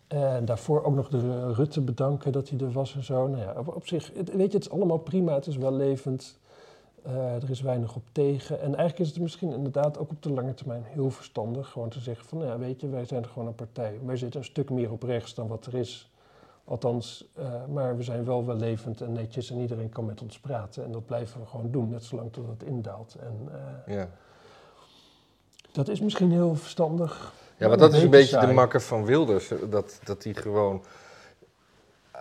En 0.08 0.44
daarvoor 0.44 0.84
ook 0.84 0.94
nog 0.94 1.08
de 1.08 1.52
Rutte 1.52 1.80
bedanken 1.80 2.32
dat 2.32 2.48
hij 2.48 2.58
er 2.58 2.72
was 2.72 2.94
en 2.94 3.04
zo. 3.04 3.26
Nou 3.26 3.42
ja, 3.42 3.54
op, 3.56 3.74
op 3.76 3.86
zich, 3.86 4.10
het, 4.14 4.28
weet 4.34 4.50
je, 4.50 4.56
het 4.56 4.66
is 4.66 4.70
allemaal 4.70 4.98
prima. 4.98 5.34
Het 5.34 5.46
is 5.46 5.56
wel 5.56 5.72
levend. 5.72 6.38
Eh, 7.02 7.42
er 7.42 7.50
is 7.50 7.60
weinig 7.60 7.94
op 7.94 8.02
tegen. 8.12 8.60
En 8.60 8.66
eigenlijk 8.66 8.98
is 8.98 9.08
het 9.08 9.20
misschien 9.20 9.52
inderdaad 9.52 9.98
ook 9.98 10.10
op 10.10 10.22
de 10.22 10.32
lange 10.32 10.54
termijn 10.54 10.82
heel 10.84 11.10
verstandig. 11.10 11.68
Gewoon 11.68 11.88
te 11.88 12.00
zeggen 12.00 12.26
van, 12.26 12.38
nou 12.38 12.50
ja, 12.50 12.58
weet 12.58 12.80
je, 12.80 12.88
wij 12.88 13.04
zijn 13.04 13.26
gewoon 13.26 13.48
een 13.48 13.54
partij. 13.54 13.98
Wij 14.04 14.16
zitten 14.16 14.40
een 14.40 14.46
stuk 14.46 14.70
meer 14.70 14.90
op 14.90 15.02
rechts 15.02 15.34
dan 15.34 15.48
wat 15.48 15.66
er 15.66 15.74
is. 15.74 16.10
Althans, 16.64 17.28
eh, 17.34 17.64
maar 17.72 17.96
we 17.96 18.02
zijn 18.02 18.24
wel 18.24 18.46
wel 18.46 18.56
levend 18.56 19.00
en 19.00 19.12
netjes 19.12 19.50
en 19.50 19.60
iedereen 19.60 19.88
kan 19.88 20.06
met 20.06 20.22
ons 20.22 20.38
praten. 20.38 20.84
En 20.84 20.92
dat 20.92 21.06
blijven 21.06 21.40
we 21.40 21.46
gewoon 21.46 21.70
doen, 21.70 21.88
net 21.88 22.04
zolang 22.04 22.32
tot 22.32 22.48
het 22.48 22.62
indaalt. 22.62 23.16
En 23.20 23.48
eh, 23.86 23.94
Ja, 23.94 24.08
dat 25.72 25.88
is 25.88 26.00
misschien 26.00 26.30
heel 26.30 26.54
verstandig. 26.54 27.32
ja 27.56 27.66
maar 27.66 27.72
een 27.72 27.78
dat 27.78 27.94
is 27.94 28.02
een 28.02 28.10
beetje 28.10 28.40
de 28.40 28.52
makker 28.52 28.82
van 28.82 29.04
Wilders. 29.04 29.52
Dat, 29.70 30.00
dat 30.04 30.24
hij 30.24 30.34
gewoon 30.34 30.84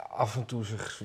af 0.10 0.36
en 0.36 0.46
toe 0.46 0.66
zich 0.66 1.04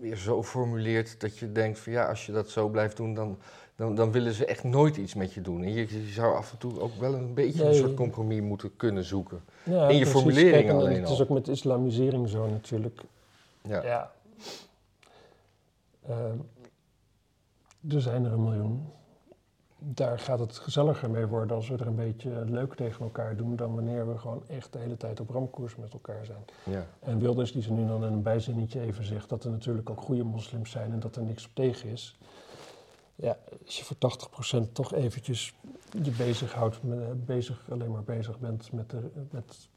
weer 0.00 0.16
zo 0.16 0.42
formuleert 0.42 1.20
dat 1.20 1.38
je 1.38 1.52
denkt 1.52 1.78
van 1.78 1.92
ja, 1.92 2.08
als 2.08 2.26
je 2.26 2.32
dat 2.32 2.50
zo 2.50 2.68
blijft 2.68 2.96
doen, 2.96 3.14
dan, 3.14 3.38
dan, 3.76 3.94
dan 3.94 4.12
willen 4.12 4.32
ze 4.32 4.44
echt 4.44 4.64
nooit 4.64 4.96
iets 4.96 5.14
met 5.14 5.32
je 5.32 5.40
doen. 5.40 5.62
En 5.62 5.72
je, 5.72 6.04
je 6.04 6.12
zou 6.12 6.36
af 6.36 6.52
en 6.52 6.58
toe 6.58 6.80
ook 6.80 6.94
wel 6.94 7.14
een 7.14 7.34
beetje 7.34 7.64
een 7.64 7.74
soort 7.74 7.94
compromis 7.94 8.40
moeten 8.40 8.76
kunnen 8.76 9.04
zoeken. 9.04 9.40
Ja, 9.62 9.72
In 9.88 9.96
je 9.96 10.00
precies. 10.00 10.08
formulering 10.10 10.52
Kijk, 10.52 10.68
en 10.68 10.76
alleen 10.76 11.00
Het 11.00 11.10
is 11.10 11.22
ook 11.22 11.28
met 11.28 11.48
islamisering 11.48 12.28
zo 12.28 12.48
natuurlijk. 12.48 13.00
Ja. 13.62 13.82
Ja. 13.82 14.12
Ehm, 16.08 16.36
er 17.88 18.00
zijn 18.00 18.24
er 18.24 18.32
een 18.32 18.42
miljoen. 18.42 18.86
Daar 19.82 20.18
gaat 20.18 20.38
het 20.38 20.58
gezelliger 20.58 21.10
mee 21.10 21.26
worden 21.26 21.56
als 21.56 21.68
we 21.68 21.76
er 21.76 21.86
een 21.86 21.94
beetje 21.94 22.44
leuk 22.44 22.74
tegen 22.74 23.04
elkaar 23.04 23.36
doen... 23.36 23.56
dan 23.56 23.74
wanneer 23.74 24.08
we 24.08 24.18
gewoon 24.18 24.42
echt 24.48 24.72
de 24.72 24.78
hele 24.78 24.96
tijd 24.96 25.20
op 25.20 25.30
ramkoers 25.30 25.76
met 25.76 25.92
elkaar 25.92 26.24
zijn. 26.24 26.44
Ja. 26.64 26.86
En 26.98 27.18
Wilders 27.18 27.52
die 27.52 27.62
ze 27.62 27.72
nu 27.72 27.86
dan 27.86 28.04
in 28.04 28.12
een 28.12 28.22
bijzinnetje 28.22 28.80
even 28.80 29.04
zegt... 29.04 29.28
dat 29.28 29.44
er 29.44 29.50
natuurlijk 29.50 29.90
ook 29.90 30.00
goede 30.00 30.24
moslims 30.24 30.70
zijn 30.70 30.92
en 30.92 31.00
dat 31.00 31.16
er 31.16 31.22
niks 31.22 31.46
op 31.46 31.50
tegen 31.54 31.88
is. 31.88 32.18
Ja, 33.14 33.36
als 33.66 33.78
je 33.78 33.84
voor 33.84 33.96
80% 34.68 34.72
toch 34.72 34.94
eventjes 34.94 35.54
je 36.02 36.10
bezighoudt... 36.10 36.82
Met, 36.82 37.26
bezig, 37.26 37.62
alleen 37.70 37.90
maar 37.90 38.04
bezig 38.04 38.38
bent 38.38 38.72
met, 38.72 38.90
de, 38.90 39.10
met 39.30 39.68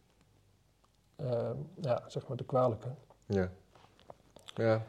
eh, 1.15 1.49
ja, 1.81 2.03
zeg 2.07 2.27
maar 2.27 2.37
de 2.37 2.45
kwalijke... 2.45 2.87
Ja. 3.25 3.49
Ja. 4.55 4.81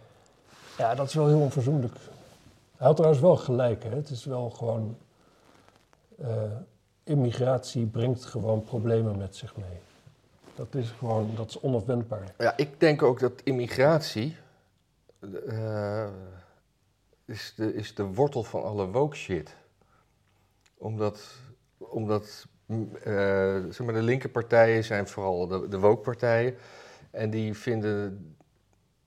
Ja, 0.79 0.95
dat 0.95 1.07
is 1.07 1.15
wel 1.15 1.27
heel 1.27 1.41
onverzoenlijk. 1.41 1.95
Hij 2.77 2.87
had 2.87 2.97
trouwens 2.97 3.23
wel 3.23 3.37
gelijk. 3.37 3.83
Hè? 3.83 3.91
Het 3.91 4.11
is 4.11 4.25
wel 4.25 4.51
gewoon. 4.51 4.97
Eh, 6.25 6.43
immigratie 7.05 7.87
brengt 7.87 8.25
gewoon 8.25 8.64
problemen 8.64 9.16
met 9.16 9.37
zich 9.37 9.57
mee. 9.57 9.79
Dat 10.55 10.75
is 10.75 10.91
gewoon, 10.91 11.31
dat 11.37 11.49
is 11.49 11.61
onafwendbaar. 11.61 12.35
Ja, 12.39 12.57
ik 12.57 12.81
denk 12.81 13.03
ook 13.03 13.20
dat 13.20 13.41
immigratie 13.43 14.37
eh, 15.49 16.07
is, 17.25 17.53
de, 17.57 17.75
is 17.75 17.95
de 17.95 18.05
wortel 18.05 18.43
van 18.43 18.62
alle 18.62 18.87
woke 18.87 19.16
shit. 19.16 19.57
Omdat, 20.79 21.35
omdat 21.79 22.47
eh, 22.66 23.62
zeg 23.70 23.79
maar, 23.79 23.95
de 23.95 24.03
linker 24.03 24.29
partijen 24.29 24.85
zijn 24.85 25.09
vooral 25.09 25.47
de, 25.47 25.68
de 25.68 25.79
woke 25.79 26.03
partijen. 26.03 26.55
En 27.11 27.31
die 27.31 27.55
vinden, 27.55 28.37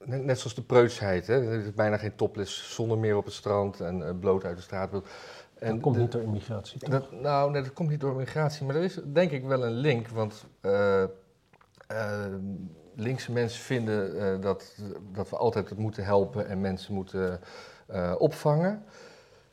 net, 0.03 0.39
zoals 0.39 0.55
de 0.55 0.61
preutsheid, 0.63 1.28
hè, 1.28 1.51
er 1.51 1.65
is 1.65 1.74
bijna 1.74 1.97
geen 1.97 2.15
topless 2.15 2.74
zonder 2.76 2.97
meer 2.97 3.18
op 3.18 3.26
het 3.26 3.34
strand 3.34 3.82
en 3.82 4.20
bloot 4.20 4.43
uit 4.43 4.57
de 4.57 4.63
straat. 4.63 4.91
En 5.60 5.74
dat 5.74 5.82
komt 5.82 5.95
de- 5.95 6.01
niet 6.01 6.12
door 6.12 6.22
immigratie. 6.22 6.80
toch? 6.80 6.89
dat, 6.89 7.12
nou, 7.12 7.51
nee, 7.51 7.62
dat 7.62 7.74
komt 7.74 7.89
niet 7.89 7.99
door 7.99 8.16
migratie, 8.16 8.66
maar 8.66 8.76
er 8.76 8.84
is 8.84 8.99
denk 9.05 9.32
ik 9.32 9.45
wel 9.45 9.66
een 9.66 9.72
link. 9.72 10.08
Want 10.08 10.45
eh, 10.62 11.03
eh, 11.03 12.26
linkse 12.95 13.32
mensen 13.32 13.62
vinden 13.64 14.20
eh, 14.20 14.41
dat, 14.41 14.76
dat 15.14 15.30
we 15.30 15.38
altijd 15.38 15.70
het 15.70 15.78
moeten 15.78 16.03
helpen 16.03 16.47
en 16.47 16.62
mensen 16.62 16.93
moeten 16.93 17.39
opvangen. 18.18 18.84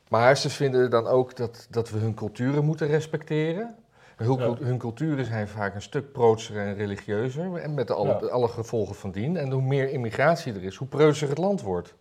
Maar 0.09 0.37
ze 0.37 0.51
vinden 0.51 0.91
dan 0.91 1.07
ook 1.07 1.37
dat, 1.37 1.67
dat 1.71 1.91
we 1.91 1.99
hun 1.99 2.15
culturen 2.15 2.65
moeten 2.65 2.87
respecteren. 2.87 3.75
Hun, 4.17 4.39
Ja. 4.39 4.55
hun 4.61 4.79
culturen 4.79 5.25
zijn 5.25 5.49
vaak 5.49 5.75
een 5.75 5.83
stuk 5.83 6.13
prootser 6.13 6.57
en 6.57 6.75
religieuzer. 6.75 7.57
En 7.57 7.75
met 7.75 7.91
alle, 7.91 8.19
Ja. 8.21 8.27
alle 8.27 8.49
gevolgen 8.49 8.95
van 8.95 9.11
dien. 9.11 9.37
En 9.37 9.51
hoe 9.51 9.63
meer 9.63 9.91
immigratie 9.91 10.55
er 10.55 10.65
is, 10.65 10.77
hoe 10.77 10.89
preutser 10.89 11.29
het 11.29 11.39
land 11.39 11.63
wordt. 11.63 11.95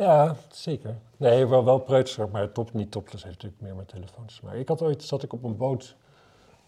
Ja, 0.00 0.36
zeker. 0.50 0.96
Nee, 1.16 1.46
wel, 1.46 1.64
wel 1.64 1.78
preutser, 1.78 2.28
maar 2.28 2.52
top, 2.52 2.72
niet 2.72 2.90
topless 2.90 3.24
heeft 3.24 3.34
natuurlijk 3.34 3.62
meer 3.62 3.74
met 3.74 3.88
telefoons. 3.88 4.40
Maar 4.40 4.56
ik 4.56 4.68
had 4.68 4.82
ooit, 4.82 5.02
zat 5.02 5.22
ik 5.22 5.32
op 5.32 5.44
een 5.44 5.56
boot 5.56 5.96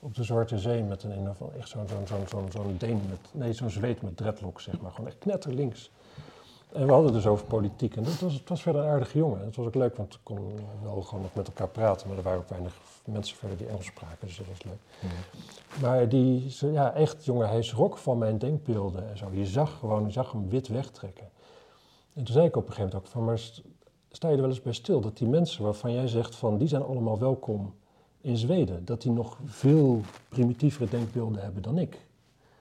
op 0.01 0.15
de 0.15 0.25
Zwarte 0.25 0.59
Zee 0.59 0.83
met 0.83 1.03
een, 1.03 1.11
een 1.11 1.35
echt 1.59 1.69
zo'n 1.69 1.89
zo'n 1.89 2.27
zo'n 2.27 2.49
zo'n 2.51 2.77
Deen 2.79 3.03
met, 3.09 3.19
nee, 3.31 3.53
zo'n 3.53 3.71
Zweed 3.71 4.03
met 4.03 4.17
dreadlocks, 4.17 4.65
zeg 4.65 4.81
maar. 4.81 4.91
Gewoon 4.91 5.07
echt 5.07 5.19
knetterlinks. 5.19 5.91
En 6.73 6.87
we 6.87 6.93
hadden 6.93 7.13
dus 7.13 7.27
over 7.27 7.47
politiek. 7.47 7.97
En 7.97 8.03
dat 8.03 8.19
was, 8.19 8.35
het 8.35 8.49
was 8.49 8.63
verder 8.63 8.83
een 8.83 8.89
aardige 8.89 9.19
jongen. 9.19 9.45
Het 9.45 9.57
was 9.57 9.67
ook 9.67 9.75
leuk, 9.75 9.97
want 9.97 10.15
we 10.15 10.21
konden 10.23 10.55
wel 10.83 11.03
gewoon 11.03 11.23
nog 11.23 11.35
met 11.35 11.47
elkaar 11.47 11.69
praten. 11.69 12.09
Maar 12.09 12.17
er 12.17 12.23
waren 12.23 12.39
ook 12.39 12.49
weinig 12.49 12.75
mensen 13.05 13.37
verder 13.37 13.57
die 13.57 13.67
Engels 13.67 13.87
spraken, 13.87 14.27
dus 14.27 14.37
dat 14.37 14.47
was 14.47 14.63
leuk. 14.63 15.11
Maar 15.81 16.09
die, 16.09 16.57
ja, 16.61 16.95
echt, 16.95 17.25
jongen, 17.25 17.49
hij 17.49 17.63
schrok 17.63 17.99
van 17.99 18.19
mijn 18.19 18.39
denkbeelden 18.39 19.09
en 19.11 19.19
zo. 19.19 19.29
Je 19.33 19.47
zag 19.47 19.79
gewoon, 19.79 20.07
je 20.07 20.13
zag 20.13 20.33
hem 20.33 20.49
wit 20.49 20.69
wegtrekken. 20.69 21.31
En 22.15 22.25
toen 22.25 22.35
zei 22.35 22.47
ik 22.47 22.57
op 22.57 22.67
een 22.67 22.73
gegeven 22.73 22.89
moment 22.91 23.05
ook 23.07 23.13
van, 23.13 23.25
maar 23.25 23.39
st- 23.39 23.63
sta 24.11 24.29
je 24.29 24.35
er 24.35 24.41
wel 24.41 24.51
eens 24.51 24.63
bij 24.63 24.73
stil 24.73 25.01
dat 25.01 25.17
die 25.17 25.29
mensen 25.29 25.63
waarvan 25.65 25.93
jij 25.93 26.09
zegt 26.09 26.35
van, 26.37 26.59
die 26.59 26.69
zijn 26.69 26.83
allemaal 26.83 27.19
welkom 27.19 27.75
in 28.21 28.37
Zweden, 28.37 28.85
dat 28.85 29.03
die 29.03 29.13
nog 29.13 29.39
veel 29.45 30.01
primitievere 30.29 30.89
denkbeelden 30.91 31.43
hebben 31.43 31.63
dan 31.63 31.79
ik. 31.79 31.99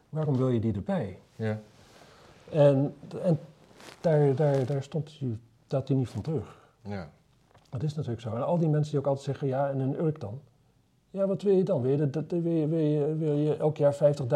Waarom 0.09 0.37
wil 0.37 0.49
je 0.49 0.59
die 0.59 0.73
erbij? 0.73 1.17
Ja. 1.35 1.59
En, 2.51 2.93
en 3.23 3.39
daar, 4.01 4.35
daar, 4.35 4.65
daar 4.65 4.83
stond 4.83 5.15
hij, 5.19 5.37
staat 5.65 5.87
hij 5.87 5.97
niet 5.97 6.09
van 6.09 6.21
terug. 6.21 6.69
Ja. 6.81 7.09
Dat 7.69 7.83
is 7.83 7.93
natuurlijk 7.95 8.21
zo. 8.21 8.35
En 8.35 8.45
al 8.45 8.57
die 8.57 8.69
mensen 8.69 8.91
die 8.91 8.99
ook 8.99 9.07
altijd 9.07 9.25
zeggen, 9.25 9.47
ja, 9.47 9.69
en 9.69 9.79
een 9.79 9.99
Urk 10.03 10.19
dan? 10.19 10.39
Ja, 11.09 11.27
wat 11.27 11.41
wil 11.41 11.53
je 11.55 11.63
dan? 11.63 11.81
Wil 11.81 11.91
je, 11.91 11.97
dat- 12.09 12.13
dat- 12.29 12.41
wil 12.41 12.51
je, 12.51 12.67
wil 12.67 12.79
je, 12.79 13.15
wil 13.15 13.35
je 13.35 13.55
elk 13.57 13.77
jaar 13.77 13.93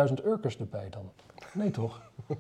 50.000 0.08 0.26
Urkers 0.26 0.58
erbij 0.60 0.90
dan? 0.90 1.10
Nee, 1.54 1.72
toch? 1.72 2.02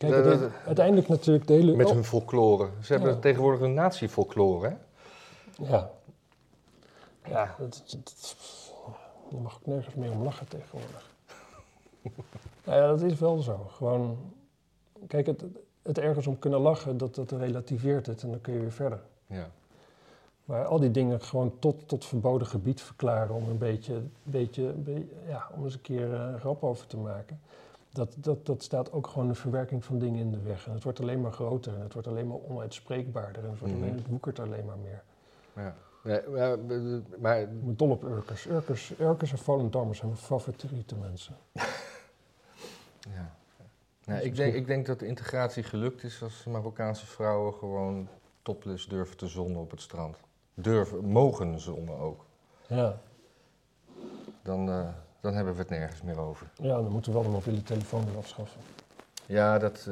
Kijk, 0.00 0.12
Ja, 0.12 0.22
het- 0.30 0.40
dat- 0.40 0.50
uiteindelijk 0.66 1.08
natuurlijk 1.08 1.46
de 1.46 1.52
hele... 1.52 1.76
Met 1.76 1.90
hun 1.90 2.04
folklore. 2.04 2.68
Ze 2.82 2.92
hebben 2.92 3.12
Ja. 3.12 3.18
tegenwoordig 3.18 3.60
een 3.60 3.74
nazi-folklore, 3.74 4.68
hè? 4.68 4.74
Ja. 5.64 5.90
Ja, 7.28 7.54
dat, 7.58 7.96
je 9.30 9.36
mag 9.36 9.54
ook 9.54 9.66
nergens 9.66 9.94
meer 9.94 10.10
om 10.10 10.22
lachen 10.22 10.48
tegenwoordig. 10.48 11.10
Nou 12.64 12.80
ja, 12.82 12.86
dat 12.88 13.02
is 13.02 13.18
wel 13.18 13.38
zo. 13.38 13.66
Gewoon, 13.70 14.18
kijk, 15.06 15.26
het, 15.26 15.44
het 15.82 15.98
ergens 15.98 16.26
om 16.26 16.38
kunnen 16.38 16.60
lachen, 16.60 16.96
dat, 16.96 17.14
dat 17.14 17.30
relativeert 17.32 18.06
het 18.06 18.22
en 18.22 18.30
dan 18.30 18.40
kun 18.40 18.52
je 18.54 18.60
weer 18.60 18.72
verder. 18.72 19.00
Ja. 19.26 19.50
Maar 20.44 20.64
al 20.64 20.80
die 20.80 20.90
dingen 20.90 21.20
gewoon 21.20 21.52
tot, 21.58 21.88
tot 21.88 22.04
verboden 22.04 22.46
gebied 22.46 22.80
verklaren 22.82 23.34
om 23.34 23.48
een 23.48 23.58
beetje, 23.58 24.02
beetje- 24.22 24.74
ja, 25.28 25.48
om 25.56 25.64
eens 25.64 25.74
een 25.74 25.80
keer 25.80 26.14
eh, 26.14 26.20
een 26.20 26.40
grap 26.40 26.62
over 26.64 26.86
te 26.86 26.96
maken. 26.96 27.40
Dat, 27.92 28.14
dat, 28.18 28.46
dat 28.46 28.62
staat 28.62 28.92
ook 28.92 29.06
gewoon 29.06 29.28
een 29.28 29.34
verwerking 29.34 29.84
van 29.84 29.98
dingen 29.98 30.20
in 30.20 30.30
de 30.30 30.40
weg. 30.42 30.66
En 30.66 30.72
het 30.72 30.82
wordt 30.82 31.00
alleen 31.00 31.20
maar 31.20 31.32
groter 31.32 31.74
en 31.74 31.80
het 31.80 31.92
wordt 31.92 32.08
alleen 32.08 32.26
maar 32.26 32.38
onuitspreekbaarder. 32.48 33.42
En 33.44 33.50
het, 33.50 33.58
wordt 33.58 33.74
Mhm. 33.74 33.82
alleen, 33.82 33.96
het 33.96 34.06
woekert 34.08 34.38
alleen 34.38 34.64
maar 34.64 34.78
meer. 34.78 35.02
ja. 35.56 35.74
Nee, 36.04 36.20
maar, 36.28 36.58
maar 37.18 37.40
Ik 37.40 37.64
ben 37.64 37.76
dol 37.76 37.90
op 37.90 38.02
Urkers. 38.04 38.46
Urkers, 38.46 38.92
Urkers 39.00 39.32
en 39.32 39.38
Volendammers 39.38 39.98
zijn 39.98 40.10
mijn 40.10 40.22
favoriete 40.22 40.96
mensen. 40.96 41.36
Ja. 43.14 43.34
Nee, 44.04 44.22
ik, 44.24 44.36
denk, 44.36 44.54
ik 44.54 44.66
denk 44.66 44.86
dat 44.86 44.98
de 44.98 45.06
integratie 45.06 45.62
gelukt 45.62 46.02
is 46.02 46.22
als 46.22 46.44
Marokkaanse 46.44 47.06
vrouwen 47.06 47.54
gewoon 47.54 48.08
topless 48.42 48.88
durven 48.88 49.16
te 49.16 49.26
zonnen 49.26 49.60
op 49.60 49.70
het 49.70 49.80
strand. 49.80 50.16
Durven, 50.54 51.04
mogen 51.04 51.60
zonnen 51.60 51.96
ook. 51.98 52.24
Ja, 52.66 53.00
Dan, 54.42 54.68
eh, 54.70 54.88
dan 55.20 55.34
hebben 55.34 55.52
we 55.54 55.58
het 55.60 55.70
nergens 55.70 56.02
meer 56.02 56.18
over. 56.20 56.46
ja 56.62 56.74
dan 56.74 56.90
moeten 56.90 57.12
we 57.12 57.18
wel 57.18 57.26
de 57.28 57.34
mobiele 57.34 57.62
telefoon 57.62 58.04
weer 58.06 58.16
afschaffen. 58.16 58.60
Ja, 59.26 59.58
dat, 59.58 59.76
is- 59.76 59.86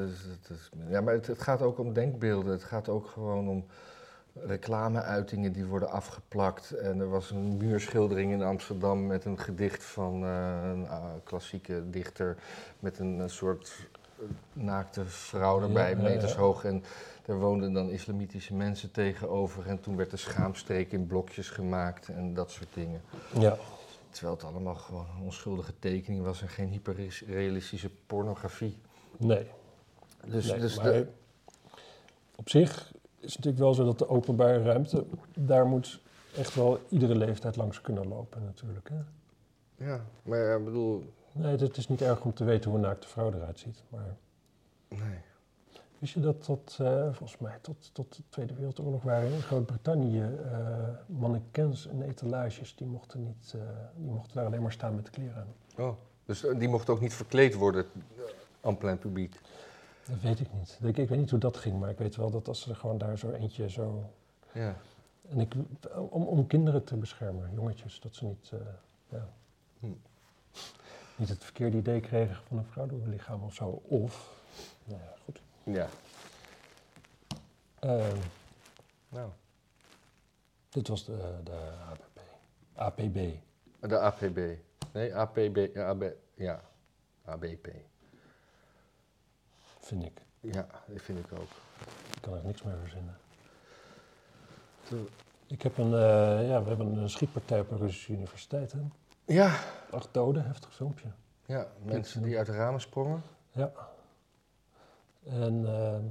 dat 0.48 0.56
is, 0.56 0.70
ja 0.88 1.00
maar 1.00 1.14
het, 1.14 1.26
het 1.26 1.42
gaat 1.42 1.62
ook 1.62 1.78
om 1.78 1.92
denkbeelden. 1.92 2.52
Het 2.52 2.64
gaat 2.64 2.88
ook 2.88 3.06
gewoon 3.06 3.48
om 3.48 3.64
reclameuitingen 4.42 5.52
die 5.52 5.64
worden 5.64 5.90
afgeplakt. 5.90 6.70
En 6.70 7.00
er 7.00 7.08
was 7.10 7.30
een 7.30 7.56
muurschildering 7.56 8.32
in 8.32 8.42
Amsterdam 8.42 9.06
met 9.06 9.24
een 9.24 9.38
gedicht 9.38 9.84
van 9.84 10.24
eh, 10.24 10.60
een 10.72 10.88
ah, 10.88 11.04
klassieke 11.24 11.90
dichter. 11.90 12.36
Met 12.80 12.98
een, 12.98 13.20
eh, 13.20 13.28
soort 13.28 13.72
eh, 14.18 14.24
naakte 14.52 15.04
vrouw 15.04 15.62
erbij, 15.62 15.90
Ja, 15.90 15.96
ja, 15.96 16.02
meters 16.02 16.32
ja. 16.32 16.38
hoog. 16.38 16.64
En 16.64 16.82
daar 17.24 17.38
woonden 17.38 17.72
dan 17.72 17.90
islamitische 17.90 18.54
mensen 18.54 18.90
tegenover. 18.90 19.66
En 19.66 19.80
toen 19.80 19.96
werd 19.96 20.10
de 20.10 20.16
schaamstreek 20.16 20.92
in 20.92 21.06
blokjes 21.06 21.48
gemaakt 21.50 22.08
en 22.08 22.34
dat 22.34 22.50
soort 22.50 22.74
dingen. 22.74 23.00
Ja. 23.38 23.56
Terwijl 24.10 24.34
het 24.34 24.44
allemaal 24.44 24.74
gewoon 24.74 25.06
een 25.16 25.22
onschuldige 25.22 25.72
tekening 25.78 26.22
was 26.24 26.42
en 26.42 26.48
geen 26.48 26.68
hyperrealistische 26.68 27.90
pornografie. 28.06 28.76
Nee. 29.16 29.46
Dus, 30.26 30.50
nee, 30.50 30.60
dus 30.60 30.76
maar 30.76 30.92
de, 30.92 31.06
op 32.36 32.48
zich 32.48 32.92
is 33.20 33.34
het 33.34 33.44
natuurlijk 33.44 33.58
wel 33.58 33.74
zo 33.74 33.84
dat 33.84 33.98
de 33.98 34.08
openbare 34.08 34.62
ruimte, 34.62 35.04
daar 35.34 35.66
moet 35.66 36.00
echt 36.36 36.54
wel 36.54 36.80
iedere 36.88 37.14
leeftijd 37.14 37.56
langs 37.56 37.80
kunnen 37.80 38.08
lopen 38.08 38.44
natuurlijk. 38.44 38.88
Hè? 38.88 39.00
ja, 39.86 40.04
maar 40.22 40.58
ik 40.58 40.64
bedoel, 40.64 41.04
Nee, 41.32 41.56
het 41.56 41.76
is 41.76 41.88
niet 41.88 42.02
erg 42.02 42.24
om 42.24 42.34
te 42.34 42.44
weten 42.44 42.70
hoe 42.70 42.78
een 42.78 42.84
naakte 42.84 43.08
vrouw 43.08 43.32
eruit 43.32 43.58
ziet. 43.58 43.82
Maar 43.88 44.16
nee. 44.88 45.18
Wist 45.98 46.14
je 46.14 46.20
dat 46.20 46.42
tot, 46.42 46.76
eh, 46.80 47.02
volgens 47.02 47.38
mij 47.38 47.58
tot, 47.60 47.90
tot 47.92 48.16
de 48.16 48.22
Tweede 48.28 48.54
Wereldoorlog 48.54 49.02
waren 49.02 49.32
in 49.32 49.40
Groot-Brittannië 49.40 50.22
eh 50.22 50.88
mannequins 51.06 51.86
en 51.86 52.02
etalages, 52.02 52.76
die 52.76 52.86
mochten, 52.86 53.24
niet, 53.24 53.52
eh, 53.54 53.60
die 53.96 54.10
mochten 54.10 54.34
daar 54.34 54.46
alleen 54.46 54.62
maar 54.62 54.72
staan 54.72 54.94
met 54.94 55.04
de 55.04 55.10
kleren 55.10 55.36
aan. 55.36 55.84
Oh, 55.84 55.96
dus 56.24 56.40
die 56.40 56.68
mocht 56.68 56.88
ook 56.88 57.00
niet 57.00 57.14
verkleed 57.14 57.54
worden 57.54 57.86
aan 58.60 58.76
plein 58.76 58.98
publiek. 58.98 59.40
Dat 60.08 60.20
weet 60.20 60.40
ik 60.40 60.52
niet. 60.52 60.78
Ik, 60.82 60.96
ik 60.96 61.08
weet 61.08 61.18
niet 61.18 61.30
hoe 61.30 61.38
dat 61.38 61.56
ging, 61.56 61.80
maar 61.80 61.90
ik 61.90 61.98
weet 61.98 62.16
wel 62.16 62.30
dat 62.30 62.48
als 62.48 62.60
ze 62.60 62.70
er 62.70 62.76
gewoon 62.76 62.98
daar 62.98 63.18
zo 63.18 63.30
eentje 63.30 63.70
zo... 63.70 64.10
Ja. 64.52 64.76
En 65.28 65.40
ik, 65.40 65.54
om, 66.10 66.22
om 66.22 66.46
kinderen 66.46 66.84
te 66.84 66.96
beschermen, 66.96 67.50
jongetjes, 67.54 68.00
dat 68.00 68.14
ze 68.14 68.24
niet... 68.24 68.52
ja. 69.08 69.28
niet 71.16 71.28
het 71.28 71.44
verkeerde 71.44 71.76
idee 71.76 72.00
kregen 72.00 72.36
van 72.46 72.58
een 72.58 72.64
vrouwelijk 72.64 73.06
lichaam 73.06 73.42
of 73.42 73.54
zo. 73.54 73.82
Of, 73.84 74.42
nou 74.84 75.00
ja, 75.00 75.14
goed. 75.24 75.40
Ja. 75.72 75.88
Ehm, 77.80 78.16
Nou, 79.08 79.30
dit 80.68 80.88
was 80.88 81.04
de, 81.04 81.34
de 81.44 81.72
APB. 81.84 82.18
APB. 82.74 83.18
de 83.80 83.98
APB. 83.98 84.38
Nee, 84.92 85.14
APB. 85.16 85.56
Ja, 85.74 85.88
AB, 85.88 86.04
ja. 86.34 86.60
ABP. 87.24 87.68
Vind 89.80 90.04
ik. 90.04 90.22
Ja, 90.40 90.66
dat 90.86 91.02
vind 91.02 91.18
ik 91.18 91.32
ook. 91.32 91.50
Ik 92.14 92.20
kan 92.22 92.34
er 92.34 92.44
niks 92.44 92.62
meer 92.62 92.76
verzinnen. 92.78 93.16
Ik 95.46 95.62
heb 95.62 95.78
een, 95.78 95.92
eh, 95.94 96.48
ja, 96.48 96.62
we 96.62 96.68
hebben 96.68 96.96
een 96.96 97.10
schietpartij 97.10 97.60
op 97.60 97.70
een 97.70 97.78
Russische 97.78 98.12
universiteit. 98.12 98.72
Hè? 98.72 98.78
Ja, 99.24 99.58
Acht 99.90 100.14
doden, 100.14 100.44
heftig 100.46 100.74
filmpje. 100.74 101.08
ja 101.46 101.66
mensen 101.82 102.22
die 102.22 102.36
uit 102.38 102.46
de 102.46 102.52
ramen 102.52 102.80
sprongen. 102.80 103.22
Ja. 103.50 103.72
En 105.28 105.66
ehm, 105.66 106.04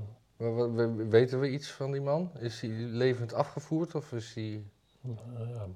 Weten 1.10 1.40
we 1.40 1.50
iets 1.50 1.72
van 1.72 1.92
die 1.92 2.02
man? 2.02 2.32
Is 2.40 2.62
hij 2.62 2.70
levend 2.70 3.34
afgevoerd 3.34 3.96
of 3.96 4.12
is 4.12 4.34
hij... 4.34 4.64
nou 5.02 5.50
ja, 5.50 5.68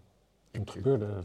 het 0.51 0.71
gebeurde, 0.71 1.23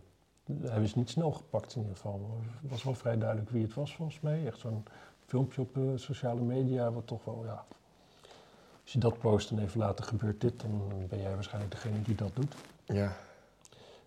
hij 0.60 0.82
is 0.82 0.94
niet 0.94 1.10
snel 1.10 1.32
gepakt 1.32 1.74
in 1.74 1.80
ieder 1.80 1.96
geval. 1.96 2.40
Het 2.60 2.70
was 2.70 2.82
wel 2.82 2.94
vrij 2.94 3.18
duidelijk 3.18 3.50
wie 3.50 3.62
het 3.62 3.74
was 3.74 3.94
volgens 3.94 4.20
mij. 4.20 4.46
Echt 4.46 4.58
zo'n 4.58 4.84
filmpje 5.26 5.60
op 5.60 5.76
eh, 5.76 5.82
sociale 5.94 6.40
media, 6.40 6.92
wat 6.92 7.06
toch 7.06 7.24
wel, 7.24 7.44
ja... 7.44 7.64
Als 8.82 8.94
je 8.94 9.00
dat 9.00 9.18
post 9.18 9.50
en 9.50 9.58
even 9.58 9.78
later 9.78 10.04
gebeurt 10.04 10.40
dit, 10.40 10.60
dan 10.60 10.92
ben 11.08 11.20
jij 11.20 11.34
waarschijnlijk 11.34 11.72
degene 11.72 12.02
die 12.02 12.14
dat 12.14 12.34
doet. 12.34 12.54
Ja. 12.84 13.16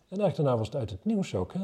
En 0.07 0.19
eigenlijk 0.19 0.35
daarna 0.35 0.57
was 0.57 0.67
het 0.67 0.75
uit 0.75 0.89
het 0.89 1.05
nieuws 1.05 1.35
ook, 1.35 1.53
hè? 1.53 1.63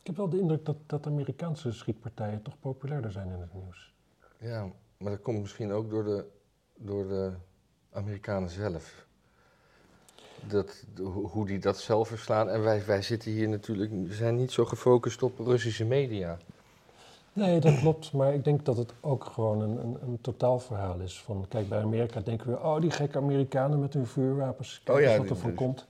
Ik 0.00 0.06
heb 0.06 0.16
wel 0.16 0.28
de 0.28 0.38
indruk 0.38 0.64
dat, 0.64 0.76
dat 0.86 1.06
Amerikaanse 1.06 1.72
schietpartijen 1.72 2.42
toch 2.42 2.58
populairder 2.60 3.12
zijn 3.12 3.28
in 3.28 3.40
het 3.40 3.54
nieuws. 3.54 3.94
Ja, 4.38 4.66
maar 4.98 5.10
dat 5.10 5.22
komt 5.22 5.40
misschien 5.40 5.72
ook 5.72 5.90
door 5.90 6.04
de, 6.04 6.24
door 6.76 7.08
de 7.08 7.32
Amerikanen 7.92 8.50
zelf. 8.50 9.04
Dat, 10.48 10.84
hoe 11.32 11.46
die 11.46 11.58
dat 11.58 11.78
zelf 11.78 12.08
verslaan. 12.08 12.48
En 12.48 12.62
wij, 12.62 12.84
wij 12.86 13.02
zitten 13.02 13.30
hier 13.30 13.48
natuurlijk, 13.48 13.90
we 13.90 14.14
zijn 14.14 14.36
niet 14.36 14.52
zo 14.52 14.64
gefocust 14.64 15.22
op 15.22 15.38
Russische 15.38 15.84
media. 15.84 16.38
Nee, 17.32 17.60
dat 17.60 17.78
klopt. 17.78 18.12
Maar 18.12 18.34
ik 18.34 18.44
denk 18.44 18.64
dat 18.64 18.76
het 18.76 18.92
ook 19.00 19.24
gewoon 19.24 19.60
een, 19.60 19.78
een, 19.78 19.96
een 20.02 20.18
totaalverhaal 20.20 21.00
is. 21.00 21.20
Van, 21.22 21.46
kijk, 21.48 21.68
bij 21.68 21.80
Amerika 21.82 22.20
denken 22.20 22.50
we, 22.50 22.58
oh, 22.58 22.80
die 22.80 22.90
gekke 22.90 23.18
Amerikanen 23.18 23.80
met 23.80 23.92
hun 23.92 24.06
vuurwapens. 24.06 24.80
Kijk 24.84 24.98
Oh 24.98 25.04
ja, 25.04 25.18
wat 25.18 25.28
er 25.30 25.36
van 25.36 25.54
komt. 25.54 25.86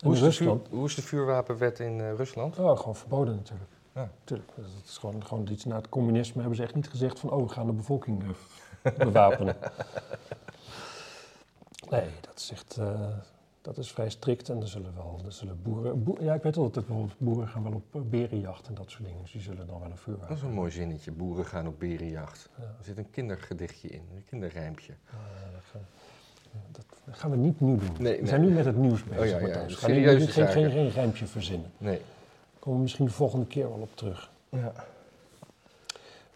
En 0.00 0.06
Hoe 0.06 0.12
is, 0.12 0.18
vuur- 0.18 0.28
Rusland, 0.28 0.66
hoe 0.70 0.84
is 0.86 0.94
de 0.94 1.02
vuurwapenwet 1.02 1.78
in 1.78 2.00
eh, 2.00 2.14
Rusland? 2.14 2.58
oh, 2.58 2.78
gewoon 2.78 2.96
verboden 2.96 3.34
natuurlijk. 3.34 3.70
Ja. 3.96 4.10
Tuurlijk, 4.24 4.50
dat 4.56 4.64
is 4.84 4.96
gewoon, 4.98 5.24
gewoon 5.26 5.48
iets 5.50 5.64
na 5.64 5.76
het 5.76 5.88
communisme 5.88 6.40
hebben 6.40 6.56
ze 6.56 6.62
echt 6.62 6.74
niet 6.74 6.88
gezegd 6.88 7.18
van, 7.18 7.30
oh, 7.30 7.42
we 7.42 7.48
gaan 7.48 7.66
de 7.66 7.72
bevolking 7.72 8.22
eh, 8.82 8.92
bewapenen. 9.06 9.56
nee, 11.90 12.04
dat 12.20 12.38
is 12.38 12.50
echt, 12.52 12.76
eh, 12.76 13.08
dat 13.62 13.78
is 13.78 13.92
vrij 13.92 14.10
strikt 14.10 14.48
en 14.48 14.60
er 14.60 14.68
zullen 14.68 14.94
wel, 14.94 15.20
er 15.24 15.32
zullen 15.32 15.62
boeren, 15.62 16.02
boe- 16.04 16.22
ja, 16.22 16.34
ik 16.34 16.42
weet 16.42 16.56
wel 16.56 16.70
dat 16.70 16.86
bijvoorbeeld 16.86 17.18
boeren 17.18 17.48
gaan 17.48 17.62
wel 17.62 17.72
op 17.72 17.94
eh, 17.94 18.00
berenjacht 18.00 18.66
en 18.68 18.74
dat 18.74 18.90
soort 18.90 19.04
dingen, 19.04 19.22
dus 19.22 19.32
die 19.32 19.40
zullen 19.40 19.66
dan 19.66 19.80
wel 19.80 19.90
een 19.90 19.96
vuurwapen 19.96 20.28
Dat 20.28 20.36
is 20.36 20.42
een 20.42 20.52
mooi 20.52 20.70
zinnetje. 20.70 21.12
Boeren 21.12 21.44
gaan 21.46 21.66
op 21.66 21.78
berenjacht. 21.78 22.48
Ja. 22.58 22.62
Er 22.64 22.84
zit 22.84 22.98
een 22.98 23.10
kindergedichtje 23.10 23.88
in, 23.88 24.02
een 24.14 24.24
kinderrijmpje. 24.24 24.92
Dat 25.52 25.62
gaan- 25.70 25.86
dat 27.04 27.16
gaan 27.18 27.30
we 27.30 27.36
niet 27.36 27.60
nu 27.60 27.76
doen. 27.78 27.90
Nee, 27.98 28.20
we 28.20 28.26
zijn 28.26 28.40
nu 28.40 28.48
met 28.50 28.64
het 28.64 28.76
nieuws 28.76 29.04
bezig. 29.04 29.20
Oh 29.34 29.40
ja, 29.40 29.46
ja, 29.46 29.64
geen, 29.68 30.20
geen, 30.28 30.70
geen 30.70 30.90
rijmpje 30.90 31.26
verzinnen. 31.26 31.70
Nee. 31.78 32.00
Komen 32.66 32.80
we 32.80 32.86
misschien 32.86 33.06
de 33.06 33.12
volgende 33.12 33.46
keer 33.46 33.68
wel 33.68 33.78
op 33.78 33.96
terug. 33.96 34.30
Ja. 34.48 34.72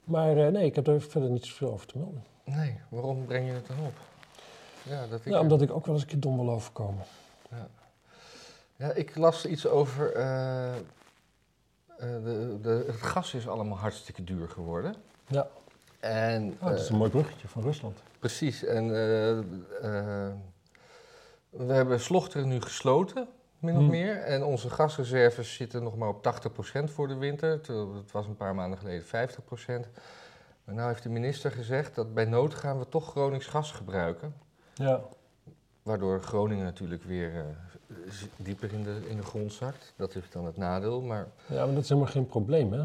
Maar 0.05 0.37
eh, 0.37 0.53
nee, 0.53 0.65
ik 0.65 0.75
heb 0.75 0.87
er 0.87 1.01
verder 1.03 1.31
niet 1.31 1.45
zoveel 1.47 1.73
over 1.73 1.87
te 1.87 1.99
melden. 1.99 2.25
Nee, 2.45 2.81
waarom 2.89 3.25
breng 3.27 3.47
je 3.47 3.53
het 3.53 3.67
dan 3.67 3.77
op? 3.87 3.93
Ja, 4.83 5.07
dat 5.07 5.19
ik 5.19 5.33
Ja, 5.33 5.41
omdat 5.41 5.63
ik 5.63 5.71
ook 5.71 5.85
wel 5.87 5.95
eens 5.95 6.03
een 6.05 6.11
keer 6.11 6.21
dom 6.21 6.37
wil 6.37 6.51
overkomen. 6.51 7.05
Ja, 8.77 8.93
ik 8.93 9.17
las 9.17 9.47
iets 9.47 9.67
over. 9.67 10.13
eh, 10.15 10.77
eh, 10.77 10.81
de, 11.99 12.59
de, 12.63 12.85
het 12.87 12.97
gas 13.03 13.35
is 13.35 13.49
allemaal 13.49 13.79
hartstikke 13.79 14.25
duur 14.25 14.49
geworden. 14.49 14.95
Ja, 15.27 15.49
En, 16.01 16.57
oh, 16.61 16.69
dat 16.69 16.79
is 16.81 16.89
een 16.89 16.97
mooi 16.97 17.11
bruggetje 17.11 17.49
van 17.49 17.63
Rusland. 17.63 17.99
precies. 18.19 18.65
En 18.65 18.89
we 21.51 21.73
hebben 21.73 22.01
Slochteren 22.01 22.49
nu 22.49 22.61
gesloten, 22.61 23.29
min 23.61 23.75
of 23.75 23.81
Hmm. 23.81 23.91
meer. 23.91 24.17
En 24.17 24.45
onze 24.45 24.71
gasreserves 24.71 25.55
zitten 25.55 25.83
nog 25.83 25.97
maar 25.97 26.09
op 26.09 26.23
80% 26.23 26.91
voor 26.91 27.09
de 27.09 27.15
winter. 27.17 27.51
Het 27.51 28.13
was 28.13 28.27
een 28.27 28.37
paar 28.37 28.55
maanden 28.55 28.79
geleden 28.79 29.05
50%. 29.07 29.89
Maar 30.65 30.75
nu 30.75 30.83
heeft 30.83 31.03
de 31.03 31.09
minister 31.09 31.51
gezegd 31.51 31.95
dat 31.95 32.15
bij 32.15 32.25
nood 32.25 32.55
gaan 32.55 32.79
we 32.79 32.89
toch 32.89 33.11
Gronings 33.11 33.47
gas 33.47 33.73
gebruiken. 33.73 34.35
Ja, 34.75 35.01
Waardoor 35.83 36.23
Groningen 36.23 36.65
natuurlijk 36.65 37.03
weer 37.03 37.33
eh, 37.37 37.97
dieper 38.37 38.73
in 38.73 38.83
de, 38.83 39.01
in 39.09 39.17
de 39.17 39.23
grond 39.23 39.53
zakt. 39.53 39.93
Dat 39.97 40.15
is 40.15 40.23
dan 40.31 40.45
het 40.47 40.57
nadeel. 40.57 41.01
Maar 41.01 41.27
ja, 41.47 41.65
maar 41.65 41.75
dat 41.75 41.83
is 41.83 41.89
helemaal 41.89 42.11
geen 42.11 42.27
probleem, 42.27 42.73
hè? 42.73 42.85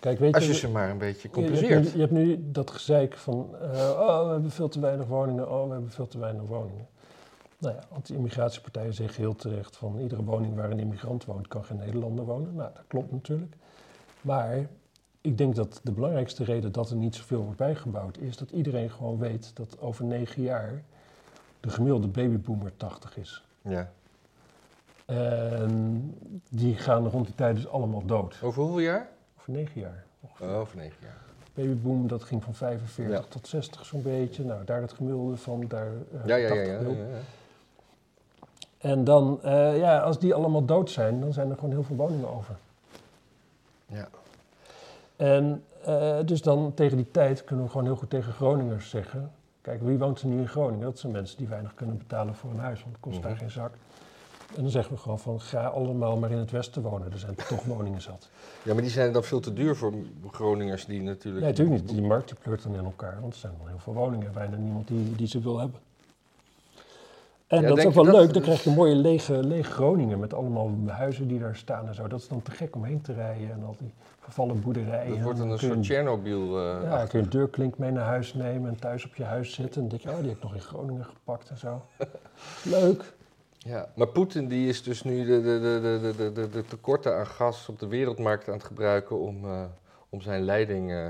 Kijk, 0.00 0.18
weet 0.18 0.34
als 0.34 0.44
je 0.46 0.52
je... 0.52 0.56
ze 0.58 0.68
maar 0.68 0.90
een 0.90 0.98
beetje 0.98 1.28
je- 1.32 1.40
je, 1.40 1.46
hebt 1.46 1.58
compenseert. 1.60 1.84
nu, 1.84 1.90
je 1.92 2.00
hebt 2.00 2.12
nu 2.12 2.50
dat 2.52 2.70
gezeik 2.70 3.16
van... 3.16 3.54
eh, 3.60 3.90
oh, 4.00 4.24
we 4.26 4.30
hebben 4.32 4.50
veel 4.50 4.68
te 4.68 4.80
weinig 4.80 5.06
woningen. 5.06 5.50
Oh, 5.50 5.66
we 5.66 5.72
hebben 5.72 5.90
veel 5.90 6.06
te 6.08 6.18
weinig 6.18 6.42
woningen. 6.42 6.86
Nou 7.58 7.74
ja, 7.74 7.80
anti-immigratiepartijen 7.92 8.94
zeggen 8.94 9.20
heel 9.20 9.34
terecht 9.34 9.76
van... 9.76 9.98
iedere 9.98 10.24
woning 10.24 10.54
waar 10.54 10.70
een 10.70 10.78
immigrant 10.78 11.24
woont, 11.24 11.48
kan 11.48 11.64
geen 11.64 11.76
Nederlander 11.76 12.24
wonen. 12.24 12.54
Nou, 12.54 12.70
dat 12.74 12.84
klopt 12.86 13.12
natuurlijk. 13.12 13.54
Maar 14.20 14.66
ik 15.20 15.38
denk 15.38 15.54
dat 15.54 15.80
de 15.82 15.92
belangrijkste 15.92 16.44
reden 16.44 16.72
dat 16.72 16.90
er 16.90 16.96
niet 16.96 17.14
zoveel 17.14 17.42
wordt 17.42 17.58
bijgebouwd... 17.58 18.18
is 18.18 18.36
dat 18.36 18.50
iedereen 18.50 18.90
gewoon 18.90 19.18
weet 19.18 19.50
dat 19.56 19.80
over 19.80 20.04
negen 20.04 20.42
jaar... 20.42 20.82
de 21.60 21.70
gemiddelde 21.70 22.06
babyboomer 22.08 22.76
80 22.76 23.16
is. 23.16 23.44
Ja. 23.62 23.90
En 25.06 26.14
die 26.50 26.76
gaan 26.76 27.06
rond 27.06 27.26
die 27.26 27.34
tijd 27.34 27.56
dus 27.56 27.68
allemaal 27.68 28.04
dood. 28.06 28.38
Over 28.42 28.62
hoeveel 28.62 28.80
jaar? 28.80 29.08
Over 29.38 29.52
negen 29.52 29.80
jaar. 29.80 30.04
ongeveer. 30.20 30.48
Oh, 30.48 30.58
over 30.58 30.76
negen 30.76 30.96
jaar. 31.02 31.26
Babyboom, 31.54 32.08
dat 32.08 32.22
ging 32.22 32.42
van 32.44 32.54
45 32.54 33.14
Ja. 33.16 33.24
tot 33.28 33.48
60 33.48 33.84
zo'n 33.86 34.02
beetje. 34.02 34.44
Nou, 34.44 34.64
daar 34.64 34.80
het 34.80 34.92
gemiddelde 34.92 35.36
van, 35.36 35.64
daar 35.68 35.86
eh, 35.86 36.26
Ja, 36.26 36.36
ja, 36.36 36.54
ja. 36.54 36.78
80 36.78 36.96
ja, 36.96 37.02
ja, 37.02 37.06
ja. 37.06 37.18
En 38.78 39.04
dan, 39.04 39.38
eh, 39.42 39.78
ja, 39.78 39.98
als 39.98 40.18
die 40.18 40.34
allemaal 40.34 40.64
dood 40.64 40.90
zijn, 40.90 41.20
dan 41.20 41.32
zijn 41.32 41.50
er 41.50 41.54
gewoon 41.54 41.70
heel 41.70 41.82
veel 41.82 41.96
woningen 41.96 42.28
over. 42.36 42.56
Ja. 43.86 44.08
En 45.16 45.64
eh, 45.84 46.16
dus 46.24 46.42
dan 46.42 46.72
tegen 46.74 46.96
die 46.96 47.10
tijd 47.10 47.44
kunnen 47.44 47.64
we 47.64 47.70
gewoon 47.70 47.86
heel 47.86 47.96
goed 47.96 48.10
tegen 48.10 48.32
Groningers 48.32 48.90
zeggen... 48.90 49.30
Kijk, 49.60 49.82
wie 49.82 49.98
woont 49.98 50.20
er 50.20 50.26
nu 50.26 50.38
in 50.40 50.48
Groningen? 50.48 50.84
Dat 50.84 50.98
zijn 50.98 51.12
mensen 51.12 51.38
die 51.38 51.46
weinig 51.48 51.74
kunnen 51.74 51.98
betalen 51.98 52.34
voor 52.34 52.50
een 52.50 52.58
huis, 52.58 52.80
want 52.82 52.92
het 52.92 53.00
kost 53.00 53.22
daar 53.22 53.30
Mhm. 53.30 53.40
geen 53.40 53.50
zak. 53.50 53.72
En 54.56 54.62
dan 54.62 54.70
zeggen 54.70 54.94
we 54.94 55.00
gewoon 55.00 55.18
van, 55.18 55.40
ga 55.40 55.66
allemaal 55.66 56.16
maar 56.16 56.30
in 56.30 56.38
het 56.38 56.50
westen 56.50 56.82
wonen. 56.82 57.12
Er 57.12 57.18
zijn 57.18 57.34
toch 57.48 57.64
woningen 57.64 58.00
zat. 58.00 58.28
ja, 58.62 58.72
maar 58.72 58.82
die 58.82 58.90
zijn 58.90 59.12
dan 59.12 59.24
veel 59.24 59.40
te 59.40 59.52
duur 59.52 59.76
voor 59.76 59.92
Groningers 60.30 60.84
die 60.86 61.02
natuurlijk... 61.02 61.44
Nee, 61.44 61.52
natuurlijk 61.54 61.82
niet. 61.82 61.90
Die 61.90 62.02
markt 62.06 62.28
die 62.28 62.36
pleurt 62.42 62.62
dan 62.62 62.74
in 62.74 62.84
elkaar, 62.84 63.18
want 63.20 63.32
er 63.32 63.38
zijn 63.38 63.52
wel 63.58 63.66
heel 63.66 63.78
veel 63.78 63.92
woningen 63.94 64.26
en 64.26 64.32
bijna 64.32 64.56
niemand 64.56 64.88
die, 64.88 65.14
die 65.16 65.26
ze 65.26 65.40
wil 65.40 65.58
hebben. 65.58 65.80
En 67.48 67.60
Ja, 67.62 67.68
dat 67.68 67.78
is 67.78 67.84
ook 67.86 67.92
wel 67.94 68.04
dat- 68.04 68.14
leuk, 68.14 68.32
dan 68.32 68.42
krijg 68.42 68.64
je 68.64 68.70
mooie 68.70 68.94
lege, 68.94 69.32
lege 69.44 69.70
Groningen 69.72 70.18
met 70.18 70.34
allemaal 70.34 70.70
huizen 70.86 71.28
die 71.28 71.38
daar 71.38 71.56
staan 71.56 71.86
en 71.88 71.94
zo. 71.94 72.06
Dat 72.08 72.20
is 72.20 72.28
dan 72.28 72.42
te 72.42 72.50
gek 72.50 72.74
om 72.76 72.84
heen 72.84 73.00
te 73.00 73.12
rijden 73.12 73.50
en 73.50 73.62
al 73.64 73.74
die 73.78 73.92
vervallen 74.18 74.60
boerderijen. 74.60 75.14
Dat 75.14 75.22
wordt 75.22 75.38
een 75.38 75.48
je 75.50 75.58
soort 75.58 75.82
Tsjernobyl. 75.82 76.58
eh, 76.58 76.82
Ja, 76.82 77.06
kun 77.06 77.18
je 77.18 77.24
een 77.24 77.30
deurklink 77.30 77.78
mee 77.78 77.90
naar 77.90 78.04
huis 78.04 78.34
nemen 78.34 78.70
en 78.70 78.76
thuis 78.80 79.04
op 79.06 79.14
je 79.14 79.24
huis 79.24 79.52
zitten. 79.54 79.82
En 79.82 79.88
dan 79.88 79.98
denk 79.98 80.02
je, 80.02 80.08
oh, 80.16 80.18
die 80.18 80.28
heb 80.28 80.36
ik 80.36 80.42
nog 80.42 80.54
in 80.54 80.60
Groningen 80.60 81.04
gepakt 81.04 81.50
en 81.50 81.58
zo. 81.58 81.82
Leuk. 82.62 83.12
Ja, 83.58 83.88
maar 83.94 84.06
Poetin 84.08 84.48
die 84.48 84.68
is 84.68 84.82
dus 84.82 85.02
nu 85.02 85.24
de, 85.24 85.42
de, 85.42 85.58
de, 85.60 85.98
de, 86.02 86.16
de, 86.16 86.32
de, 86.32 86.48
de 86.50 86.64
tekorten 86.64 87.16
aan 87.16 87.26
gas 87.26 87.68
op 87.68 87.78
de 87.78 87.86
wereldmarkt 87.86 88.48
aan 88.48 88.54
het 88.54 88.64
gebruiken 88.64 89.18
om, 89.20 89.44
eh, 89.44 89.62
om 90.08 90.20
zijn 90.20 90.42
leiding, 90.42 90.90
eh, 90.92 91.08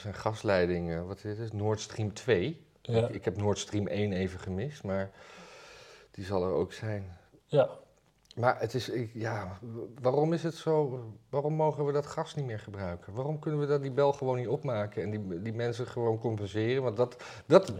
zijn 0.00 0.14
gasleiding, 0.14 1.06
wat 1.06 1.24
is 1.24 1.38
het, 1.38 1.52
Nord 1.52 1.80
Stream 1.80 2.12
2. 2.12 2.61
Ja, 2.82 3.06
Ik, 3.08 3.14
ik 3.14 3.24
heb 3.24 3.36
Nord 3.36 3.58
Stream 3.58 3.86
1 3.86 4.12
even 4.12 4.40
gemist, 4.40 4.84
maar 4.84 5.10
die 6.10 6.24
zal 6.24 6.42
er 6.42 6.52
ook 6.52 6.72
zijn. 6.72 7.16
ja. 7.46 7.68
Maar 8.36 8.60
het 8.60 8.74
is, 8.74 8.88
ik, 8.88 9.10
ja, 9.14 9.58
waarom 10.00 10.32
is 10.32 10.42
het 10.42 10.54
zo, 10.54 11.04
waarom 11.30 11.52
mogen 11.54 11.84
we 11.84 11.92
dat 11.92 12.06
gas 12.06 12.34
niet 12.34 12.46
meer 12.46 12.58
gebruiken? 12.58 13.12
Waarom 13.12 13.38
kunnen 13.38 13.60
we 13.60 13.66
dat, 13.66 13.82
die 13.82 13.90
bel 13.90 14.12
gewoon 14.12 14.36
niet 14.36 14.48
opmaken 14.48 15.02
en 15.02 15.10
die, 15.10 15.42
die 15.42 15.52
mensen 15.52 15.86
gewoon 15.86 16.18
compenseren? 16.18 16.82
Want 16.82 16.96
dat, 16.96 17.16
dat, 17.46 17.72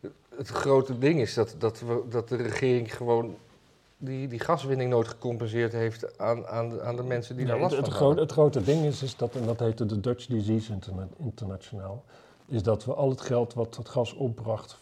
ja. 0.00 0.08
het 0.36 0.48
grote 0.48 0.98
ding 0.98 1.20
is 1.20 1.34
dat, 1.34 1.54
dat, 1.58 1.80
we, 1.80 2.02
dat 2.08 2.28
de 2.28 2.36
regering 2.36 2.96
gewoon 2.96 3.36
die, 3.96 4.28
die 4.28 4.40
gaswinning 4.40 4.90
nooit 4.90 5.08
gecompenseerd 5.08 5.72
heeft 5.72 6.18
aan, 6.18 6.46
aan, 6.46 6.68
de, 6.68 6.82
aan 6.82 6.96
de 6.96 7.02
mensen 7.02 7.36
die 7.36 7.46
daar 7.46 7.60
last 7.60 7.76
het, 7.76 7.80
van 7.80 7.88
het, 7.88 7.96
grote, 7.96 8.04
hadden. 8.20 8.22
het 8.24 8.32
grote 8.32 8.62
ding 8.62 8.84
is, 8.84 9.02
is 9.02 9.16
dat, 9.16 9.34
en 9.34 9.46
dat 9.46 9.58
heette 9.58 9.86
de 9.86 10.00
Dutch 10.00 10.26
Disease 10.26 10.72
interna- 10.72 11.08
Internationaal, 11.18 12.04
is 12.48 12.62
dat 12.62 12.84
we 12.84 12.94
al 12.94 13.10
het 13.10 13.20
geld 13.20 13.54
wat 13.54 13.76
het 13.76 13.88
gas 13.88 14.12
opbracht 14.14 14.78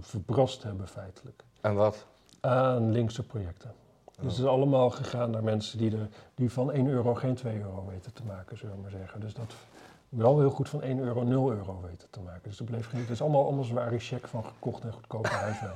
verbrast 0.00 0.62
hebben 0.62 0.88
feitelijk 0.88 1.44
En 1.60 1.74
wat? 1.74 2.06
aan 2.40 2.90
linkse 2.92 3.22
projecten. 3.22 3.72
Dus 4.20 4.32
het 4.32 4.40
is 4.40 4.50
allemaal 4.50 4.90
gegaan 4.90 5.30
naar 5.30 5.42
mensen 5.42 5.78
die, 5.78 5.96
er, 5.96 6.08
die 6.34 6.50
van 6.50 6.72
1 6.72 6.86
euro 6.86 7.14
geen 7.14 7.34
2 7.34 7.58
euro 7.60 7.86
weten 7.88 8.12
te 8.12 8.22
maken, 8.24 8.58
zullen 8.58 8.74
we 8.74 8.80
maar 8.80 8.90
zeggen. 8.90 9.20
Dus 9.20 9.34
dat 9.34 9.54
wel 10.08 10.38
heel 10.38 10.50
goed 10.50 10.68
van 10.68 10.82
1 10.82 10.98
euro 10.98 11.22
0 11.22 11.50
euro 11.50 11.80
weten 11.80 12.10
te 12.10 12.20
maken. 12.20 12.42
Dus 12.48 12.58
er 12.58 12.64
bleef 12.64 12.88
geen, 12.88 13.00
het 13.00 13.10
is 13.10 13.20
allemaal, 13.22 13.44
allemaal 13.44 13.64
zware 13.64 13.98
check 13.98 14.26
van 14.28 14.44
gekocht 14.44 14.82
en 14.84 14.92
goedkope 14.92 15.28
huiswijn. 15.46 15.72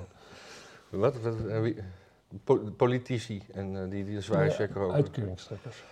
Wat? 0.89 1.21
wat 1.21 1.35
eh, 1.47 1.75
politici 2.77 3.43
en 3.53 3.83
eh, 3.83 3.91
die, 3.91 4.05
die 4.05 4.21
zware 4.21 4.45
Ja, 4.45 4.51
check 4.51 4.73
roken. 4.75 4.95
Uitkeringstrekkers. 4.95 5.85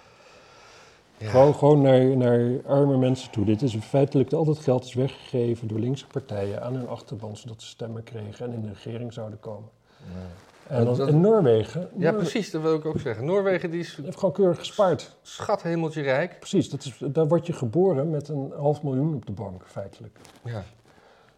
Ja. 1.23 1.29
Gewoon, 1.31 1.55
gewoon 1.55 1.81
naar, 1.83 2.17
naar 2.17 2.61
arme 2.67 2.97
mensen 2.97 3.31
toe. 3.31 3.45
Dit 3.45 3.63
is 3.63 3.77
feitelijk, 3.77 4.33
al 4.33 4.45
dat 4.45 4.59
geld 4.59 4.85
is 4.85 4.95
weggegeven 4.95 5.69
door 5.69 5.79
linkse 5.79 6.07
partijen 6.07 6.63
aan 6.63 6.75
hun 6.75 6.89
achterban, 6.89 7.37
zodat 7.37 7.63
ze 7.63 7.69
stemmen 7.69 8.03
kregen 8.03 8.47
en 8.47 8.53
in 8.53 8.63
de 8.63 8.69
regering 8.69 9.13
zouden 9.13 9.41
komen. 9.41 9.69
Ja. 9.99 10.77
En, 10.77 10.85
Dat- 10.85 10.99
en 11.09 11.21
Noorwegen, 11.21 11.89
Ja, 11.97 12.13
precies, 12.13 12.51
dat 12.51 12.63
wil 12.63 12.75
ik 12.75 12.85
ook 12.85 13.01
zeggen. 13.01 13.25
Noorwegen 13.25 13.71
die 13.71 13.81
is 13.81 13.99
heeft 14.05 14.19
gewoon 14.19 14.35
keurig 14.35 14.59
gespaard. 14.59 15.17
schat 15.23 15.63
hemeltje 15.63 16.03
rijk. 16.03 16.37
Precies, 16.39 16.71
dat 16.71 16.85
is, 16.85 17.03
daar 17.13 17.29
word 17.29 17.47
je 17.47 17.53
geboren 17.53 18.11
met 18.11 18.29
een 18.29 18.53
half 18.57 18.83
miljoen 18.83 19.15
op 19.15 19.27
de 19.27 19.33
bank, 19.33 19.63
feitelijk. 19.67 20.19
Ja. 20.45 20.63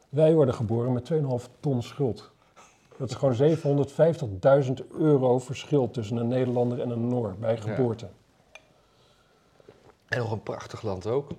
Wij 0.08 0.34
worden 0.34 0.54
geboren 0.54 0.92
met 0.92 1.04
2,5 1.12 1.48
ton 1.60 1.82
schuld. 1.82 2.30
Dat 2.98 3.10
is 3.10 3.16
gewoon 3.16 3.34
750.000 4.66 4.72
euro 4.98 5.38
verschil 5.38 5.90
tussen 5.90 6.16
een 6.16 6.28
Nederlander 6.28 6.80
en 6.80 6.90
een 6.90 7.08
Noor 7.08 7.34
bij 7.40 7.56
geboorte. 7.56 8.06
En 10.14 10.20
nog 10.20 10.30
een 10.32 10.42
prachtig 10.42 10.82
land 10.82 11.06
ook. 11.06 11.30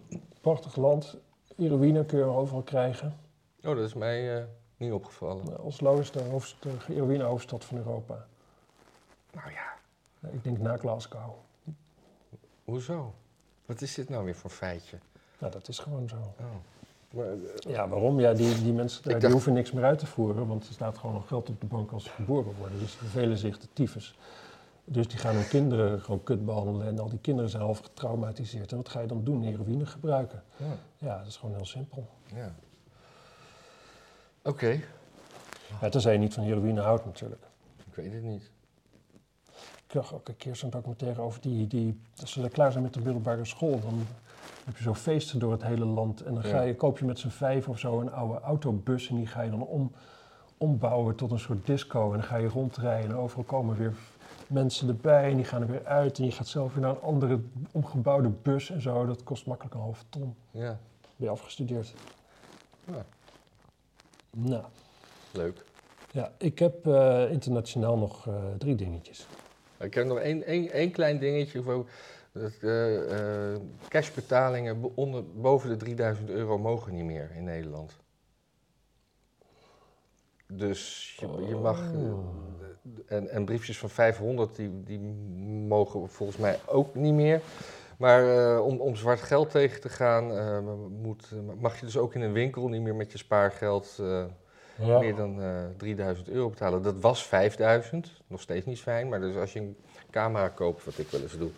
Prachtig 0.41 0.75
land. 0.75 1.17
Heroïne 1.55 2.05
kun 2.05 2.17
je 2.17 2.23
overal 2.23 2.61
krijgen. 2.61 3.17
Oh, 3.63 3.75
dat 3.75 3.85
is 3.85 3.93
mij 3.93 4.37
eh, 4.37 4.43
niet 4.77 4.91
opgevallen. 4.91 5.45
Nou, 5.45 5.59
Oslo 5.61 5.99
is 5.99 6.11
de, 6.11 6.21
hoofd, 6.21 6.55
de 6.59 6.69
heroïnehoofdstad 6.85 7.65
van 7.65 7.77
Europa. 7.77 8.25
Nou 9.33 9.51
ja, 9.51 9.73
Ik 10.31 10.43
denk 10.43 10.57
na 10.57 10.77
Glasgow. 10.77 11.33
hoezo? 12.63 13.13
Wat 13.65 13.81
is 13.81 13.93
dit 13.93 14.09
nou 14.09 14.25
weer 14.25 14.35
voor 14.35 14.49
feitje? 14.49 14.97
Nou, 15.39 15.51
dat 15.51 15.67
is 15.67 15.79
gewoon 15.79 16.09
zo. 16.09 16.15
Oh. 16.15 16.45
Maar, 17.09 17.25
eh, 17.25 17.71
Ja, 17.73 17.87
waarom? 17.87 18.19
Ja, 18.19 18.33
die, 18.33 18.61
die 18.63 18.73
mensen 18.73 19.03
daar, 19.09 19.19
die 19.19 19.29
hoeven 19.31 19.53
niks 19.53 19.71
meer 19.71 19.83
uit 19.83 19.99
te 19.99 20.05
voeren, 20.05 20.47
want 20.47 20.67
er 20.67 20.73
staat 20.73 20.97
gewoon 20.97 21.15
nog 21.15 21.27
geld 21.27 21.49
op 21.49 21.59
de 21.61 21.67
bank 21.67 21.91
als 21.91 22.03
ze 22.03 22.09
geboren 22.09 22.53
worden. 22.57 22.79
Dus 22.79 22.91
die 22.91 22.99
vervelen 23.09 23.37
zich 23.37 23.59
de 23.59 23.67
tyfus. 23.73 24.17
Dus 24.87 25.07
die 25.07 25.17
gaan 25.17 25.35
hun 25.35 25.47
kinderen 25.47 26.01
gewoon 26.01 26.23
kut 26.23 26.45
behandelen 26.45 26.87
en 26.87 26.99
al 26.99 27.09
die 27.09 27.19
kinderen 27.19 27.49
zijn 27.49 27.63
half 27.63 27.79
getraumatiseerd. 27.79 28.71
En 28.71 28.77
wat 28.77 28.89
ga 28.89 28.99
je 28.99 29.07
dan 29.07 29.23
doen? 29.23 29.41
Heroïne 29.43 29.85
gebruiken. 29.85 30.43
ja, 30.57 30.65
Ja, 30.97 31.17
dat 31.17 31.27
is 31.27 31.37
gewoon 31.37 31.55
heel 31.55 31.65
simpel. 31.65 32.07
ja. 32.33 32.55
Oké, 34.43 34.79
Ja, 35.81 35.89
tenzij 35.89 36.13
je 36.13 36.19
niet 36.19 36.33
van 36.33 36.43
heroïne 36.43 36.81
houdt 36.81 37.05
natuurlijk. 37.05 37.41
ik 37.87 37.95
weet 37.95 38.13
het 38.13 38.23
niet. 38.23 38.51
Ik 39.85 39.91
zag 39.91 40.13
ook 40.13 40.27
een 40.27 40.37
keer 40.37 40.55
zo'n 40.55 40.69
documentaire 40.69 41.21
over 41.21 41.41
die, 41.41 41.67
die, 41.67 41.99
als 42.21 42.31
ze 42.31 42.49
klaar 42.49 42.71
zijn 42.71 42.83
met 42.83 42.93
de 42.93 43.01
middelbare 43.01 43.45
school, 43.45 43.79
dan 43.81 44.05
heb 44.65 44.77
je 44.77 44.83
zo 44.83 44.93
feesten 44.93 45.39
door 45.39 45.51
het 45.51 45.63
hele 45.63 45.85
land. 45.85 46.21
En 46.21 46.33
dan 46.33 46.43
ga 46.43 46.49
Ja. 46.57 46.61
je, 46.61 46.75
koop 46.75 46.99
je 46.99 47.05
met 47.05 47.19
z'n 47.19 47.27
vijf 47.29 47.67
of 47.69 47.79
zo 47.79 47.99
een 47.99 48.11
oude 48.11 48.39
autobus 48.39 49.09
en 49.09 49.15
die 49.15 49.27
ga 49.27 49.41
je 49.41 49.49
dan 49.49 49.61
om, 49.61 49.91
ombouwen 50.57 51.15
tot 51.15 51.31
een 51.31 51.39
soort 51.39 51.65
disco. 51.65 52.05
En 52.11 52.17
dan 52.19 52.27
ga 52.27 52.35
je 52.35 52.47
rondrijden 52.47 53.09
en 53.09 53.15
overal 53.17 53.43
komen 53.43 53.77
weer 53.77 53.93
mensen 54.47 54.87
erbij 54.87 55.29
en 55.29 55.35
die 55.35 55.45
gaan 55.45 55.61
er 55.61 55.67
weer 55.67 55.85
uit. 55.85 56.17
En 56.17 56.25
je 56.25 56.31
gaat 56.31 56.47
zelf 56.47 56.73
weer 56.73 56.81
naar 56.81 56.91
een 56.91 57.01
andere 57.01 57.39
omgebouwde 57.71 58.29
bus 58.29 58.69
en 58.69 58.81
zo. 58.81 59.05
Dat 59.05 59.23
kost 59.23 59.45
makkelijk 59.45 59.75
een 59.75 59.81
half 59.81 60.05
ton. 60.09 60.35
Ja, 60.51 60.79
Ben 61.15 61.27
je 61.27 61.29
afgestudeerd? 61.29 61.93
Ja. 62.85 63.05
Nou, 64.29 64.63
leuk. 65.33 65.63
ja, 66.11 66.31
ik 66.37 66.59
heb 66.59 66.87
eh, 66.87 67.31
internationaal 67.31 67.97
nog 67.97 68.27
eh, 68.27 68.33
drie 68.57 68.75
dingetjes. 68.75 69.27
Ik 69.79 69.93
heb 69.93 70.05
nog 70.05 70.19
één, 70.19 70.43
één, 70.43 70.71
één 70.71 70.91
klein 70.91 71.19
dingetje. 71.19 71.63
Voor, 71.63 71.89
dat, 72.31 72.53
eh, 72.61 73.55
cashbetalingen 73.87 74.95
onder, 74.95 75.23
boven 75.33 75.69
de 75.69 75.75
3000 75.75 76.29
euro 76.29 76.57
mogen 76.57 76.93
niet 76.93 77.05
meer 77.05 77.31
in 77.35 77.43
Nederland. 77.43 77.97
Dus 80.47 81.13
je, 81.19 81.27
je 81.47 81.55
mag... 81.55 81.93
eh, 81.93 82.13
Oh. 82.13 82.25
en, 83.05 83.29
en 83.29 83.45
briefjes 83.45 83.77
van 83.77 83.89
500, 83.89 84.55
die, 84.55 84.83
die 84.83 84.99
mogen 85.67 86.09
volgens 86.09 86.37
mij 86.37 86.59
ook 86.65 86.95
niet 86.95 87.13
meer. 87.13 87.41
Maar 87.97 88.53
eh, 88.55 88.65
om, 88.65 88.79
om 88.81 88.95
zwart 88.95 89.21
geld 89.21 89.51
tegen 89.51 89.81
te 89.81 89.89
gaan, 89.89 90.31
eh, 90.37 90.59
moet, 90.89 91.31
mag 91.59 91.79
je 91.79 91.85
dus 91.85 91.97
ook 91.97 92.13
in 92.15 92.21
een 92.21 92.31
winkel 92.33 92.67
niet 92.67 92.81
meer 92.81 92.95
met 92.95 93.11
je 93.11 93.17
spaargeld 93.17 93.97
eh, 93.99 94.25
Ja. 94.79 94.99
meer 94.99 95.15
dan 95.15 95.41
eh 95.41 95.63
3000 95.77 96.29
euro 96.29 96.49
betalen. 96.49 96.81
Dat 96.81 96.99
was 96.99 97.25
5000, 97.25 98.11
nog 98.27 98.41
steeds 98.41 98.65
niet 98.65 98.79
fijn. 98.81 99.09
Maar 99.09 99.19
dus 99.19 99.35
als 99.35 99.53
je 99.53 99.59
een 99.59 99.77
camera 100.11 100.49
koopt, 100.49 100.85
wat 100.85 100.97
ik 100.97 101.07
wel 101.07 101.21
eens 101.21 101.37
doe, 101.37 101.49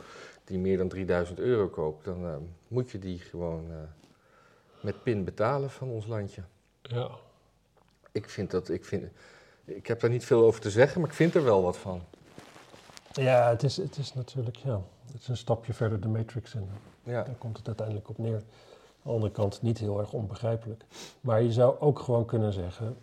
die 0.43 0.59
meer 0.59 0.77
dan 0.77 0.87
3000 0.87 1.39
euro 1.39 1.67
koopt, 1.67 2.05
dan 2.05 2.25
eh, 2.25 2.35
moet 2.67 2.91
je 2.91 2.99
die 2.99 3.19
gewoon 3.19 3.65
eh, 3.71 3.75
met 4.81 5.03
pin 5.03 5.23
betalen 5.23 5.69
van 5.69 5.89
ons 5.89 6.07
landje. 6.07 6.41
ja. 6.81 7.09
Ik 8.17 8.29
vind 8.29 8.51
dat, 8.51 8.69
ik 8.69 8.85
vind, 8.85 9.05
ik 9.65 9.87
heb 9.87 9.99
daar 9.99 10.09
niet 10.09 10.25
veel 10.25 10.43
over 10.43 10.61
te 10.61 10.69
zeggen, 10.69 11.01
maar 11.01 11.09
ik 11.09 11.15
vind 11.15 11.35
er 11.35 11.43
wel 11.43 11.61
wat 11.61 11.77
van. 11.77 12.01
Ja, 13.11 13.49
het 13.49 13.63
is, 13.63 13.77
het 13.77 13.97
is 13.97 14.13
natuurlijk, 14.13 14.55
ja, 14.55 14.81
het 15.11 15.21
is 15.21 15.27
een 15.27 15.37
stapje 15.37 15.73
verder 15.73 16.01
de 16.01 16.07
Matrix 16.07 16.55
in. 16.55 16.69
Ja, 17.03 17.23
Daar 17.23 17.35
komt 17.35 17.57
het 17.57 17.67
uiteindelijk 17.67 18.09
op 18.09 18.17
neer. 18.17 18.35
Aan 18.35 18.43
de 19.03 19.09
andere 19.09 19.31
kant 19.31 19.61
niet 19.61 19.77
heel 19.77 19.99
erg 19.99 20.13
onbegrijpelijk. 20.13 20.83
Maar 21.21 21.41
je 21.41 21.51
zou 21.51 21.79
ook 21.79 21.99
gewoon 21.99 22.25
kunnen 22.25 22.53
zeggen, 22.53 22.97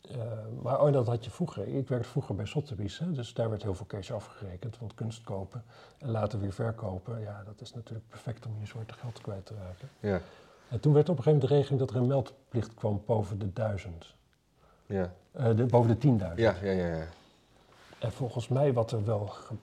eh, 0.00 0.16
maar 0.62 0.80
oh, 0.80 0.92
dat 0.92 1.06
had 1.06 1.24
je 1.24 1.30
vroeger. 1.30 1.68
Ik 1.68 1.88
werkte 1.88 2.08
vroeger 2.08 2.34
bij 2.34 2.46
Sotheby's, 2.46 2.98
hè, 2.98 3.12
dus 3.12 3.34
daar 3.34 3.50
werd 3.50 3.62
heel 3.62 3.74
veel 3.74 3.86
cash 3.86 4.10
afgerekend. 4.10 4.78
Want 4.78 4.94
kunst 4.94 5.22
kopen 5.22 5.64
en 5.98 6.10
later 6.10 6.40
weer 6.40 6.52
verkopen, 6.52 7.20
ja, 7.20 7.42
dat 7.44 7.60
is 7.60 7.74
natuurlijk 7.74 8.08
perfect 8.08 8.46
om 8.46 8.56
je 8.60 8.66
zwarte 8.66 8.94
geld 8.94 9.20
kwijt 9.20 9.46
te 9.46 9.54
raken. 9.54 9.88
ja, 10.00 10.20
En 10.68 10.80
toen 10.80 10.92
werd 10.92 11.08
op 11.08 11.16
een 11.16 11.22
gegeven 11.22 11.32
moment 11.32 11.48
de 11.48 11.54
regeling 11.56 11.80
dat 11.80 11.90
er 11.90 11.96
een 11.96 12.06
meldplicht 12.06 12.74
kwam 12.74 13.02
boven 13.06 13.38
de 13.38 13.52
duizend. 13.52 14.14
ja, 14.86 15.14
Eh, 15.32 15.56
de, 15.56 15.64
boven 15.66 15.90
de 16.00 16.08
10.000. 16.08 16.36
ja, 16.36 16.54
ja, 16.62 16.70
ja, 16.70 16.86
ja. 16.96 17.06
En 17.98 18.12
volgens 18.12 18.48
mij 18.48 18.72
wat 18.72 18.92
er 18.92 19.04
wel. 19.04 19.26
ge- 19.26 19.54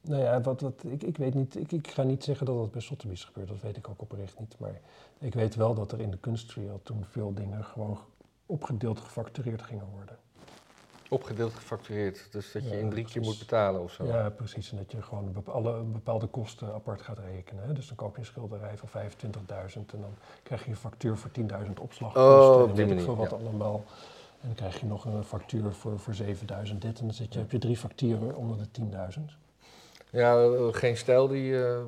Nou 0.00 0.22
ja, 0.22 0.40
wat, 0.40 0.60
wat, 0.60 0.84
ik, 0.84 1.02
ik 1.02 1.16
weet 1.16 1.34
niet. 1.34 1.56
Ik, 1.56 1.72
ik 1.72 1.88
ga 1.88 2.02
niet 2.02 2.24
zeggen 2.24 2.46
dat 2.46 2.56
dat 2.56 2.70
bij 2.70 2.80
Sotheby's 2.80 3.24
gebeurt. 3.24 3.48
Dat 3.48 3.60
weet 3.60 3.76
ik 3.76 3.88
ook 3.88 4.02
oprecht 4.02 4.38
niet. 4.38 4.54
Maar 4.58 4.80
ik 5.18 5.34
weet 5.34 5.54
wel 5.54 5.74
dat 5.74 5.92
er 5.92 6.00
in 6.00 6.10
de 6.10 6.18
kunstwereld 6.18 6.84
toen 6.84 7.04
veel 7.04 7.34
dingen 7.34 7.64
gewoon 7.64 7.98
opgedeeld 8.46 9.00
gefactureerd 9.00 9.62
gingen 9.62 9.86
worden. 9.94 10.16
Opgedeeld 11.08 11.54
gefactureerd, 11.54 12.28
dus 12.30 12.52
dat 12.52 12.62
je 12.62 12.68
Ja, 12.68 12.76
in 12.76 12.90
drie 12.90 13.04
keer 13.04 13.22
moet 13.22 13.38
betalen 13.38 13.82
of 13.82 13.92
zo. 13.92 14.04
Ja, 14.04 14.30
precies. 14.30 14.70
En 14.70 14.76
dat 14.76 14.92
je 14.92 15.02
gewoon 15.02 15.44
alle 15.44 15.82
bepaalde 15.82 16.26
kosten 16.26 16.74
apart 16.74 17.02
gaat 17.02 17.18
rekenen. 17.18 17.64
Hè? 17.66 17.72
Dus 17.72 17.86
dan 17.86 17.96
koop 17.96 18.14
je 18.14 18.20
een 18.20 18.26
schilderij 18.26 18.76
van 18.76 18.88
25.000 18.88 18.96
en 19.74 20.00
dan 20.00 20.14
krijg 20.42 20.64
je 20.64 20.70
een 20.70 20.76
factuur 20.76 21.16
voor 21.16 21.30
10.000 21.40 21.46
opslagkosten. 21.80 22.64
Oh, 22.64 22.68
en 22.68 22.74
weet 22.74 22.90
ik 22.90 23.00
veel 23.00 23.16
wat 23.16 23.30
ja. 23.30 23.36
allemaal. 23.36 23.84
En 24.40 24.46
dan 24.46 24.54
krijg 24.54 24.80
je 24.80 24.86
nog 24.86 25.04
een 25.04 25.24
factuur 25.24 25.72
voor, 25.72 25.98
voor 25.98 26.14
7.000 26.14 26.24
dit. 26.78 26.98
En 26.98 27.06
dan 27.06 27.14
zit 27.14 27.32
je, 27.32 27.38
heb 27.38 27.50
je 27.50 27.58
drie 27.58 27.76
facturen 27.76 28.36
onder 28.36 28.56
de 28.56 28.80
10.000. 29.18 29.20
Ja, 30.10 30.42
eh, 30.42 30.66
geen 30.70 30.96
stijl 30.96 31.28
die 31.28 31.64
eh, 31.64 31.82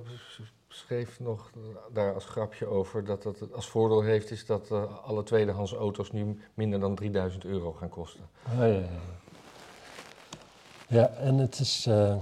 schreef 0.77 1.21
nog 1.21 1.51
daar 1.93 2.15
als 2.15 2.25
grapje 2.25 2.67
over 2.67 3.05
dat 3.05 3.23
dat 3.23 3.53
als 3.53 3.69
voordeel 3.69 4.03
heeft 4.03 4.31
is 4.31 4.47
dat 4.47 4.71
eh, 4.71 5.05
alle 5.05 5.23
tweedehands 5.23 5.73
auto's 5.73 6.13
nu 6.13 6.41
minder 6.55 6.81
dan 6.81 6.95
3000 6.95 7.45
euro 7.45 7.73
gaan 7.73 7.89
kosten. 7.89 8.29
Ah, 8.43 8.59
ja, 8.59 8.67
ja, 8.67 8.89
ja. 10.89 11.09
en 11.09 11.39
het 11.39 11.59
is. 11.59 11.87
eh, 11.87 12.17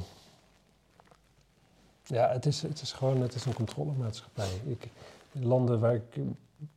ja, 2.07 2.29
het 2.33 2.47
is, 2.47 2.63
het 2.63 2.81
is 2.81 2.93
gewoon 2.93 3.21
het 3.21 3.35
is 3.35 3.45
een 3.45 3.55
controlemaatschappij. 3.55 4.61
Ik, 4.67 4.89
in 5.33 5.47
landen 5.47 5.81
waar 5.81 5.95
ik 5.95 6.17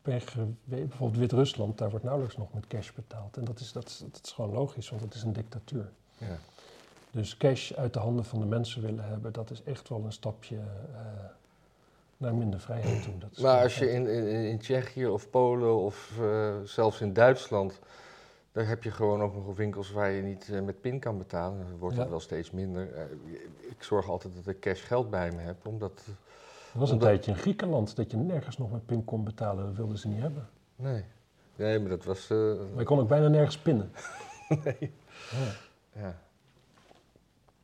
ben 0.01 0.21
geweest, 0.21 0.51
bijvoorbeeld 0.63 1.19
Wit-Rusland, 1.19 1.78
daar 1.78 1.89
wordt 1.89 2.05
nauwelijks 2.05 2.38
nog 2.38 2.53
met 2.53 2.67
cash 2.67 2.91
betaald. 2.91 3.38
En 3.38 3.43
dat 3.45 3.59
is, 3.59 3.71
dat, 3.71 3.88
is, 3.88 3.97
dat 4.11 4.19
is 4.23 4.32
gewoon 4.32 4.51
logisch, 4.51 4.89
want 4.89 5.01
het 5.01 5.13
is 5.13 5.23
een 5.23 5.34
dictatuur. 5.34 5.91
Ja. 6.17 6.38
Dus 7.11 7.38
cash 7.38 7.71
uit 7.71 7.93
de 7.93 7.99
handen 7.99 8.25
van 8.25 8.39
de 8.39 8.45
mensen 8.45 8.82
willen 8.82 9.03
hebben, 9.03 9.34
dat 9.34 9.51
is 9.51 9.63
echt 9.63 9.89
wel 9.89 10.03
een 10.05 10.11
stapje 10.11 10.55
eh, 10.55 11.01
naar 12.18 12.36
minder 12.36 12.59
vrijheid 12.59 13.03
toe. 13.03 13.18
Dat 13.18 13.39
Maar 13.41 13.61
als 13.63 13.78
je 13.78 13.91
in, 13.91 14.07
in, 14.07 14.26
in 14.28 14.57
Tsjechië 14.59 15.07
of 15.07 15.30
Polen 15.30 15.76
of 15.76 16.11
eh, 16.22 16.55
zelfs 16.63 17.01
in 17.01 17.13
Duitsland, 17.13 17.80
daar 18.51 18.68
heb 18.68 18.84
je 18.84 18.91
gewoon 18.91 19.22
ook 19.22 19.34
nog 19.34 19.55
winkels 19.55 19.91
waar 19.91 20.11
je 20.11 20.22
niet 20.22 20.49
eh, 20.53 20.61
met 20.61 20.82
pin 20.82 20.99
kan 20.99 21.18
betalen. 21.18 21.59
Dan 21.70 21.78
wordt 21.78 21.95
Ja. 21.95 22.01
dat 22.01 22.09
wel 22.09 22.20
steeds 22.20 22.51
minder. 22.51 22.93
Eh, 22.93 23.01
ik 23.70 23.84
zorg 23.84 24.09
altijd 24.09 24.36
dat 24.36 24.47
ik 24.47 24.59
cash 24.59 24.88
geld 24.88 25.09
bij 25.09 25.32
me 25.32 25.41
heb, 25.41 25.68
omdat... 25.68 26.03
Er 26.74 26.80
was 26.80 26.89
een 26.89 26.93
omdat- 26.95 27.09
tijdje 27.09 27.32
in 27.32 27.38
Griekenland 27.38 27.95
dat 27.95 28.11
je 28.11 28.18
nergens 28.18 28.57
nog 28.57 28.72
met 28.72 28.86
pin 28.86 29.05
kon 29.05 29.24
betalen, 29.24 29.65
dat 29.65 29.76
wilden 29.76 29.97
ze 29.97 30.07
niet 30.07 30.22
hebben. 30.22 30.49
Nee, 30.76 31.03
nee 31.55 31.80
maar 31.80 31.89
dat 31.89 32.03
was... 32.03 32.28
Maar 32.28 32.38
je 32.78 32.84
kon 32.84 32.99
ook 32.99 33.07
bijna 33.07 33.28
nergens 33.28 33.57
pinnen. 33.57 33.91
nee. 34.63 34.91
Ja. 35.32 36.01
Ja. 36.01 36.15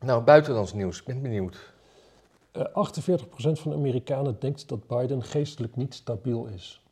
Nou, 0.00 0.22
buitenlands 0.22 0.72
nieuws, 0.72 0.98
ik 1.00 1.04
ben 1.06 1.22
benieuwd. 1.22 1.72
Eh, 2.54 2.64
48% 2.64 3.58
van 3.60 3.70
de 3.70 3.76
Amerikanen 3.76 4.36
denkt 4.38 4.68
dat 4.68 4.86
Biden 4.86 5.22
geestelijk 5.22 5.76
niet 5.76 5.94
stabiel 5.94 6.46
is. 6.46 6.82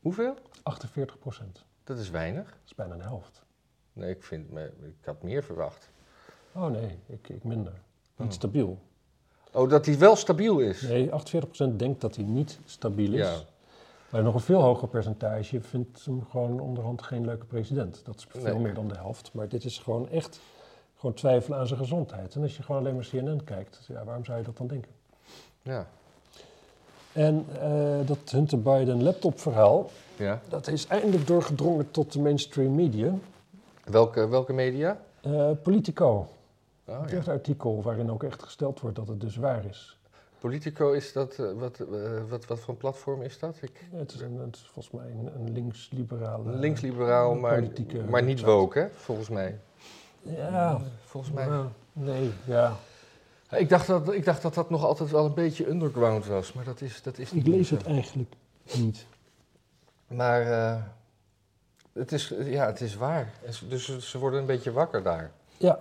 Hoeveel? 0.00 0.34
48%. 0.62 1.52
Dat 1.52 1.64
Dat 1.84 1.98
is 1.98 2.10
weinig. 2.10 2.58
is 2.64 2.74
bijna 2.74 2.96
de 2.96 3.02
helft. 3.02 3.42
Nee, 3.92 4.10
ik, 4.10 4.22
vind 4.22 4.50
ik 4.82 5.04
had 5.04 5.22
meer 5.22 5.42
verwacht. 5.44 5.90
Oh 6.52 6.66
nee, 6.66 6.98
ik, 7.06 7.28
ik 7.28 7.44
minder. 7.44 7.72
Niet 8.16 8.28
Oh. 8.28 8.34
stabiel. 8.34 8.78
Oh, 9.52 9.68
dat 9.70 9.86
hij 9.86 9.98
wel 9.98 10.16
stabiel 10.16 10.58
is. 10.58 10.82
Nee, 10.82 11.10
48% 11.10 11.76
denkt 11.76 12.00
dat 12.00 12.16
hij 12.16 12.24
niet 12.24 12.58
stabiel 12.64 13.12
is. 13.12 13.18
Ja. 13.28 13.36
Maar 14.10 14.22
nog 14.22 14.34
een 14.34 14.40
veel 14.40 14.60
hoger 14.60 14.88
percentage 14.88 15.60
vindt 15.60 16.04
hem 16.04 16.24
gewoon 16.30 16.60
onderhand 16.60 17.02
geen 17.02 17.24
leuke 17.24 17.46
president. 17.46 18.04
Dat 18.04 18.16
is 18.16 18.26
veel 18.28 18.42
Nee. 18.42 18.58
meer 18.58 18.74
dan 18.74 18.88
de 18.88 18.94
helft. 18.94 19.32
Maar 19.32 19.48
dit 19.48 19.64
is 19.64 19.78
gewoon 19.78 20.08
echt 20.08 20.40
gewoon 20.96 21.14
twijfelen 21.14 21.58
aan 21.58 21.66
zijn 21.66 21.78
gezondheid. 21.80 22.34
En 22.34 22.42
als 22.42 22.56
je 22.56 22.62
gewoon 22.62 22.80
alleen 22.80 22.94
maar 22.94 23.06
CNN 23.10 23.44
kijkt, 23.44 23.84
ja, 23.88 24.04
waarom 24.04 24.24
zou 24.24 24.38
je 24.38 24.44
dat 24.44 24.56
dan 24.56 24.66
denken? 24.66 24.90
Ja. 25.62 25.86
En 27.12 27.46
eh, 27.60 28.06
dat 28.06 28.30
Hunter 28.30 28.62
Biden 28.62 29.02
laptopverhaal, 29.02 29.90
ja. 30.16 30.40
dat 30.48 30.68
is 30.68 30.86
eindelijk 30.86 31.26
doorgedrongen 31.26 31.90
tot 31.90 32.12
de 32.12 32.20
mainstream 32.20 32.74
media. 32.74 33.14
Welke, 33.84 34.28
welke 34.28 34.52
media? 34.52 35.00
Eh, 35.20 35.50
Politico, 35.62 36.28
Oh, 36.84 37.00
het 37.06 37.24
ja. 37.24 37.32
artikel 37.32 37.82
waarin 37.82 38.10
ook 38.10 38.22
echt 38.22 38.42
gesteld 38.42 38.80
wordt 38.80 38.96
dat 38.96 39.08
het 39.08 39.20
dus 39.20 39.36
waar 39.36 39.64
is. 39.64 39.98
Politico 40.38 40.92
is 40.92 41.12
dat, 41.12 41.38
eh, 41.38 41.46
wat, 41.58 41.78
wat, 42.28 42.46
wat 42.46 42.60
voor 42.60 42.68
een 42.74 42.76
platform 42.80 43.22
is 43.22 43.38
dat? 43.38 43.56
Ik, 43.60 43.86
Het 43.90 44.12
is, 44.12 44.20
een, 44.20 44.38
het 44.38 44.56
is 44.56 44.70
volgens 44.72 44.94
mij 44.94 45.10
een, 45.10 45.30
een 45.34 45.52
links-liberale... 45.52 46.56
linksliberaal, 46.56 47.34
maar, 47.34 47.62
maar 48.08 48.22
niet 48.22 48.40
woke, 48.40 48.78
hè? 48.78 48.88
Volgens 48.94 49.28
mij. 49.28 49.58
Ja, 50.22 50.80
Volgens 51.04 51.32
mij. 51.32 51.48
nee, 51.92 52.30
ja. 52.46 52.76
Ik 53.50 53.68
dacht, 53.68 53.86
dat, 53.86 54.12
ik 54.12 54.24
dacht 54.24 54.42
dat 54.42 54.54
dat 54.54 54.70
nog 54.70 54.84
altijd 54.84 55.10
wel 55.10 55.24
een 55.24 55.34
beetje 55.34 55.68
underground 55.68 56.26
was, 56.26 56.52
maar 56.52 56.64
dat 56.64 56.80
is, 56.80 57.02
dat 57.02 57.18
is 57.18 57.32
niet 57.32 57.46
Ik 57.46 57.52
lees 57.52 57.70
het 57.70 57.86
eigenlijk 57.86 58.32
niet. 58.76 59.06
Maar 60.06 60.42
eh, 60.42 60.82
het, 61.92 62.12
is, 62.12 62.28
ja, 62.44 62.66
het 62.66 62.80
is 62.80 62.94
waar. 62.94 63.32
Dus 63.68 63.98
ze- 63.98 64.18
worden 64.18 64.40
een 64.40 64.46
beetje 64.46 64.72
wakker 64.72 65.02
daar. 65.02 65.30
Ja, 65.56 65.78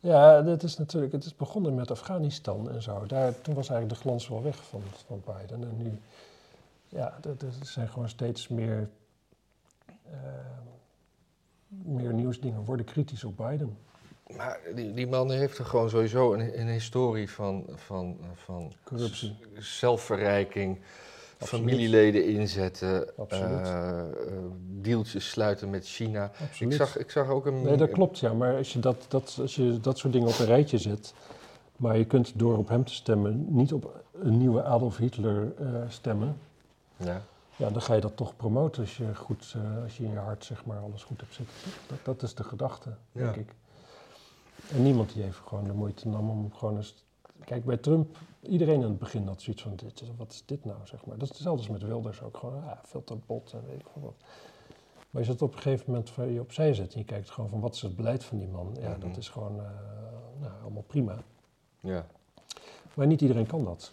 ja 0.00 0.42
dat 0.42 0.62
is 0.62 0.76
natuurlijk, 0.78 1.12
het 1.12 1.24
is 1.24 1.36
begonnen 1.36 1.74
met 1.74 1.90
Afghanistan 1.90 2.70
en 2.70 2.82
zo. 2.82 3.06
Daar, 3.06 3.40
toen 3.40 3.54
was 3.54 3.68
eigenlijk 3.68 3.98
de 4.00 4.06
glans 4.08 4.28
wel 4.28 4.42
weg 4.42 4.56
van, 4.56 4.82
van 5.06 5.22
Biden. 5.24 5.62
En 5.68 5.76
nu, 5.76 5.98
ja, 6.88 7.18
er 7.22 7.36
zijn 7.62 7.88
gewoon 7.88 8.08
steeds 8.08 8.48
meer, 8.48 8.88
eh, 10.10 10.18
meer 11.68 12.12
nieuwsdingen 12.12 12.64
worden 12.64 12.86
kritisch 12.86 13.24
op 13.24 13.36
Biden. 13.36 13.76
Maar 14.26 14.60
die, 14.74 14.92
die 14.92 15.06
man 15.06 15.30
heeft 15.30 15.58
er 15.58 15.64
gewoon 15.64 15.90
sowieso 15.90 16.32
een, 16.34 16.60
een 16.60 16.68
historie 16.68 17.30
van, 17.30 17.64
van, 17.74 18.18
van 18.34 18.72
Corruptie. 18.84 19.36
zelfverrijking, 19.58 20.80
Absoluut. 21.38 21.64
familieleden 21.64 22.24
inzetten, 22.26 23.16
eh, 23.28 24.02
dealtjes 24.80 25.30
sluiten 25.30 25.70
met 25.70 25.86
China. 25.86 26.30
Absoluut. 26.42 26.72
Ik 26.72 26.78
zag, 26.78 26.98
ik 26.98 27.10
zag 27.10 27.28
ook 27.28 27.46
een... 27.46 27.62
Nee, 27.62 27.76
dat 27.76 27.90
klopt, 27.90 28.18
ja. 28.18 28.32
Maar 28.32 28.56
als 28.56 28.72
je 28.72 28.78
dat, 28.78 29.04
dat, 29.08 29.38
als 29.40 29.54
je 29.54 29.80
dat 29.80 29.98
soort 29.98 30.12
dingen 30.12 30.28
op 30.28 30.38
een 30.38 30.46
rijtje 30.46 30.78
zet... 30.78 31.14
maar 31.76 31.98
je 31.98 32.04
kunt 32.04 32.38
door 32.38 32.58
op 32.58 32.68
hem 32.68 32.84
te 32.84 32.94
stemmen 32.94 33.46
niet 33.48 33.72
op 33.72 34.02
een 34.20 34.38
nieuwe 34.38 34.62
Adolf 34.62 34.96
Hitler 34.96 35.52
eh, 35.58 35.66
stemmen... 35.88 36.36
Ja. 36.96 37.22
Ja, 37.56 37.70
dan 37.70 37.82
ga 37.82 37.94
je 37.94 38.00
dat 38.00 38.16
toch 38.16 38.36
promoten 38.36 38.82
als 38.82 38.96
je, 38.96 39.14
goed, 39.14 39.54
als 39.82 39.96
je 39.96 40.04
in 40.04 40.10
je 40.10 40.18
hart 40.18 40.44
zeg 40.44 40.64
maar, 40.64 40.78
alles 40.78 41.02
goed 41.02 41.20
hebt 41.20 41.34
zitten. 41.34 41.54
Dat, 41.86 41.98
dat 42.02 42.22
is 42.22 42.34
de 42.34 42.44
gedachte, 42.44 42.90
denk 43.12 43.36
ik. 43.36 43.54
En 44.70 44.82
niemand 44.82 45.12
die 45.12 45.22
heeft 45.22 45.38
gewoon 45.38 45.64
de 45.64 45.72
moeite 45.72 46.08
nam 46.08 46.30
om 46.30 46.52
gewoon 46.54 46.76
eens... 46.76 47.04
Kijk, 47.44 47.64
bij 47.64 47.76
Trump, 47.76 48.16
iedereen 48.40 48.74
in 48.80 48.88
het 48.88 48.98
begin 48.98 49.26
had 49.26 49.42
zoiets 49.42 49.62
van, 49.62 49.76
dit, 49.76 50.02
wat 50.16 50.32
is 50.32 50.42
dit 50.46 50.64
nou, 50.64 50.78
zeg 50.84 51.06
maar. 51.06 51.18
Dat 51.18 51.22
is 51.30 51.34
hetzelfde 51.34 51.68
als 51.68 51.80
met 51.80 51.88
Wilders 51.88 52.22
ook, 52.22 52.36
gewoon, 52.36 52.64
ah, 52.64 52.78
veel 52.84 53.04
te 53.04 53.16
bot 53.26 53.52
en 53.52 53.66
weet 53.66 53.80
ik 53.80 53.86
veel 53.92 54.02
wat. 54.02 54.14
Maar 55.10 55.22
als 55.22 55.26
je 55.26 55.32
het 55.32 55.42
op 55.42 55.54
een 55.54 55.60
gegeven 55.62 55.84
moment 55.90 56.10
van 56.10 56.32
je 56.32 56.40
opzij 56.40 56.74
zet 56.74 56.92
en 56.92 56.98
je 56.98 57.04
kijkt 57.04 57.30
gewoon 57.30 57.50
van, 57.50 57.60
wat 57.60 57.74
is 57.74 57.82
het 57.82 57.96
beleid 57.96 58.24
van 58.24 58.38
die 58.38 58.48
man? 58.48 58.76
Ja, 58.80 58.88
Mhm. 58.90 59.00
dat 59.00 59.16
is 59.16 59.28
gewoon, 59.28 59.60
eh, 59.60 59.66
nou, 60.40 60.52
allemaal 60.62 60.82
prima. 60.82 61.22
ja. 61.80 62.06
Maar 62.94 63.06
niet 63.06 63.20
iedereen 63.20 63.46
kan 63.46 63.64
dat. 63.64 63.92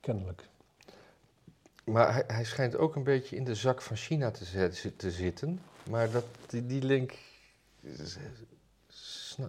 Kennelijk. 0.00 0.48
Maar 1.84 2.12
hij, 2.12 2.24
hij 2.26 2.44
schijnt 2.44 2.76
ook 2.76 2.96
een 2.96 3.04
beetje 3.04 3.36
in 3.36 3.44
de 3.44 3.54
zak 3.54 3.82
van 3.82 3.96
China 3.96 4.30
te, 4.30 4.44
zet- 4.44 4.98
te 4.98 5.10
zitten. 5.10 5.60
Maar 5.90 6.10
dat, 6.10 6.24
die, 6.48 6.66
die 6.66 6.82
link 6.82 7.18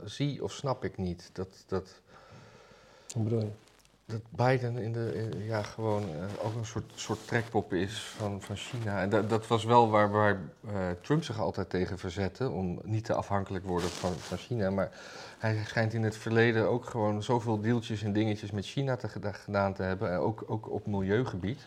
zie 0.06 0.44
of 0.44 0.52
snap 0.52 0.84
ik 0.84 0.98
niet. 0.98 1.30
Dat, 1.34 1.64
dat, 1.68 1.90
Hoe 3.14 3.24
bedoel 3.24 3.40
je? 3.40 3.50
dat 4.06 4.22
Biden 4.30 4.78
in 4.78 4.94
de, 4.94 5.14
in- 5.16 5.44
ja, 5.46 5.62
gewoon 5.64 6.04
eh, 6.04 6.46
ook 6.46 6.56
een 6.56 6.66
soort, 6.66 6.92
soort 6.96 7.28
trekpop 7.28 7.74
is 7.74 8.00
van, 8.00 8.42
van 8.42 8.56
China. 8.56 9.02
En 9.02 9.10
dat, 9.10 9.30
dat 9.30 9.48
was 9.48 9.64
wel 9.64 9.90
waar, 9.90 10.12
waar 10.12 10.40
eh, 10.68 10.74
Trump 11.02 11.24
zich 11.24 11.40
altijd 11.40 11.70
tegen 11.70 11.98
verzette, 12.00 12.50
om 12.50 12.80
niet 12.84 13.06
te 13.06 13.14
afhankelijk 13.14 13.66
worden 13.66 13.90
van, 13.90 14.12
van 14.14 14.38
China. 14.38 14.70
Maar 14.70 14.92
hij 15.40 15.64
schijnt 15.66 15.94
in 15.94 16.04
het 16.04 16.18
verleden 16.18 16.70
ook 16.70 16.86
gewoon 16.86 17.24
zoveel 17.24 17.62
deeltjes 17.62 18.04
en 18.04 18.14
dingetjes 18.14 18.52
met 18.52 18.66
China 18.66 18.96
te, 18.96 19.08
geda- 19.08 19.32
gedaan 19.32 19.74
te 19.74 19.84
hebben, 19.84 20.12
en 20.12 20.18
ook, 20.18 20.44
ook 20.48 20.70
op 20.72 20.86
milieugebied. 20.88 21.60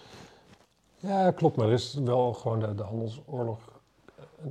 Ja, 0.99 1.31
klopt, 1.31 1.57
maar 1.57 1.66
er 1.66 1.72
is 1.72 1.95
wel 1.95 2.33
gewoon 2.33 2.61
de, 2.61 2.75
de 2.75 2.83
handelsoorlog, 2.83 3.59
eh, 3.68 3.74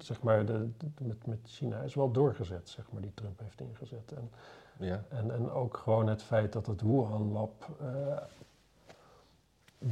zeg 0.01 0.21
maar, 0.21 0.45
de, 0.45 0.69
de- 0.77 0.91
met, 1.05 1.25
met 1.27 1.39
China 1.43 1.79
is 1.81 1.95
wel 1.95 2.11
doorgezet, 2.11 2.69
zeg 2.69 2.91
maar, 2.91 3.01
die 3.01 3.13
Trump 3.13 3.39
heeft 3.39 3.61
ingezet. 3.61 4.11
En, 4.11 4.31
Ja. 4.79 5.03
en, 5.09 5.31
en 5.31 5.49
ook 5.51 5.77
gewoon 5.77 6.07
het 6.07 6.23
feit 6.23 6.53
dat 6.53 6.65
het 6.67 6.81
Wuhan-lab 6.81 7.69
eh, 7.81 8.17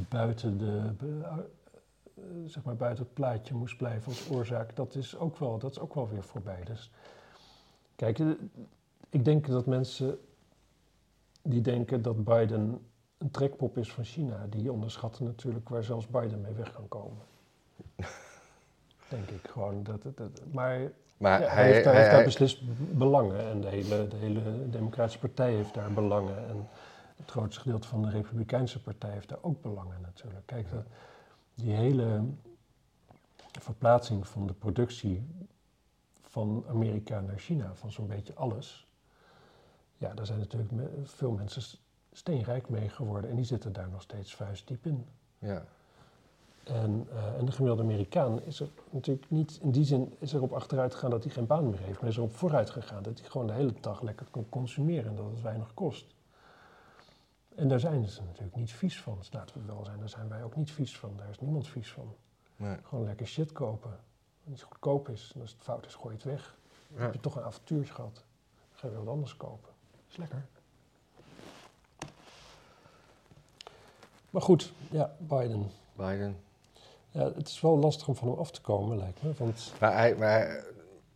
buiten, 0.08 0.58
de, 0.58 0.92
eh, 1.22 1.38
zeg 2.46 2.62
maar, 2.64 2.76
buiten 2.76 3.04
het 3.04 3.14
plaatje 3.14 3.54
moest 3.54 3.76
blijven 3.76 4.08
als 4.08 4.30
oorzaak, 4.30 4.76
dat 4.76 4.94
is 4.94 5.16
ook 5.16 5.36
wel, 5.38 5.58
dat 5.58 5.70
is 5.70 5.78
ook 5.78 5.94
wel 5.94 6.08
weer 6.08 6.22
voorbij. 6.22 6.64
Dus 6.64 6.90
kijk, 7.96 8.18
eh, 8.18 8.28
ik 9.10 9.24
denk 9.24 9.46
dat 9.46 9.66
mensen 9.66 10.18
die 11.42 11.60
denken 11.60 12.02
dat 12.02 12.24
Biden 12.24 12.86
een 13.18 13.30
trekpop 13.30 13.78
is 13.78 13.92
van 13.92 14.04
China, 14.04 14.46
die 14.50 14.72
onderschatten 14.72 15.24
natuurlijk 15.24 15.68
waar 15.68 15.84
zelfs 15.84 16.06
Biden 16.08 16.40
mee 16.40 16.52
weg 16.54 16.72
kan 16.72 16.88
komen. 16.88 17.22
denk 19.12 19.28
ik 19.28 19.50
gewoon. 19.50 19.82
Dat, 19.82 20.02
dat, 20.02 20.40
maar 20.52 20.90
Maar 21.16 21.40
ja, 21.40 21.46
hij, 21.46 21.54
hij, 21.64 21.72
heeft, 21.72 21.84
daar, 21.84 22.10
hij- 22.10 22.24
beslist 22.24 22.58
belangen 22.98 23.40
en 23.48 23.60
de 23.60 23.68
hele, 23.68 24.08
de 24.08 24.16
hele 24.16 24.70
Democratische 24.70 25.18
Partij 25.18 25.52
heeft 25.54 25.74
daar 25.74 25.92
belangen. 25.92 26.48
En 26.48 26.68
het 27.16 27.30
grootste 27.30 27.60
gedeelte 27.60 27.88
van 27.88 28.02
de 28.02 28.10
Republikeinse 28.10 28.82
Partij 28.82 29.10
heeft 29.10 29.28
daar 29.28 29.38
ook 29.42 29.62
belangen 29.62 30.00
natuurlijk. 30.00 30.46
Kijk, 30.46 30.70
dat, 30.70 30.84
die 31.54 31.72
hele 31.74 32.22
verplaatsing 33.60 34.26
van 34.26 34.46
de 34.46 34.52
productie 34.52 35.26
van 36.22 36.64
Amerika 36.68 37.20
naar 37.20 37.38
China, 37.38 37.74
van 37.74 37.92
zo'n 37.92 38.06
beetje 38.06 38.34
alles. 38.34 38.86
Ja, 39.98 40.14
daar 40.14 40.26
zijn 40.26 40.38
natuurlijk 40.38 40.72
veel 41.04 41.30
mensen 41.30 41.78
steenrijk 42.12 42.68
mee 42.68 42.88
geworden 42.88 43.30
en 43.30 43.36
die 43.36 43.44
zitten 43.44 43.72
daar 43.72 43.88
nog 43.88 44.02
steeds 44.02 44.34
vuistdiep 44.34 44.86
in. 44.86 45.06
ja. 45.38 45.64
En, 46.64 47.06
eh, 47.12 47.38
en 47.38 47.44
de 47.44 47.52
gemiddelde 47.52 47.82
Amerikaan 47.82 48.42
is 48.42 48.60
er 48.60 48.68
natuurlijk 48.90 49.30
niet, 49.30 49.58
in 49.62 49.70
die 49.70 49.84
zin 49.84 50.14
is 50.18 50.32
erop 50.32 50.52
achteruit 50.52 50.94
gegaan 50.94 51.10
dat 51.10 51.24
hij 51.24 51.32
geen 51.32 51.46
baan 51.46 51.70
meer 51.70 51.78
heeft, 51.78 52.00
maar 52.00 52.08
is 52.10 52.16
erop 52.16 52.34
vooruit 52.36 52.70
gegaan 52.70 53.02
dat 53.02 53.18
hij 53.20 53.28
gewoon 53.28 53.46
de 53.46 53.52
hele 53.52 53.74
dag 53.80 54.02
lekker 54.02 54.26
kan 54.30 54.46
consumeren 54.48 55.10
en 55.10 55.16
dat 55.16 55.30
het 55.30 55.42
weinig 55.42 55.74
kost. 55.74 56.06
En 57.54 57.68
daar 57.68 57.80
zijn 57.80 58.08
ze 58.08 58.22
natuurlijk 58.22 58.56
niet 58.56 58.72
vies 58.72 59.00
van. 59.02 59.16
Dus 59.18 59.32
laten 59.32 59.60
we 59.60 59.66
wel 59.66 59.84
zijn, 59.84 59.98
daar 59.98 60.08
zijn 60.08 60.28
wij 60.28 60.42
ook 60.44 60.56
niet 60.56 60.70
vies 60.70 60.98
van. 60.98 61.16
Daar 61.16 61.28
is 61.30 61.40
niemand 61.40 61.68
vies 61.68 61.92
van. 61.92 62.14
Nee. 62.56 62.76
Gewoon 62.82 63.04
lekker 63.04 63.26
shit 63.26 63.52
kopen. 63.52 63.90
Wat 63.90 63.98
niet 64.44 64.62
goedkoop 64.62 65.08
is. 65.08 65.32
En 65.34 65.40
als 65.40 65.50
het 65.52 65.62
fout 65.62 65.86
is, 65.86 65.94
gooi 65.94 66.08
je 66.08 66.20
het 66.22 66.30
weg. 66.30 66.56
Dan 66.88 66.98
Ja. 66.98 67.04
heb 67.04 67.12
je 67.14 67.20
toch 67.20 67.36
een 67.36 67.42
avontuurtje 67.42 67.94
gehad. 67.94 68.14
Dan 68.14 68.24
ga 68.72 68.86
je 68.86 68.92
weer 68.92 69.04
wat 69.04 69.14
anders 69.14 69.36
kopen. 69.36 69.70
is 70.08 70.16
lekker. 70.16 70.46
Maar 74.30 74.42
goed, 74.42 74.72
ja, 74.90 75.16
Biden. 75.18 75.70
Biden. 75.96 76.36
Ja, 77.12 77.32
het 77.34 77.48
is 77.48 77.60
wel 77.60 77.78
lastig 77.78 78.08
om 78.08 78.14
van 78.16 78.28
hem 78.28 78.38
af 78.38 78.50
te 78.50 78.60
komen, 78.60 78.96
lijkt 78.98 79.22
me. 79.22 79.32
Want 79.38 79.72
Maar, 79.80 79.92
hij, 79.96 80.14
maar 80.16 80.64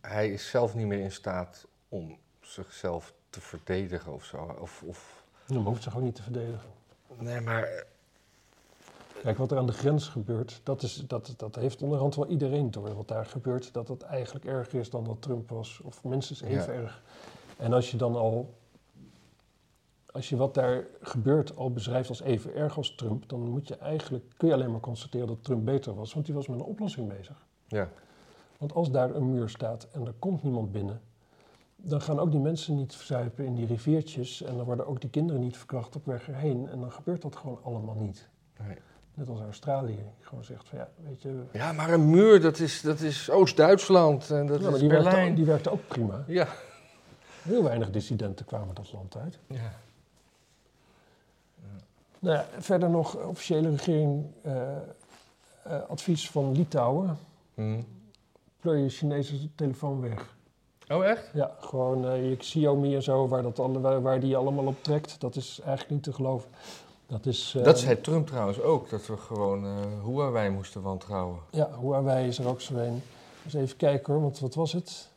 hij, 0.01 0.29
is 0.31 0.49
zelf 0.49 0.75
niet 0.75 0.87
meer 0.87 0.99
in 0.99 1.11
staat 1.11 1.65
om 1.89 2.17
zichzelf 2.41 3.13
te 3.29 3.41
verdedigen 3.41 4.13
of 4.13 4.23
zo. 4.23 4.55
Of, 4.59 4.83
of... 4.85 5.23
hij 5.47 5.57
hoeft 5.57 5.83
zich 5.83 5.95
ook 5.95 6.01
niet 6.03 6.15
te 6.15 6.23
verdedigen. 6.23 6.69
Nee, 7.19 7.41
maar 7.41 7.85
Kijk, 9.21 9.37
wat 9.37 9.51
er 9.51 9.57
aan 9.57 9.65
de 9.65 9.73
grens 9.73 10.07
gebeurt, 10.07 10.59
dat, 10.63 10.81
is, 10.83 11.03
dat, 11.07 11.33
dat 11.37 11.55
heeft 11.55 11.81
onderhand 11.81 12.15
wel 12.15 12.27
iedereen 12.27 12.71
door. 12.71 12.95
Wat 12.95 13.07
daar 13.07 13.25
gebeurt, 13.25 13.73
dat 13.73 13.87
het 13.87 14.01
eigenlijk 14.01 14.45
erger 14.45 14.79
is 14.79 14.89
dan 14.89 15.03
dat 15.03 15.21
Trump 15.21 15.49
was. 15.49 15.79
Of 15.83 16.03
minstens 16.03 16.41
even 16.41 16.73
Ja. 16.73 16.79
erg. 16.81 17.01
En 17.57 17.73
als 17.73 17.91
je 17.91 17.97
dan 17.97 18.15
al, 18.15 18.53
als 20.17 20.29
je 20.29 20.35
wat 20.35 20.53
daar 20.53 20.83
gebeurt 21.01 21.55
al 21.57 21.71
beschrijft 21.71 22.09
als 22.09 22.21
even 22.21 22.55
erg 22.55 22.77
als 22.77 22.95
Trump, 22.95 23.29
dan 23.29 23.39
moet 23.49 23.67
je 23.67 23.75
eigenlijk, 23.75 24.23
kun 24.37 24.47
je 24.47 24.53
alleen 24.53 24.71
maar 24.71 24.79
constateren 24.79 25.27
dat 25.27 25.43
Trump 25.43 25.65
beter 25.65 25.95
was. 25.95 26.13
Want 26.13 26.25
die 26.25 26.35
was 26.35 26.47
met 26.47 26.59
een 26.59 26.65
oplossing 26.65 27.07
bezig. 27.17 27.45
ja, 27.67 27.89
Want 28.57 28.73
als 28.73 28.91
daar 28.91 29.15
een 29.15 29.31
muur 29.31 29.49
staat 29.49 29.87
en 29.91 30.05
er 30.05 30.13
komt 30.19 30.43
niemand 30.43 30.71
binnen, 30.71 31.01
dan 31.75 32.01
gaan 32.01 32.19
ook 32.19 32.31
die 32.31 32.39
mensen 32.39 32.75
niet 32.75 32.95
verzuipen 32.95 33.45
in 33.45 33.55
die 33.55 33.65
riviertjes. 33.65 34.41
En 34.43 34.55
dan 34.55 34.65
worden 34.65 34.87
ook 34.87 35.01
die 35.01 35.09
kinderen 35.09 35.41
niet 35.41 35.57
verkracht 35.57 35.95
op 35.95 36.05
weg 36.05 36.27
erheen. 36.27 36.67
En 36.69 36.79
dan 36.79 36.91
gebeurt 36.91 37.21
dat 37.21 37.35
gewoon 37.35 37.59
allemaal 37.63 37.95
niet. 37.95 38.27
nee. 38.67 38.77
Net 39.13 39.29
als 39.29 39.39
Australië. 39.41 39.95
Die 39.95 40.25
gewoon 40.25 40.43
zegt 40.43 40.69
van 40.69 40.77
ja, 40.77 40.89
weet 41.07 41.21
je... 41.21 41.41
Ja, 41.51 41.71
maar 41.71 41.93
een 41.93 42.09
muur, 42.09 42.41
dat 42.41 42.59
is, 42.59 42.81
dat 42.81 42.99
is 42.99 43.29
Oost-Duitsland 43.29 44.29
en 44.31 44.47
dat 44.47 44.57
Ja, 44.59 44.63
maar 44.63 44.73
is 44.73 44.79
die 44.79 44.89
werkte, 44.89 45.09
Berlijn. 45.09 45.29
ook, 45.29 45.35
die 45.35 45.45
werkte 45.45 45.69
ook 45.71 45.87
prima. 45.87 46.23
Ja. 46.27 46.47
Heel 47.41 47.63
weinig 47.63 47.89
dissidenten 47.91 48.45
kwamen 48.45 48.75
dat 48.75 48.93
land 48.93 49.17
uit. 49.17 49.39
ja. 49.47 49.71
Nou 52.27 52.39
ja, 52.39 52.45
verder 52.59 52.89
nog 52.89 53.15
officiële 53.15 53.69
regering 53.69 54.25
eh, 54.41 54.61
eh, 55.63 55.89
advies 55.89 56.29
van 56.29 56.51
Litouwen. 56.51 57.17
Hm. 57.53 57.81
Pleur 58.59 58.77
je 58.77 58.89
Chinese 58.89 59.55
telefoon 59.55 60.01
weg. 60.01 60.35
Oh, 60.87 61.05
echt? 61.05 61.29
Ja, 61.33 61.55
gewoon 61.59 62.07
eh, 62.07 62.29
je 62.29 62.35
Xiaomi 62.35 62.95
en 62.95 63.03
zo, 63.03 63.27
waar, 63.27 63.41
dat 63.41 63.59
alle, 63.59 63.79
waar, 63.79 64.01
waar 64.01 64.19
die 64.19 64.37
allemaal 64.37 64.65
op 64.65 64.83
trekt. 64.83 65.19
Dat 65.19 65.35
is 65.35 65.59
eigenlijk 65.59 65.89
niet 65.89 66.03
te 66.03 66.13
geloven. 66.13 66.49
Dat 67.05 67.25
is... 67.25 67.57
Dat 67.63 67.79
zei 67.79 68.01
Trump 68.01 68.27
trouwens 68.27 68.61
ook, 68.61 68.89
dat 68.89 69.07
we 69.07 69.17
gewoon 69.17 69.65
eh 69.65 70.05
Huawei 70.05 70.49
moesten 70.49 70.81
wantrouwen. 70.81 71.39
Ja, 71.51 71.69
Huawei 71.79 72.27
is 72.27 72.39
er 72.39 72.47
ook 72.47 72.61
zo 72.61 72.75
een. 72.75 73.01
Dus 73.43 73.53
even 73.53 73.77
kijken 73.77 74.13
hoor, 74.13 74.21
want 74.21 74.39
wat 74.39 74.55
was 74.55 74.73
het? 74.73 75.09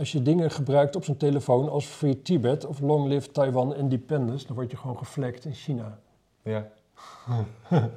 Als 0.00 0.12
je 0.12 0.22
dingen 0.22 0.50
gebruikt 0.50 0.96
op 0.96 1.04
zo'n 1.04 1.16
telefoon 1.16 1.68
als 1.68 1.86
Free 1.86 2.22
Tibet 2.22 2.66
of 2.66 2.80
Long 2.80 3.08
Live 3.08 3.30
Taiwan 3.30 3.74
Independence, 3.74 4.46
dan 4.46 4.56
word 4.56 4.70
je 4.70 4.76
gewoon 4.76 4.98
geflekt 4.98 5.44
in 5.44 5.54
China. 5.54 5.98
Ja. 6.42 6.68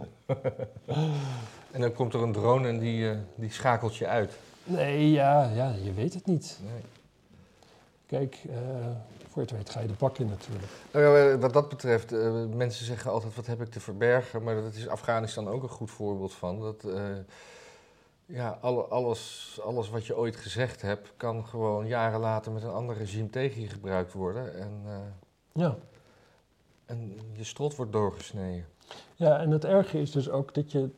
en 1.71 1.81
dan 1.81 1.93
komt 1.93 2.13
er 2.13 2.21
een 2.21 2.31
drone 2.31 2.67
en 2.67 2.79
die, 2.79 3.09
eh, 3.09 3.17
die 3.35 3.51
schakelt 3.51 3.95
je 3.95 4.07
uit. 4.07 4.37
Nee, 4.63 5.11
ja, 5.11 5.51
ja, 5.55 5.73
je 5.83 5.93
weet 5.93 6.13
het 6.13 6.25
niet. 6.25 6.59
Nee. 6.63 6.81
Kijk, 8.05 8.39
eh, 8.49 8.55
voor 9.29 9.41
je 9.41 9.47
het 9.47 9.51
weet 9.51 9.69
ga 9.69 9.79
je 9.79 9.87
de 9.87 9.93
bak 9.97 10.17
in 10.17 10.27
natuurlijk. 10.27 10.71
Nou 10.91 11.37
wat 11.37 11.53
dat 11.53 11.69
betreft, 11.69 12.11
eh, 12.11 12.45
mensen 12.55 12.85
zeggen 12.85 13.11
altijd 13.11 13.35
wat 13.35 13.47
heb 13.47 13.61
ik 13.61 13.71
te 13.71 13.79
verbergen, 13.79 14.43
maar 14.43 14.55
dat 14.55 14.73
is 14.73 14.87
Afghanistan 14.87 15.47
ook 15.47 15.63
een 15.63 15.69
goed 15.69 15.91
voorbeeld 15.91 16.33
van. 16.33 16.59
Dat, 16.59 16.85
ja, 18.33 18.57
alle, 18.61 18.81
alles, 18.83 19.59
alles 19.63 19.89
wat 19.89 20.05
je 20.05 20.17
ooit 20.17 20.35
gezegd 20.35 20.81
hebt, 20.81 21.13
kan 21.17 21.45
gewoon 21.45 21.87
jaren 21.87 22.19
later 22.19 22.51
met 22.51 22.63
een 22.63 22.69
ander 22.69 22.95
regime 22.97 23.29
tegen 23.29 23.61
je 23.61 23.67
gebruikt 23.67 24.13
worden. 24.13 24.59
En, 24.59 24.81
eh, 24.85 24.97
Ja. 25.53 25.75
en 26.85 27.19
je 27.31 27.43
strot 27.43 27.75
wordt 27.75 27.91
doorgesneden. 27.91 28.65
ja, 29.15 29.39
en 29.39 29.51
het 29.51 29.65
erge 29.65 30.01
is 30.01 30.11
dus 30.11 30.29
ook 30.29 30.53
dat 30.53 30.71
je... 30.71 30.89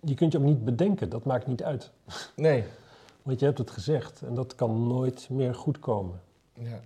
Je 0.00 0.14
kunt 0.14 0.32
je 0.32 0.38
ook 0.38 0.44
niet 0.44 0.64
bedenken, 0.64 1.08
dat 1.08 1.24
maakt 1.24 1.46
niet 1.46 1.62
uit. 1.62 1.90
Nee. 2.36 2.64
Want 3.22 3.38
je 3.40 3.46
hebt 3.46 3.58
het 3.58 3.70
gezegd 3.70 4.22
en 4.22 4.34
dat 4.34 4.54
kan 4.54 4.86
nooit 4.86 5.28
meer 5.30 5.54
goed 5.54 5.78
komen. 5.78 6.20
Ja. 6.52 6.80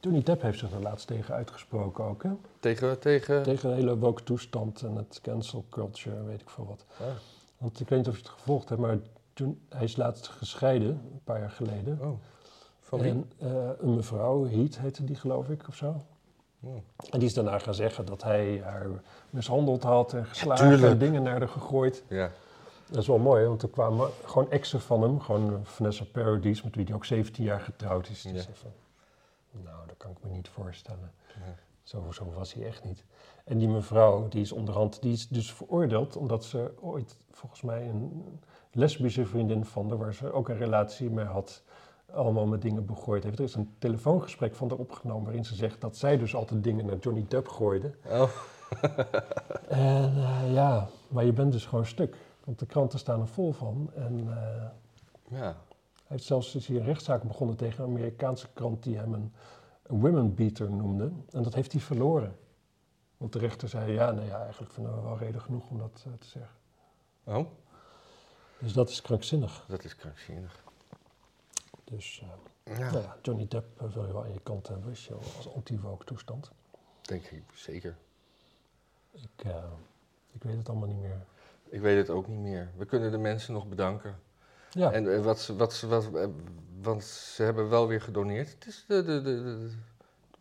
Johnny 0.00 0.22
Depp 0.22 0.42
heeft 0.42 0.58
zich 0.58 0.72
er 0.72 0.80
laatst 0.82 1.06
tegen 1.06 1.34
uitgesproken 1.34 2.04
ook, 2.04 2.22
hè? 2.22 2.30
Tegen, 2.60 2.98
tegen... 2.98 3.42
Tegen 3.42 3.68
de 3.68 3.74
hele 3.74 3.98
woke 3.98 4.22
toestand 4.22 4.82
en 4.82 4.94
het 4.96 5.20
cancel 5.22 5.64
culture 5.70 6.16
en 6.16 6.26
weet 6.26 6.40
ik 6.40 6.50
veel 6.50 6.66
wat. 6.66 6.84
Ah, 7.00 7.06
Want 7.58 7.80
ik 7.80 7.88
weet 7.88 7.98
niet 7.98 8.08
of 8.08 8.14
je 8.14 8.22
het 8.22 8.30
gevolgd 8.30 8.68
hebt, 8.68 8.80
maar 8.80 8.98
toen, 9.32 9.60
hij 9.68 9.84
is 9.84 9.96
laatst 9.96 10.28
gescheiden, 10.28 10.88
een 10.88 11.20
paar 11.24 11.40
jaar 11.40 11.50
geleden. 11.50 11.98
oh. 12.00 12.18
Van 12.80 13.00
wie? 13.00 13.10
En 13.10 13.32
eh, 13.38 13.68
een 13.78 13.94
mevrouw, 13.94 14.48
Heat 14.48 14.78
heette 14.78 15.04
die 15.04 15.16
geloof 15.16 15.48
ik, 15.48 15.68
of 15.68 15.76
zo. 15.76 16.04
Oh. 16.60 16.74
En 17.10 17.18
die 17.18 17.28
is 17.28 17.34
daarna 17.34 17.58
gaan 17.58 17.74
zeggen 17.74 18.06
dat 18.06 18.22
hij 18.22 18.60
haar 18.64 18.86
mishandeld 19.30 19.82
had 19.82 20.12
en 20.12 20.26
geslagen 20.26 20.84
en 20.84 20.98
dingen 20.98 21.22
naar 21.22 21.38
haar 21.38 21.48
gegooid. 21.48 22.02
Ja. 22.08 22.30
Dat 22.90 22.98
is 23.02 23.06
wel 23.06 23.18
mooi, 23.18 23.46
want 23.46 23.62
er 23.62 23.68
kwamen 23.68 24.10
gewoon 24.24 24.50
exen 24.50 24.80
van 24.80 25.02
hem, 25.02 25.20
gewoon 25.20 25.52
eh, 25.52 25.58
Vanessa 25.62 26.04
Paradis, 26.12 26.62
met 26.62 26.74
wie 26.74 26.84
hij 26.84 26.94
ook 26.94 27.04
17 27.04 27.44
jaar 27.44 27.60
getrouwd 27.60 28.08
is. 28.08 28.22
Ja. 28.22 28.32
nou, 29.50 29.86
dat 29.86 29.96
kan 29.96 30.10
ik 30.10 30.16
me 30.22 30.30
niet 30.30 30.48
voorstellen. 30.48 31.12
Ja. 31.26 31.54
Zo, 31.86 32.10
zo 32.10 32.32
was 32.34 32.52
hij 32.54 32.66
echt 32.66 32.84
niet. 32.84 33.04
En 33.44 33.58
die 33.58 33.68
mevrouw, 33.68 34.28
die 34.28 34.40
is 34.40 34.52
onderhand, 34.52 35.02
die 35.02 35.12
is 35.12 35.28
dus 35.28 35.52
veroordeeld 35.52 36.16
omdat 36.16 36.44
ze 36.44 36.72
ooit 36.80 37.16
volgens 37.30 37.62
mij 37.62 37.88
een 37.88 38.22
lesbische 38.72 39.26
vriendin 39.26 39.64
van 39.64 39.88
haar, 39.88 39.98
waar 39.98 40.14
ze 40.14 40.32
ook 40.32 40.48
een 40.48 40.56
relatie 40.56 41.10
mee 41.10 41.24
had, 41.24 41.62
allemaal 42.12 42.46
met 42.46 42.62
dingen 42.62 42.86
begooid 42.86 43.24
heeft. 43.24 43.38
Er 43.38 43.44
is 43.44 43.54
een 43.54 43.74
telefoongesprek 43.78 44.54
van 44.54 44.68
haar 44.68 44.78
opgenomen 44.78 45.24
waarin 45.24 45.44
ze 45.44 45.54
zegt 45.54 45.80
dat 45.80 45.96
zij 45.96 46.16
dus 46.18 46.34
altijd 46.34 46.64
dingen 46.64 46.86
naar 46.86 46.96
Johnny 46.98 47.24
Depp 47.28 47.48
gooide. 47.48 47.94
Oh. 48.10 48.30
En 49.68 50.12
eh, 50.16 50.52
ja, 50.52 50.88
maar 51.08 51.24
je 51.24 51.32
bent 51.32 51.52
dus 51.52 51.66
gewoon 51.66 51.86
stuk. 51.86 52.16
Want 52.44 52.58
de 52.58 52.66
kranten 52.66 52.98
staan 52.98 53.20
er 53.20 53.26
vol 53.28 53.52
van. 53.52 53.90
En 53.94 54.26
eh, 54.28 54.66
Ja. 55.38 55.44
hij 55.44 55.54
heeft 56.06 56.24
zelfs 56.24 56.54
is 56.54 56.66
hier 56.66 56.80
een 56.80 56.86
rechtszaak 56.86 57.22
begonnen 57.22 57.56
tegen 57.56 57.84
een 57.84 57.90
Amerikaanse 57.90 58.46
krant 58.54 58.82
die 58.82 58.96
hem 58.96 59.12
een 59.14 59.32
women 59.88 60.34
beater 60.34 60.70
noemde. 60.70 61.12
En 61.30 61.42
dat 61.42 61.54
heeft 61.54 61.72
hij 61.72 61.80
verloren. 61.80 62.36
Want 63.16 63.32
de 63.32 63.38
rechter 63.38 63.68
zei, 63.68 63.92
ja, 63.92 64.10
nou 64.10 64.26
ja, 64.26 64.42
eigenlijk 64.42 64.72
vinden 64.72 64.94
we 64.94 65.00
wel 65.00 65.18
reden 65.18 65.40
genoeg 65.40 65.70
om 65.70 65.78
dat 65.78 66.04
eh, 66.06 66.12
te 66.12 66.26
zeggen. 66.26 66.56
Oh, 67.24 67.46
Dus 68.58 68.72
dat 68.72 68.88
is 68.88 69.02
krankzinnig. 69.02 69.64
dat 69.68 69.84
is 69.84 69.96
krankzinnig. 69.96 70.64
Dus 71.84 72.22
eh, 72.64 72.78
Ja, 72.78 72.90
nou 72.90 73.02
ja, 73.02 73.16
Johnny 73.22 73.48
Depp 73.48 73.80
eh, 73.80 73.92
wil 73.92 74.06
je 74.06 74.12
wel 74.12 74.22
aan 74.24 74.32
je 74.32 74.40
kant 74.42 74.68
hebben 74.68 74.90
als, 74.90 75.06
je, 75.06 75.14
als 75.14 75.54
anti-woke 75.54 76.04
toestand. 76.04 76.50
denk 77.02 77.24
ik 77.24 77.42
zeker. 77.54 77.96
Ik, 79.12 79.44
ik 80.32 80.42
weet 80.42 80.56
het 80.56 80.68
allemaal 80.68 80.88
niet 80.88 81.00
meer. 81.00 81.24
Ik 81.68 81.80
weet 81.80 81.96
het 81.96 82.10
ook 82.10 82.28
niet 82.28 82.38
meer. 82.38 82.70
We 82.76 82.84
kunnen 82.84 83.10
de 83.10 83.18
mensen 83.18 83.52
nog 83.52 83.68
bedanken. 83.68 84.18
Ja, 84.76 84.92
En 84.92 85.14
eh, 85.14 85.20
wat, 85.22 85.40
ze- 85.40 85.56
wat, 85.56 85.72
ze- 85.74 85.86
wat, 85.86 86.14
eh, 86.14 86.26
want 86.82 87.04
ze 87.04 87.42
hebben 87.42 87.68
wel 87.68 87.86
weer 87.88 88.00
gedoneerd. 88.00 88.48
Het 88.52 88.66
is 88.66 88.84
de, 88.88 89.04
de, 89.04 89.22
de, 89.22 89.42
de, 89.42 89.58
de 89.58 89.70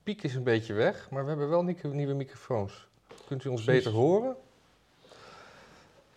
piek 0.03 0.23
is 0.23 0.35
een 0.35 0.43
beetje 0.43 0.73
weg, 0.73 1.09
maar 1.09 1.23
we 1.23 1.29
hebben 1.29 1.49
wel 1.49 1.63
nieuwe, 1.63 1.87
nieuwe 1.87 2.13
microfoons. 2.13 2.87
Kunt 3.27 3.43
u 3.43 3.49
ons 3.49 3.63
Precies. 3.63 3.83
beter 3.83 3.99
horen? 3.99 4.35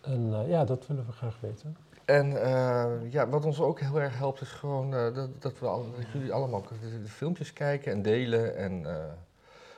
en 0.01 0.33
eh, 0.33 0.49
ja, 0.49 0.65
dat 0.65 0.87
willen 0.87 1.05
we 1.05 1.11
graag 1.11 1.37
weten. 1.39 1.77
En 2.05 2.43
eh, 2.43 3.11
ja, 3.11 3.29
wat 3.29 3.45
ons 3.45 3.59
ook 3.59 3.79
heel 3.79 3.99
erg 4.01 4.17
helpt 4.17 4.41
is 4.41 4.49
gewoon 4.51 4.93
eh, 4.95 5.13
dat, 5.13 5.41
dat, 5.41 5.59
we 5.59 5.65
al, 5.67 5.85
dat 5.97 6.11
jullie 6.13 6.33
allemaal 6.33 6.61
de, 6.81 7.01
de 7.01 7.07
filmpjes 7.09 7.53
kijken 7.53 7.91
en 7.91 8.01
delen 8.01 8.55
en 8.55 8.85
eh, 8.85 9.03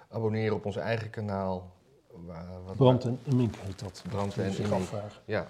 abonneren 0.09 0.55
op 0.55 0.65
ons 0.65 0.75
eigen 0.75 1.09
kanaal. 1.09 1.71
Waar- 2.25 2.63
wat- 2.65 2.75
Brand 2.77 3.03
en 3.05 3.19
Mink 3.35 3.55
heet 3.55 3.79
dat. 3.79 4.03
Brand 4.09 4.35
Dat 4.35 4.45
en 4.45 4.69
Mink. 4.69 4.89
Ja. 5.25 5.47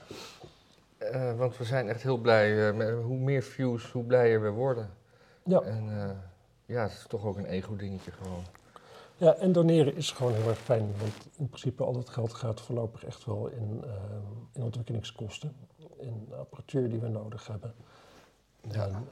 Eh, 1.02 1.38
want 1.38 1.58
we 1.58 1.64
zijn 1.64 1.88
echt 1.88 2.02
heel 2.04 2.18
blij. 2.18 2.70
eh, 2.70 2.76
met, 2.76 2.90
hoe 3.02 3.18
meer 3.18 3.44
views, 3.44 3.92
hoe 3.92 4.04
blijer 4.04 4.42
we 4.42 4.50
worden. 4.50 4.90
Ja. 5.44 5.62
En 5.62 5.90
eh, 5.90 6.10
ja, 6.66 6.82
het 6.82 6.92
is 6.92 7.06
toch 7.08 7.26
ook 7.26 7.38
een 7.38 7.46
ego-dingetje 7.46 8.12
gewoon. 8.12 8.44
Ja, 9.18 9.36
en 9.36 9.52
doneren 9.52 9.96
is 9.96 10.12
gewoon 10.12 10.34
heel 10.34 10.50
erg 10.50 10.58
fijn, 10.58 10.94
want 10.98 11.28
in 11.38 11.48
principe 11.48 11.84
al 11.84 11.94
dat 11.94 12.10
geld 12.10 12.34
gaat 12.34 12.62
voorlopig 12.62 13.06
echt 13.06 13.26
wel 13.26 13.48
in, 13.48 13.84
in 14.54 14.64
ontwikkelingskosten, 14.64 15.56
in 15.98 16.28
apparatuur 16.38 16.90
die 16.90 17.00
we 17.00 17.08
nodig 17.08 17.48
hebben. 17.48 17.74
Ja. 18.70 18.86
En 18.86 19.08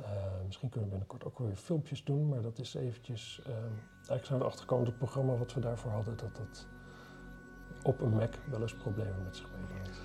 misschien 0.46 0.70
kunnen 0.70 0.90
we 0.90 0.96
binnenkort 0.96 1.26
ook 1.26 1.40
weer 1.40 1.56
filmpjes 1.56 2.04
doen, 2.04 2.30
maar 2.30 2.42
dat 2.42 2.60
is 2.60 2.74
eventjes, 2.74 3.42
eh, 3.46 3.54
eigenlijk 3.96 4.26
zijn 4.26 4.38
we 4.38 4.44
erachter 4.44 4.62
gekomen 4.62 4.86
dat 4.86 4.94
het 4.94 5.04
programma 5.04 5.38
wat 5.38 5.54
we 5.54 5.60
daarvoor 5.60 5.92
hadden, 5.92 6.18
dat 6.18 6.36
dat 6.36 6.68
op 7.84 8.00
een 8.00 8.10
Mac 8.16 8.34
wel 8.50 8.62
eens 8.62 8.76
problemen 8.76 9.24
met 9.24 9.36
zich 9.36 9.48
meebrengt. 9.52 10.00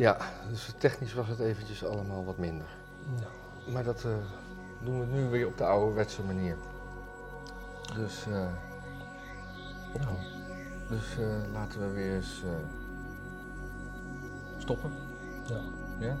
Ja, 0.00 0.16
dus 0.48 0.72
technisch 0.78 1.14
was 1.14 1.28
het 1.28 1.38
eventjes 1.38 1.84
allemaal 1.84 2.24
wat 2.24 2.38
minder. 2.38 2.66
Ja. 3.20 3.72
Maar 3.72 3.84
dat 3.84 4.04
eh, 4.04 4.10
doen 4.84 5.00
we 5.00 5.06
nu 5.06 5.28
weer 5.28 5.46
op 5.46 5.58
de 5.58 5.64
ouderwetse 5.64 6.22
manier. 6.22 6.56
Dus, 7.94 8.26
eh, 8.26 8.46
op- 9.94 10.00
Nou, 10.00 10.16
dus 10.88 11.18
eh, 11.18 11.52
laten 11.52 11.80
we 11.80 11.92
weer 11.92 12.14
eens 12.14 12.42
stoppen. 14.58 14.90
ja. 15.46 15.60
Ja? 15.98 16.16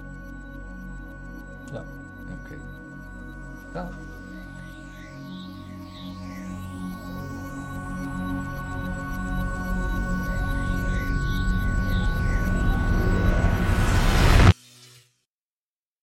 Ja. 1.72 1.82
Oké. 2.42 2.54
Dag. 3.72 3.88